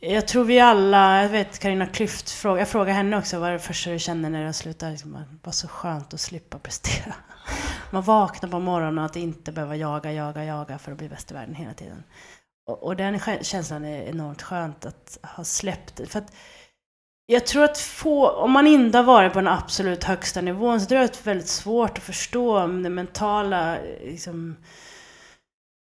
jag 0.00 0.28
tror 0.28 0.44
vi 0.44 0.60
alla, 0.60 1.22
jag 1.22 1.28
vet 1.28 1.58
Karina 1.58 1.86
Klyft, 1.86 2.30
fråga, 2.30 2.60
jag 2.60 2.68
frågade 2.68 2.92
henne 2.92 3.18
också 3.18 3.38
vad 3.38 3.52
det 3.52 3.58
första 3.58 3.90
du 3.90 3.98
kände 3.98 4.28
när 4.28 4.46
du 4.46 4.52
slutade. 4.52 4.92
Liksom, 4.92 5.12
det 5.12 5.38
var 5.42 5.52
så 5.52 5.68
skönt 5.68 6.14
att 6.14 6.20
slippa 6.20 6.58
prestera. 6.58 7.14
Man 7.90 8.02
vaknar 8.02 8.50
på 8.50 8.58
morgonen 8.58 8.98
och 8.98 9.04
att 9.04 9.16
inte 9.16 9.52
behöva 9.52 9.76
jaga, 9.76 10.12
jaga, 10.12 10.44
jaga 10.44 10.78
för 10.78 10.92
att 10.92 10.98
bli 10.98 11.08
bäst 11.08 11.30
i 11.30 11.34
världen 11.34 11.54
hela 11.54 11.74
tiden. 11.74 12.04
Och, 12.66 12.82
och 12.82 12.96
den 12.96 13.20
känslan 13.42 13.84
är 13.84 14.02
enormt 14.02 14.42
skönt 14.42 14.86
att 14.86 15.18
ha 15.22 15.44
släppt. 15.44 16.10
För 16.10 16.18
att 16.18 16.32
jag 17.26 17.46
tror 17.46 17.64
att 17.64 17.78
få, 17.78 18.28
om 18.28 18.52
man 18.52 18.66
inte 18.66 18.98
har 18.98 19.04
varit 19.04 19.32
på 19.32 19.38
den 19.38 19.48
absolut 19.48 20.04
högsta 20.04 20.40
nivån 20.40 20.80
så 20.80 20.86
tror 20.86 21.00
jag 21.00 21.04
att 21.04 21.12
det 21.12 21.20
är 21.20 21.24
väldigt 21.34 21.48
svårt 21.48 21.98
att 21.98 22.04
förstå 22.04 22.66
det 22.66 22.90
mentala 22.90 23.78
liksom, 24.04 24.50
eh, 24.50 24.87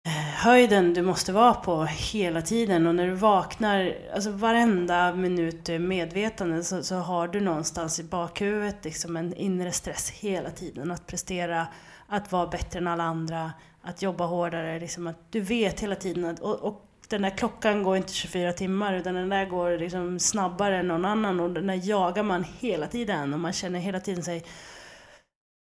Eh, 0.07 0.13
höjden 0.13 0.93
du 0.93 1.01
måste 1.01 1.31
vara 1.31 1.53
på 1.53 1.85
hela 1.85 2.41
tiden. 2.41 2.87
Och 2.87 2.95
när 2.95 3.07
du 3.07 3.13
vaknar, 3.13 3.95
alltså 4.13 4.31
varenda 4.31 5.15
minut 5.15 5.65
du 5.65 5.75
är 5.75 5.79
medvetande 5.79 6.63
så, 6.63 6.83
så 6.83 6.95
har 6.95 7.27
du 7.27 7.41
någonstans 7.41 7.99
i 7.99 8.03
bakhuvudet 8.03 8.85
liksom 8.85 9.17
en 9.17 9.33
inre 9.33 9.71
stress 9.71 10.09
hela 10.09 10.49
tiden. 10.49 10.91
Att 10.91 11.07
prestera, 11.07 11.67
att 12.07 12.31
vara 12.31 12.47
bättre 12.47 12.79
än 12.79 12.87
alla 12.87 13.03
andra, 13.03 13.51
att 13.81 14.01
jobba 14.01 14.25
hårdare. 14.25 14.79
Liksom 14.79 15.07
att 15.07 15.31
du 15.31 15.39
vet 15.39 15.79
hela 15.79 15.95
tiden 15.95 16.25
att, 16.25 16.39
och, 16.39 16.59
och 16.59 16.85
den 17.07 17.21
där 17.21 17.37
klockan 17.37 17.83
går 17.83 17.97
inte 17.97 18.13
24 18.13 18.53
timmar 18.53 18.93
utan 18.93 19.15
den 19.15 19.29
där 19.29 19.45
går 19.45 19.77
liksom 19.77 20.19
snabbare 20.19 20.77
än 20.77 20.87
någon 20.87 21.05
annan 21.05 21.39
och 21.39 21.51
den 21.51 21.67
där 21.67 21.81
jagar 21.83 22.23
man 22.23 22.45
hela 22.59 22.87
tiden 22.87 23.33
och 23.33 23.39
man 23.39 23.53
känner 23.53 23.79
hela 23.79 23.99
tiden 23.99 24.23
sig 24.23 24.43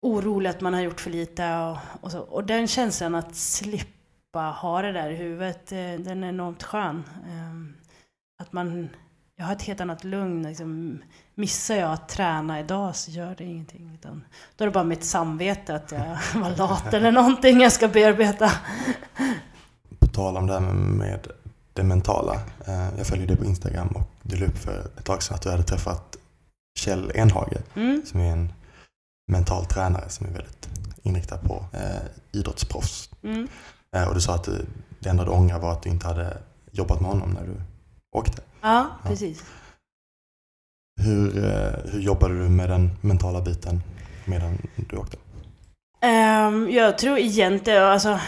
orolig 0.01 0.49
att 0.49 0.61
man 0.61 0.73
har 0.73 0.81
gjort 0.81 1.01
för 1.01 1.09
lite 1.09 1.55
och, 1.55 1.77
och 2.01 2.11
så. 2.11 2.19
Och 2.19 2.43
den 2.43 2.67
känslan 2.67 3.15
att 3.15 3.35
slippa 3.35 4.02
ha 4.39 4.81
det 4.81 4.91
där 4.91 5.09
i 5.09 5.15
huvudet, 5.15 5.71
eh, 5.71 5.77
den 5.77 6.23
är 6.23 6.29
enormt 6.29 6.63
skön. 6.63 7.03
Ehm, 7.29 7.73
att 8.41 8.53
man, 8.53 8.89
jag 9.35 9.45
har 9.45 9.53
ett 9.53 9.61
helt 9.61 9.81
annat 9.81 10.03
lugn. 10.03 10.43
Liksom, 10.43 11.01
missar 11.35 11.75
jag 11.75 11.91
att 11.91 12.09
träna 12.09 12.59
idag 12.59 12.95
så 12.95 13.11
gör 13.11 13.35
det 13.37 13.43
ingenting. 13.43 13.93
Utan 13.93 14.25
då 14.55 14.63
är 14.63 14.67
det 14.67 14.73
bara 14.73 14.83
mitt 14.83 15.03
samvete 15.03 15.75
att 15.75 15.91
jag 15.91 16.17
var 16.41 16.57
lat 16.57 16.93
eller 16.93 17.11
någonting 17.11 17.61
jag 17.61 17.71
ska 17.71 17.87
bearbeta 17.87 18.51
tal 20.13 20.37
om 20.37 20.47
det 20.47 20.53
här 20.53 20.73
med 20.73 21.27
det 21.73 21.83
mentala. 21.83 22.33
Eh, 22.67 22.97
jag 22.97 23.07
följer 23.07 23.27
dig 23.27 23.37
på 23.37 23.45
Instagram 23.45 23.87
och 23.87 24.09
du 24.21 24.37
la 24.37 24.45
upp 24.45 24.57
för 24.57 24.79
ett 24.97 25.05
tag 25.05 25.23
sedan 25.23 25.35
att 25.35 25.41
du 25.41 25.49
hade 25.49 25.63
träffat 25.63 26.17
Kjell 26.79 27.11
Enhage 27.15 27.57
mm. 27.75 28.01
som 28.05 28.19
är 28.19 28.31
en 28.31 28.53
mental 29.31 29.65
tränare 29.65 30.09
som 30.09 30.27
är 30.27 30.31
väldigt 30.31 30.69
inriktad 31.03 31.37
på 31.37 31.65
eh, 31.73 32.01
idrottsproffs. 32.31 33.09
Mm. 33.23 33.47
Eh, 33.93 34.07
och 34.07 34.13
du 34.15 34.21
sa 34.21 34.35
att 34.35 34.43
du, 34.43 34.65
det 34.99 35.09
enda 35.09 35.25
du 35.25 35.31
ångrar 35.31 35.59
var 35.59 35.71
att 35.71 35.83
du 35.83 35.89
inte 35.89 36.07
hade 36.07 36.37
jobbat 36.71 37.01
med 37.01 37.09
honom 37.09 37.29
när 37.29 37.43
du 37.43 37.55
åkte. 38.11 38.41
Ja, 38.61 38.87
ja. 39.03 39.09
precis. 39.09 39.43
Hur, 41.01 41.45
eh, 41.45 41.91
hur 41.91 41.99
jobbade 41.99 42.33
du 42.43 42.49
med 42.49 42.69
den 42.69 42.91
mentala 43.01 43.41
biten 43.41 43.81
medan 44.25 44.57
du 44.89 44.97
åkte? 44.97 45.17
Um, 46.47 46.69
jag 46.71 46.97
tror 46.97 47.17
egentligen, 47.17 47.83
alltså 47.83 48.19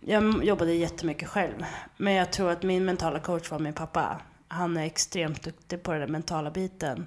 jag 0.00 0.44
jobbade 0.44 0.72
jättemycket 0.74 1.28
själv. 1.28 1.64
Men 1.96 2.12
jag 2.12 2.32
tror 2.32 2.50
att 2.50 2.62
min 2.62 2.84
mentala 2.84 3.18
coach 3.18 3.50
var 3.50 3.58
min 3.58 3.72
pappa. 3.72 4.20
Han 4.48 4.76
är 4.76 4.84
extremt 4.84 5.42
duktig 5.42 5.82
på 5.82 5.92
den 5.92 6.12
mentala 6.12 6.50
biten. 6.50 7.06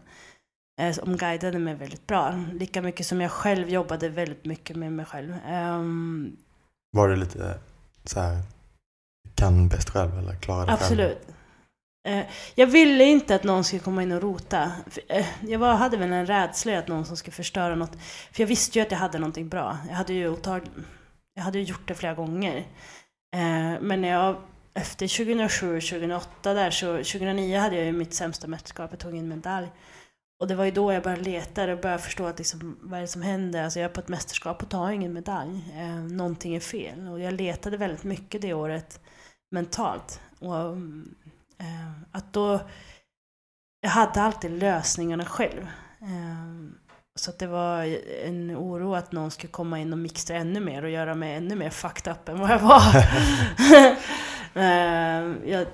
eh, 0.81 0.93
som 0.93 1.17
guidade 1.17 1.59
mig 1.59 1.75
väldigt 1.75 2.07
bra. 2.07 2.43
Lika 2.53 2.81
mycket 2.81 3.05
som 3.05 3.21
jag 3.21 3.31
själv 3.31 3.69
jobbade 3.69 4.09
väldigt 4.09 4.45
mycket 4.45 4.75
med 4.75 4.91
mig 4.93 5.05
själv. 5.05 5.35
Um, 5.51 6.37
var 6.93 7.09
det 7.09 7.15
lite 7.15 7.57
så 8.05 8.19
här, 8.19 8.41
kan 9.35 9.67
bäst 9.67 9.89
själv 9.89 10.17
eller 10.17 10.35
klarar 10.35 10.67
det 10.67 10.73
Absolut. 10.73 10.99
Själv? 10.99 11.11
Absolut. 11.11 11.37
Eh, 12.07 12.25
jag 12.55 12.67
ville 12.67 13.03
inte 13.03 13.35
att 13.35 13.43
någon 13.43 13.63
skulle 13.63 13.81
komma 13.81 14.03
in 14.03 14.11
och 14.11 14.21
rota. 14.21 14.71
Eh, 15.07 15.25
jag 15.41 15.59
var, 15.59 15.73
hade 15.73 15.97
väl 15.97 16.11
en 16.11 16.25
rädsla 16.25 16.79
att 16.79 16.87
någon 16.87 17.05
som 17.05 17.17
skulle 17.17 17.33
förstöra 17.33 17.75
något. 17.75 17.95
För 18.31 18.41
jag 18.41 18.47
visste 18.47 18.79
ju 18.79 18.85
att 18.85 18.91
jag 18.91 18.99
hade 18.99 19.19
någonting 19.19 19.49
bra. 19.49 19.77
Jag 19.87 19.95
hade 19.95 20.13
ju, 20.13 20.37
jag 21.33 21.43
hade 21.43 21.59
gjort 21.59 21.87
det 21.87 21.95
flera 21.95 22.13
gånger. 22.13 22.57
Eh, 23.35 23.81
men 23.81 24.01
när 24.01 24.09
jag 24.09 24.35
efter 24.73 25.07
2007, 25.07 25.81
2008 25.81 26.53
där, 26.53 26.71
så 26.71 26.97
2009 26.97 27.59
hade 27.59 27.75
jag 27.75 27.85
ju 27.85 27.91
mitt 27.91 28.13
sämsta 28.13 28.47
mästerskap, 28.47 28.91
jag 28.91 28.99
tog 28.99 29.15
in 29.15 29.27
medalj. 29.27 29.67
Och 30.39 30.47
det 30.47 30.55
var 30.55 30.65
ju 30.65 30.71
då 30.71 30.93
jag 30.93 31.03
började 31.03 31.23
leta 31.23 31.73
och 31.73 31.79
började 31.79 32.03
förstå 32.03 32.25
att 32.25 32.38
liksom, 32.38 32.77
vad 32.81 32.97
är 32.97 33.01
det 33.01 33.07
som 33.07 33.21
händer? 33.21 33.63
Alltså 33.63 33.79
jag 33.79 33.89
är 33.89 33.93
på 33.93 33.99
ett 33.99 34.07
mästerskap 34.07 34.63
och 34.63 34.69
tar 34.69 34.91
ingen 34.91 35.13
medalj. 35.13 35.73
Eh, 35.77 35.95
någonting 35.95 36.55
är 36.55 36.59
fel. 36.59 37.07
Och 37.07 37.19
jag 37.19 37.34
letade 37.34 37.77
väldigt 37.77 38.03
mycket 38.03 38.41
det 38.41 38.53
året 38.53 38.99
mentalt. 39.51 40.21
Och, 40.39 40.65
eh, 41.59 41.91
att 42.11 42.34
då... 42.34 42.59
Jag 43.81 43.89
hade 43.89 44.21
alltid 44.21 44.51
lösningarna 44.51 45.25
själv. 45.25 45.61
Eh, 46.01 46.73
så 47.15 47.31
det 47.39 47.47
var 47.47 47.97
en 48.25 48.55
oro 48.57 48.95
att 48.95 49.11
någon 49.11 49.31
skulle 49.31 49.51
komma 49.51 49.79
in 49.79 49.93
och 49.93 49.99
mixa 49.99 50.36
ännu 50.36 50.59
mer 50.59 50.84
och 50.84 50.89
göra 50.89 51.15
mig 51.15 51.36
ännu 51.36 51.55
mer 51.55 51.69
fucked 51.69 52.13
up 52.13 52.29
än 52.29 52.39
vad 52.39 52.49
jag 52.49 52.59
var. 52.59 52.81
Eh, 54.55 55.49
jag 55.51 55.65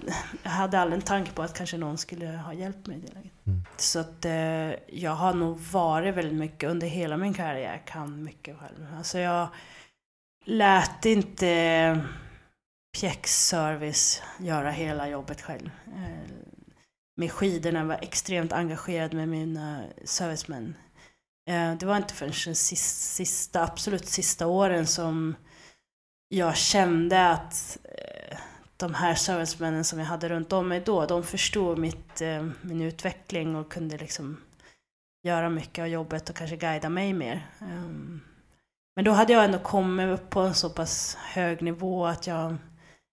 hade 0.43 0.80
aldrig 0.80 1.01
en 1.01 1.05
tanke 1.05 1.32
på 1.32 1.41
att 1.41 1.57
kanske 1.57 1.77
någon 1.77 1.97
skulle 1.97 2.27
ha 2.27 2.53
hjälpt 2.53 2.88
mig 2.88 2.97
i 2.97 3.01
det 3.01 3.13
läget. 3.13 3.32
Mm. 3.47 3.63
Så 3.77 3.99
att 3.99 4.25
eh, 4.25 4.73
jag 4.99 5.11
har 5.11 5.34
nog 5.34 5.59
varit 5.59 6.15
väldigt 6.15 6.38
mycket 6.38 6.69
under 6.69 6.88
hela 6.88 7.17
min 7.17 7.34
karriär, 7.34 7.71
jag 7.71 7.86
kan 7.86 8.23
mycket 8.23 8.57
själv. 8.57 8.88
Alltså 8.97 9.19
jag 9.19 9.47
lät 10.45 11.05
inte 11.05 12.01
pjäxservice 12.97 14.21
göra 14.39 14.71
hela 14.71 15.09
jobbet 15.09 15.41
själv. 15.41 15.69
Eh, 15.88 16.32
med 17.17 17.32
skidorna 17.32 17.84
var 17.84 17.99
extremt 18.01 18.53
engagerad 18.53 19.13
med 19.13 19.27
mina 19.27 19.84
servicemän. 20.03 20.75
Det 21.80 21.84
var 21.84 21.97
inte 21.97 22.13
förrän 22.13 22.34
de 22.45 22.55
sista, 22.55 23.63
absolut 23.63 24.05
sista 24.05 24.47
åren 24.47 24.88
som 24.88 25.36
jag 26.30 26.57
kände 26.57 27.30
att 27.30 27.77
de 28.80 28.93
här 28.93 29.15
servicemännen 29.15 29.84
som 29.84 29.99
jag 29.99 30.05
hade 30.05 30.30
runt 30.30 30.53
om 30.53 30.67
mig 30.67 30.82
då, 30.86 31.05
de 31.05 31.23
förstod 31.23 31.77
mitt, 31.77 32.21
eh, 32.21 32.47
min 32.61 32.82
utveckling 32.82 33.55
och 33.55 33.71
kunde 33.71 33.97
liksom 33.97 34.38
göra 35.23 35.49
mycket 35.49 35.82
av 35.82 35.88
jobbet 35.88 36.30
och 36.30 36.36
kanske 36.36 36.55
guida 36.55 36.89
mig 36.89 37.13
mer. 37.13 37.47
Um, 37.61 38.21
men 38.95 39.05
då 39.05 39.11
hade 39.11 39.34
jag 39.34 39.45
ändå 39.45 39.59
kommit 39.59 40.19
upp 40.19 40.30
på 40.30 40.39
en 40.39 40.55
så 40.55 40.69
pass 40.69 41.17
hög 41.34 41.61
nivå 41.61 42.05
att 42.05 42.27
jag, 42.27 42.55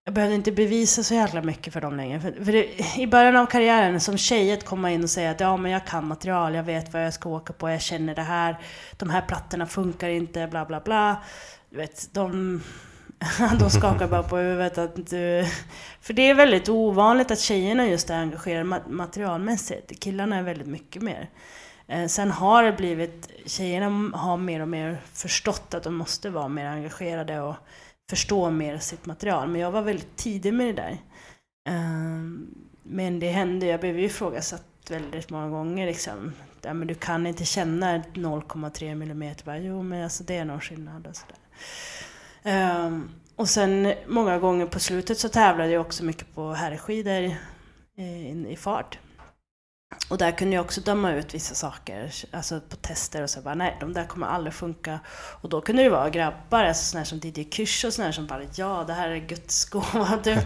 jag 0.05 0.13
behövde 0.13 0.35
inte 0.35 0.51
bevisa 0.51 1.03
så 1.03 1.13
jävla 1.13 1.41
mycket 1.41 1.73
för 1.73 1.81
dem 1.81 1.97
längre. 1.97 2.19
För, 2.19 2.31
för 2.31 2.51
det, 2.51 2.97
I 2.97 3.07
början 3.07 3.35
av 3.35 3.45
karriären, 3.45 3.99
som 3.99 4.17
tjej, 4.17 4.53
att 4.53 4.65
komma 4.65 4.91
in 4.91 5.03
och 5.03 5.09
säga 5.09 5.31
att 5.31 5.39
ja, 5.39 5.57
men 5.57 5.71
jag 5.71 5.87
kan 5.87 6.07
material, 6.07 6.55
jag 6.55 6.63
vet 6.63 6.93
vad 6.93 7.05
jag 7.05 7.13
ska 7.13 7.29
åka 7.29 7.53
på, 7.53 7.69
jag 7.69 7.81
känner 7.81 8.15
det 8.15 8.21
här, 8.21 8.57
de 8.97 9.09
här 9.09 9.21
plattorna 9.21 9.65
funkar 9.65 10.09
inte, 10.09 10.47
bla 10.47 10.65
bla 10.65 10.79
bla. 10.79 11.23
Du 11.69 11.77
vet, 11.77 12.13
de 12.13 12.61
de 13.59 13.69
skakar 13.69 14.07
bara 14.07 14.23
på 14.23 14.37
huvudet. 14.37 14.77
Att 14.77 14.95
du... 14.95 15.45
För 16.01 16.13
det 16.13 16.29
är 16.29 16.35
väldigt 16.35 16.69
ovanligt 16.69 17.31
att 17.31 17.39
tjejerna 17.39 17.87
just 17.87 18.09
är 18.09 18.17
engagerade 18.17 18.81
materialmässigt. 18.87 19.99
Killarna 19.99 20.37
är 20.37 20.43
väldigt 20.43 20.67
mycket 20.67 21.01
mer. 21.01 21.29
Eh, 21.87 22.07
sen 22.07 22.31
har 22.31 22.63
det 22.63 22.71
blivit, 22.71 23.29
tjejerna 23.45 24.17
har 24.17 24.37
mer 24.37 24.61
och 24.61 24.67
mer 24.67 24.97
förstått 25.13 25.73
att 25.73 25.83
de 25.83 25.95
måste 25.95 26.29
vara 26.29 26.47
mer 26.47 26.65
engagerade 26.65 27.41
och 27.41 27.55
förstå 28.09 28.49
mer 28.49 28.77
sitt 28.77 29.05
material. 29.05 29.47
Men 29.47 29.61
jag 29.61 29.71
var 29.71 29.81
väldigt 29.81 30.15
tidig 30.15 30.53
med 30.53 30.67
det 30.67 30.73
där. 30.73 30.97
Ehm, 31.69 32.47
men 32.83 33.19
det 33.19 33.29
hände, 33.29 33.65
jag 33.65 33.79
blev 33.79 33.99
ju 33.99 34.05
ifrågasatt 34.05 34.63
väldigt 34.89 35.29
många 35.29 35.49
gånger 35.49 35.85
liksom. 35.85 36.33
Ja, 36.61 36.73
men 36.73 36.87
du 36.87 36.95
kan 36.95 37.27
inte 37.27 37.45
känna 37.45 37.97
0,3 37.97 38.91
mm. 38.91 39.65
Jo, 39.65 39.83
men 39.83 40.03
alltså 40.03 40.23
det 40.23 40.35
är 40.35 40.45
någon 40.45 40.61
skillnad 40.61 41.07
och 41.07 41.15
sådär. 41.15 41.37
Um, 42.47 43.09
och 43.35 43.49
sen 43.49 43.93
många 44.07 44.39
gånger 44.39 44.65
på 44.65 44.79
slutet 44.79 45.19
så 45.19 45.29
tävlade 45.29 45.69
jag 45.69 45.81
också 45.81 46.03
mycket 46.03 46.35
på 46.35 46.53
herrskidor 46.53 47.35
i, 47.97 48.45
i 48.49 48.55
fart. 48.55 48.99
Och 50.09 50.17
där 50.17 50.31
kunde 50.31 50.55
jag 50.55 50.65
också 50.65 50.81
döma 50.81 51.13
ut 51.13 51.33
vissa 51.33 51.55
saker, 51.55 52.13
alltså 52.31 52.59
på 52.69 52.75
tester 52.75 53.23
och 53.23 53.29
så 53.29 53.41
bara 53.41 53.55
nej, 53.55 53.77
de 53.79 53.93
där 53.93 54.05
kommer 54.05 54.27
aldrig 54.27 54.53
funka. 54.53 54.99
Och 55.41 55.49
då 55.49 55.61
kunde 55.61 55.83
det 55.83 55.89
vara 55.89 56.09
grabbar, 56.09 56.63
alltså 56.63 56.85
sådana 56.85 57.05
som 57.05 57.19
Didier 57.19 57.45
Kysch 57.49 57.85
och 57.85 57.93
sådana 57.93 58.13
som 58.13 58.27
bara 58.27 58.41
ja, 58.55 58.83
det 58.87 58.93
här 58.93 59.09
är 59.09 59.17
Guds 59.17 59.65
gåva 59.65 60.17
typ. 60.23 60.45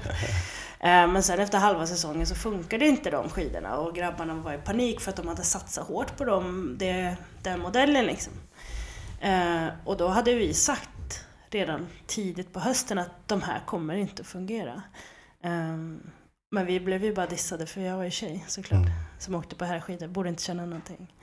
Men 0.84 1.24
sen 1.24 1.40
efter 1.40 1.58
halva 1.58 1.88
säsongen 1.88 2.28
så 2.28 2.36
funkade 2.36 2.88
inte 2.88 3.12
de 3.12 3.30
skidorna 3.30 3.78
och 3.78 3.96
grabbarna 3.96 4.34
var 4.34 4.54
i 4.54 4.58
panik 4.58 5.02
för 5.02 5.10
att 5.10 5.18
de 5.18 5.28
hade 5.28 5.44
satsat 5.44 5.88
hårt 5.88 6.18
på 6.18 6.26
dem, 6.26 6.76
det, 6.80 7.18
den 7.44 7.60
modellen 7.60 8.06
liksom. 8.06 8.34
Ehm, 9.22 9.70
och 9.86 9.98
då 9.98 10.08
hade 10.08 10.34
vi 10.34 10.54
sagt 10.54 10.90
redan 11.52 11.88
tidigt 12.08 12.54
på 12.54 12.60
hösten 12.60 12.98
att 12.98 13.28
de 13.28 13.42
här 13.42 13.60
kommer 13.66 13.96
inte 13.96 14.22
att 14.22 14.28
fungera. 14.28 14.82
Um, 15.44 16.12
men 16.52 16.66
vi 16.66 16.80
blev 16.80 17.04
ju 17.04 17.14
bara 17.14 17.26
dissade 17.26 17.66
för 17.66 17.82
jag 17.82 17.98
var 17.98 18.04
ju 18.04 18.12
tjej 18.12 18.46
såklart. 18.48 18.86
Mm. 18.86 18.92
Som 19.20 19.36
åkte 19.36 19.56
på 19.56 19.66
herrskidor, 19.66 20.08
borde 20.08 20.30
inte 20.30 20.44
känna 20.44 20.66
någonting. 20.66 21.14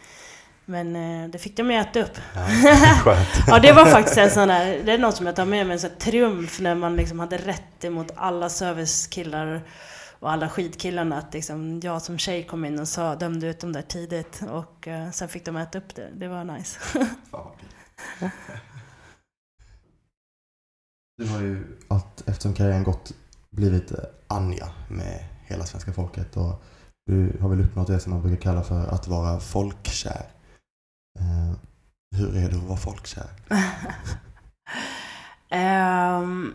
Men 0.65 0.97
eh, 0.97 1.29
det 1.29 1.39
fick 1.39 1.57
de 1.57 1.71
ju 1.71 1.77
äta 1.77 2.01
upp. 2.01 2.19
Ja, 2.35 2.47
ja, 3.47 3.59
det 3.59 3.73
var 3.73 3.87
faktiskt 3.87 4.19
en 4.19 4.31
sån 4.31 4.49
där, 4.49 4.83
det 4.85 4.93
är 4.93 4.99
något 4.99 5.17
som 5.17 5.27
jag 5.27 5.37
tar 5.37 5.45
med 5.45 5.67
mig, 5.67 5.75
en 5.75 5.81
sån 5.81 5.91
triumf 5.99 6.61
när 6.61 6.75
man 6.75 6.97
liksom 6.97 7.21
hade 7.21 7.37
rätt 7.37 7.85
emot 7.85 8.13
alla 8.17 8.49
servicekillar 8.49 9.63
och 10.19 10.33
alla 10.33 10.49
skidkillarna. 10.49 11.19
Att 11.19 11.35
liksom 11.35 11.81
jag 11.81 12.03
som 12.03 12.19
tjej 12.19 12.43
kom 12.43 12.65
in 12.65 12.79
och 12.79 12.89
sa, 12.89 13.15
dömde 13.15 13.47
ut 13.47 13.61
dem 13.61 13.73
där 13.73 13.83
tidigt 13.83 14.43
och 14.51 14.89
eh, 14.89 15.11
sen 15.11 15.29
fick 15.29 15.45
de 15.45 15.57
äta 15.57 15.79
upp 15.79 15.95
det. 15.95 16.09
Det 16.13 16.29
var 16.29 16.45
nice. 16.45 16.81
Du 21.19 21.29
har 21.29 21.41
ju, 21.41 21.79
att, 21.89 22.29
eftersom 22.29 22.55
karriären 22.55 22.85
gått, 22.85 23.13
blivit 23.51 23.93
Anja 24.27 24.69
med 24.89 25.25
hela 25.47 25.65
svenska 25.65 25.93
folket 25.93 26.37
och 26.37 26.63
du 27.07 27.39
har 27.41 27.49
väl 27.49 27.61
uppnått 27.61 27.87
det 27.87 28.01
som 28.01 28.13
man 28.13 28.23
brukar 28.23 28.43
kalla 28.43 28.63
för 28.63 28.87
att 28.87 29.09
vara 29.09 29.41
folkkär. 29.41 30.31
Uh, 31.21 31.53
hur 32.17 32.37
är 32.37 32.51
det 32.51 32.57
att 32.57 32.63
vara 32.63 32.79
folkkär? 32.79 33.27
um, 36.21 36.55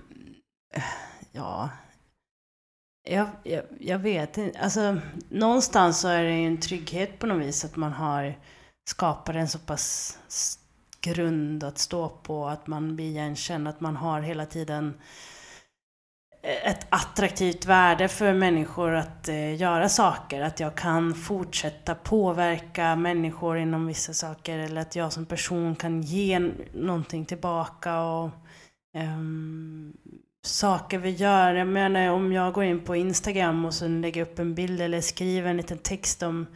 ja, 1.32 1.70
jag, 3.10 3.28
jag, 3.44 3.64
jag, 3.80 4.00
vet 4.00 4.38
inte. 4.38 4.60
Alltså, 4.60 5.00
någonstans 5.30 6.00
så 6.00 6.08
är 6.08 6.24
det 6.24 6.40
ju 6.40 6.48
en 6.48 6.60
trygghet 6.60 7.20
på 7.20 7.28
något 7.28 7.42
vis 7.48 7.66
att 7.66 7.76
man 7.76 7.94
har 7.94 8.40
skapat 8.90 9.36
en 9.36 9.50
så 9.50 9.60
pass 9.60 10.18
grund 11.04 11.64
att 11.64 11.78
stå 11.78 12.10
på, 12.10 12.48
att 12.48 12.68
man 12.68 12.96
blir 12.96 13.06
igenkänd, 13.06 13.68
att 13.68 13.82
man 13.82 13.96
har 13.96 14.22
hela 14.22 14.46
tiden 14.46 14.94
eh, 16.44 16.72
ett 16.72 16.88
attraktivt 16.90 17.66
värde 17.66 18.08
för 18.08 18.34
människor 18.34 18.96
att 18.96 19.30
eh, 19.30 19.56
göra 19.56 19.90
saker. 19.90 20.42
Att 20.42 20.60
jag 20.60 20.76
kan 20.76 21.14
fortsätta 21.14 21.96
påverka 21.96 22.96
människor 22.96 23.58
inom 23.58 23.88
vissa 23.88 24.14
saker 24.14 24.60
eller 24.60 24.82
att 24.82 24.96
jag 24.96 25.14
som 25.14 25.26
person 25.26 25.76
kan 25.76 26.02
ge 26.02 26.40
någonting 26.74 27.26
tillbaka. 27.26 28.02
Och, 28.02 28.30
eh, 28.96 29.18
saker 30.46 30.98
vi 30.98 31.10
gör. 31.10 31.54
Jag 31.54 31.68
menar 31.68 32.10
om 32.10 32.32
jag 32.32 32.54
går 32.54 32.64
in 32.64 32.80
på 32.80 32.96
Instagram 32.96 33.66
och 33.66 33.74
sen 33.74 34.02
lägger 34.02 34.22
upp 34.22 34.40
en 34.40 34.56
bild 34.56 34.82
eller 34.82 35.02
skriver 35.02 35.50
en 35.50 35.58
liten 35.58 35.78
text 35.78 36.24
om 36.24 36.48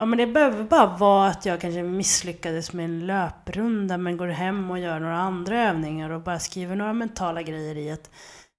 Ja 0.00 0.06
men 0.06 0.18
det 0.18 0.26
behöver 0.26 0.64
bara 0.64 0.96
vara 0.96 1.28
att 1.28 1.46
jag 1.46 1.60
kanske 1.60 1.82
misslyckades 1.82 2.72
med 2.72 2.84
en 2.84 3.06
löprunda 3.06 3.98
men 3.98 4.16
går 4.16 4.28
hem 4.28 4.70
och 4.70 4.78
gör 4.78 5.00
några 5.00 5.18
andra 5.18 5.68
övningar 5.68 6.10
och 6.10 6.20
bara 6.20 6.38
skriver 6.38 6.76
några 6.76 6.92
mentala 6.92 7.42
grejer 7.42 7.76
i 7.76 7.90
att 7.90 8.10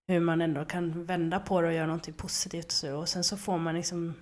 hur 0.07 0.19
man 0.19 0.41
ändå 0.41 0.65
kan 0.65 1.05
vända 1.05 1.39
på 1.39 1.61
det 1.61 1.67
och 1.67 1.73
göra 1.73 1.85
någonting 1.85 2.13
positivt 2.13 2.65
och 2.65 2.71
så. 2.71 2.95
Och 2.95 3.09
sen 3.09 3.23
så 3.23 3.37
får 3.37 3.57
man 3.57 3.75
liksom 3.75 4.13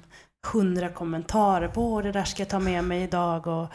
hundra 0.53 0.89
kommentarer 0.89 1.67
på 1.67 2.01
det 2.01 2.11
där 2.11 2.23
ska 2.23 2.41
jag 2.41 2.49
ta 2.49 2.59
med 2.59 2.83
mig 2.83 3.03
idag 3.03 3.47
och 3.47 3.67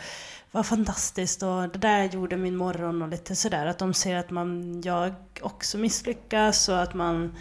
vad 0.50 0.66
fantastiskt 0.66 1.42
och 1.42 1.68
det 1.68 1.78
där 1.78 2.04
gjorde 2.04 2.36
min 2.36 2.56
morgon 2.56 3.02
och 3.02 3.08
lite 3.08 3.36
sådär. 3.36 3.66
Att 3.66 3.78
de 3.78 3.94
ser 3.94 4.16
att 4.16 4.30
man, 4.30 4.80
jag 4.84 5.14
också 5.40 5.78
misslyckas 5.78 6.68
och 6.68 6.82
att 6.82 6.94
man 6.94 7.36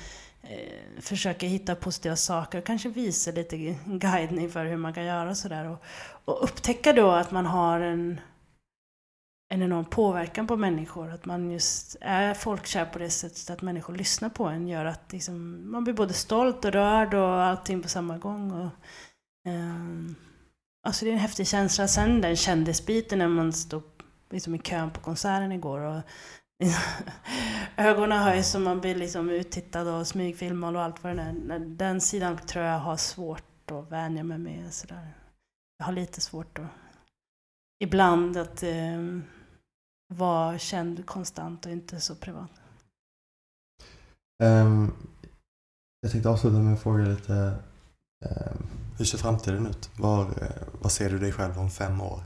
eh, 0.51 1.01
försöker 1.01 1.47
hitta 1.47 1.75
positiva 1.75 2.15
saker 2.15 2.57
och 2.57 2.65
kanske 2.65 2.89
visa 2.89 3.31
lite 3.31 3.57
guidning 3.85 4.49
för 4.49 4.65
hur 4.65 4.77
man 4.77 4.93
kan 4.93 5.05
göra 5.05 5.35
sådär. 5.35 5.69
Och, 5.69 5.83
och 6.25 6.43
upptäcka 6.43 6.93
då 6.93 7.11
att 7.11 7.31
man 7.31 7.45
har 7.45 7.79
en, 7.79 8.21
en 9.53 9.61
enorm 9.61 9.85
påverkan 9.85 10.47
på 10.47 10.57
människor. 10.57 11.11
Att 11.11 11.25
man 11.25 11.51
just 11.51 11.95
är 12.01 12.33
folkkär 12.33 12.85
på 12.85 12.99
det 12.99 13.09
sättet 13.09 13.49
att 13.49 13.61
människor 13.61 13.95
lyssnar 13.95 14.29
på 14.29 14.45
en 14.45 14.67
gör 14.67 14.85
att 14.85 15.11
liksom, 15.11 15.63
man 15.71 15.83
blir 15.83 15.93
både 15.93 16.13
stolt 16.13 16.65
och 16.65 16.71
rörd 16.71 17.13
och 17.13 17.43
allting 17.43 17.81
på 17.81 17.89
samma 17.89 18.17
gång. 18.17 18.51
Och, 18.51 18.71
eh, 19.51 20.15
Alltså 20.83 21.05
det 21.05 21.11
är 21.11 21.13
en 21.13 21.19
häftig 21.19 21.47
känsla. 21.47 21.87
Sen 21.87 22.21
den 22.21 22.35
kändisbiten 22.35 23.19
när 23.19 23.27
man 23.27 23.53
stod 23.53 23.83
liksom 24.29 24.55
i 24.55 24.59
kön 24.59 24.91
på 24.91 25.01
konserten 25.01 25.51
igår 25.51 25.79
och 25.79 26.01
ögonen 27.77 28.19
höjs 28.19 28.55
och 28.55 28.61
man 28.61 28.81
blir 28.81 28.95
liksom 28.95 29.29
uttittad 29.29 29.87
och 29.87 30.07
smygfilmad 30.07 30.75
och 30.75 30.81
allt 30.81 31.03
vad 31.03 31.15
det 31.15 31.21
är. 31.21 31.59
Den 31.59 32.01
sidan 32.01 32.37
tror 32.37 32.65
jag 32.65 32.79
har 32.79 32.97
svårt 32.97 33.71
att 33.71 33.91
vänja 33.91 34.23
mig 34.23 34.37
med. 34.37 34.73
Sådär. 34.73 35.13
Jag 35.77 35.85
har 35.85 35.93
lite 35.93 36.21
svårt 36.21 36.59
att 36.59 36.65
ibland 37.79 38.37
att 38.37 38.63
eh, 38.63 39.19
vara 40.07 40.59
känd 40.59 41.05
konstant 41.05 41.65
och 41.65 41.71
inte 41.71 41.99
så 41.99 42.15
privat. 42.15 42.51
Um, 44.43 44.93
jag 46.01 46.11
tänkte 46.11 46.29
avsluta 46.29 46.57
med 46.57 46.73
att 46.73 46.81
fråga 46.81 47.03
lite 47.05 47.33
um, 48.25 48.67
hur 48.97 49.05
ser 49.05 49.17
framtiden 49.17 49.67
ut? 49.67 49.89
Var, 49.97 50.21
uh, 50.21 50.81
var 50.81 50.89
ser 50.89 51.09
du 51.09 51.19
dig 51.19 51.31
själv 51.31 51.59
om 51.59 51.69
fem 51.69 52.01
år? 52.01 52.23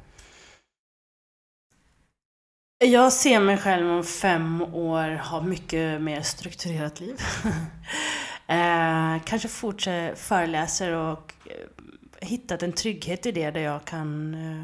Jag 2.86 3.14
ser 3.14 3.40
mig 3.40 3.58
själv 3.58 3.92
om 3.92 4.04
fem 4.04 4.62
år 4.62 5.16
ha 5.16 5.42
mycket 5.42 6.02
mer 6.02 6.22
strukturerat 6.22 7.00
liv. 7.00 7.16
eh, 8.48 9.24
kanske 9.26 9.48
fortsätter 9.48 10.16
föreläser 10.16 10.92
och 10.92 11.34
eh, 11.46 12.28
hittat 12.28 12.64
en 12.64 12.74
trygghet 12.74 13.26
i 13.26 13.32
det 13.32 13.52
där 13.52 13.62
jag 13.62 13.86
kan 13.86 14.34
eh, 14.34 14.64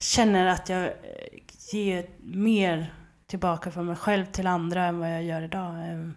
känner 0.00 0.46
att 0.46 0.68
jag 0.68 0.84
eh, 0.84 0.92
ger 1.72 2.06
mer 2.18 2.94
tillbaka 3.26 3.70
från 3.70 3.86
mig 3.86 3.96
själv 3.96 4.24
till 4.24 4.46
andra 4.46 4.84
än 4.84 4.98
vad 4.98 5.12
jag 5.12 5.22
gör 5.22 5.42
idag. 5.42 5.74
Eh, 5.74 6.08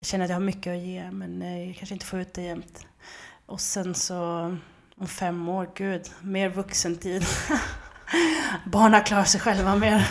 jag 0.00 0.06
känner 0.06 0.24
att 0.24 0.30
jag 0.30 0.36
har 0.36 0.40
mycket 0.40 0.72
att 0.72 0.82
ge 0.82 1.10
men 1.10 1.42
eh, 1.42 1.66
jag 1.66 1.76
kanske 1.76 1.94
inte 1.94 2.06
får 2.06 2.20
ut 2.20 2.34
det 2.34 2.42
jämt. 2.42 2.86
Och 3.46 3.60
sen 3.60 3.94
så 3.94 4.16
om 4.96 5.06
fem 5.06 5.48
år, 5.48 5.70
gud, 5.74 6.10
mer 6.20 6.48
vuxentid. 6.48 7.24
Barnen 8.66 9.04
klarar 9.04 9.24
sig 9.24 9.40
själva 9.40 9.76
mer. 9.76 10.06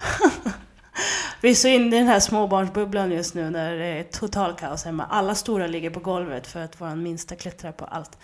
Vi 1.40 1.50
är 1.50 1.54
så 1.54 1.68
inne 1.68 1.96
i 1.96 1.98
den 1.98 2.08
här 2.08 2.20
småbarnsbubblan 2.20 3.12
just 3.12 3.34
nu 3.34 3.50
där 3.50 3.76
det 3.76 3.84
är 3.84 4.02
total 4.02 4.56
kaos 4.56 4.84
hemma. 4.84 5.04
Alla 5.04 5.34
stora 5.34 5.66
ligger 5.66 5.90
på 5.90 6.00
golvet 6.00 6.46
för 6.46 6.60
att 6.60 6.80
vår 6.80 6.94
minsta 6.94 7.36
klättrar 7.36 7.72
på 7.72 7.84
allt. 7.84 8.18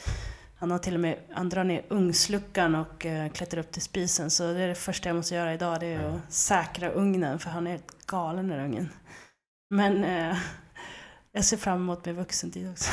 Han 0.56 0.70
har 0.70 0.78
till 0.78 0.94
och 0.94 1.00
med, 1.00 1.18
han 1.32 1.48
drar 1.48 1.64
ner 1.64 1.84
ugnsluckan 1.88 2.74
och 2.74 3.04
uh, 3.04 3.28
klättrar 3.28 3.60
upp 3.60 3.72
till 3.72 3.82
spisen. 3.82 4.30
Så 4.30 4.42
det 4.52 4.60
är 4.60 4.68
det 4.68 4.74
första 4.74 5.08
jag 5.08 5.16
måste 5.16 5.34
göra 5.34 5.54
idag, 5.54 5.80
det 5.80 5.86
är 5.86 6.08
att 6.08 6.32
säkra 6.32 6.90
ugnen 6.90 7.38
för 7.38 7.50
han 7.50 7.66
är 7.66 7.70
helt 7.70 8.06
galen 8.06 8.48
den 8.48 8.60
ungen. 8.60 8.88
Men 9.70 10.04
uh, 10.04 10.36
jag 11.32 11.44
ser 11.44 11.56
fram 11.56 11.78
emot 11.78 12.04
min 12.04 12.16
vuxentid 12.16 12.70
också. 12.70 12.90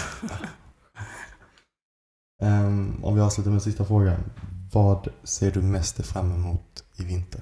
um, 2.41 3.03
om 3.03 3.15
vi 3.15 3.21
avslutar 3.21 3.51
med 3.51 3.61
sista 3.61 3.85
frågan. 3.85 4.19
Vad 4.73 5.07
ser 5.23 5.51
du 5.51 5.61
mest 5.61 6.05
fram 6.05 6.31
emot 6.31 6.83
i 6.95 7.03
vinter? 7.03 7.41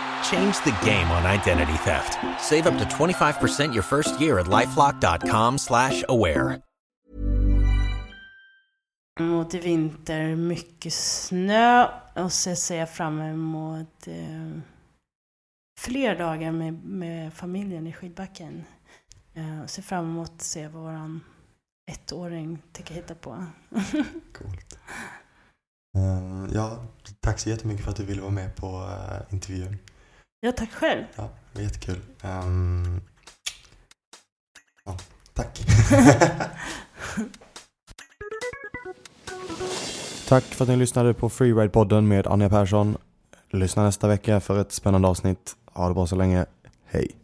Change 0.23 0.55
the 0.63 0.75
game 0.85 1.11
on 1.11 1.25
identity 1.25 1.77
theft. 1.83 2.17
Save 2.39 2.67
up 2.67 2.77
to 2.77 2.85
25% 2.85 3.73
your 3.73 3.83
first 3.83 4.19
year 4.19 4.39
at 4.39 4.47
lifelock.com 4.47 5.57
slash 5.57 6.03
aware. 6.09 6.61
emot 9.21 9.53
i 9.53 9.59
vinter 9.59 10.35
mycket 10.35 10.93
snö 10.93 11.87
och 12.15 12.33
så 12.33 12.55
ser 12.55 12.77
jag 12.77 12.89
fram 12.89 13.21
emot 13.21 14.07
eh, 14.07 14.61
fler 15.79 16.15
dagar 16.15 16.51
med, 16.51 16.73
med 16.73 17.33
familjen 17.33 17.87
i 17.87 17.93
skidbacken. 17.93 18.63
Eh, 19.33 19.65
ser 19.65 19.81
fram 19.81 20.05
emot 20.05 20.31
att 20.35 20.41
se 20.41 20.67
vad 20.67 20.83
våran 20.83 21.21
ettåring 21.91 22.61
tänker 22.71 22.93
hitta 22.93 23.15
på. 23.15 23.45
Coolt. 24.33 24.77
Uh, 25.97 26.49
ja, 26.53 26.83
tack 27.19 27.39
så 27.39 27.49
jättemycket 27.49 27.83
för 27.83 27.91
att 27.91 27.97
du 27.97 28.05
ville 28.05 28.21
vara 28.21 28.31
med 28.31 28.55
på 28.55 28.67
uh, 28.67 29.33
intervjun. 29.33 29.77
Ja, 30.43 30.51
tack 30.51 30.71
själv. 30.71 31.03
Ja, 31.15 31.29
det 31.53 31.59
var 31.59 31.63
jättekul. 31.63 31.99
Um, 32.23 33.01
ja, 34.85 34.97
tack. 35.33 35.59
Tack 40.27 40.43
för 40.43 40.63
att 40.65 40.69
ni 40.69 40.75
lyssnade 40.75 41.13
på 41.13 41.29
Freeride-podden 41.29 42.01
med 42.01 42.27
Anja 42.27 42.49
Persson. 42.49 42.97
Lyssna 43.49 43.83
nästa 43.83 44.07
vecka 44.07 44.39
för 44.39 44.59
ett 44.61 44.71
spännande 44.71 45.07
avsnitt. 45.07 45.55
Ha 45.65 45.87
det 45.87 45.93
bra 45.93 46.07
så 46.07 46.15
länge. 46.15 46.45
Hej! 46.85 47.20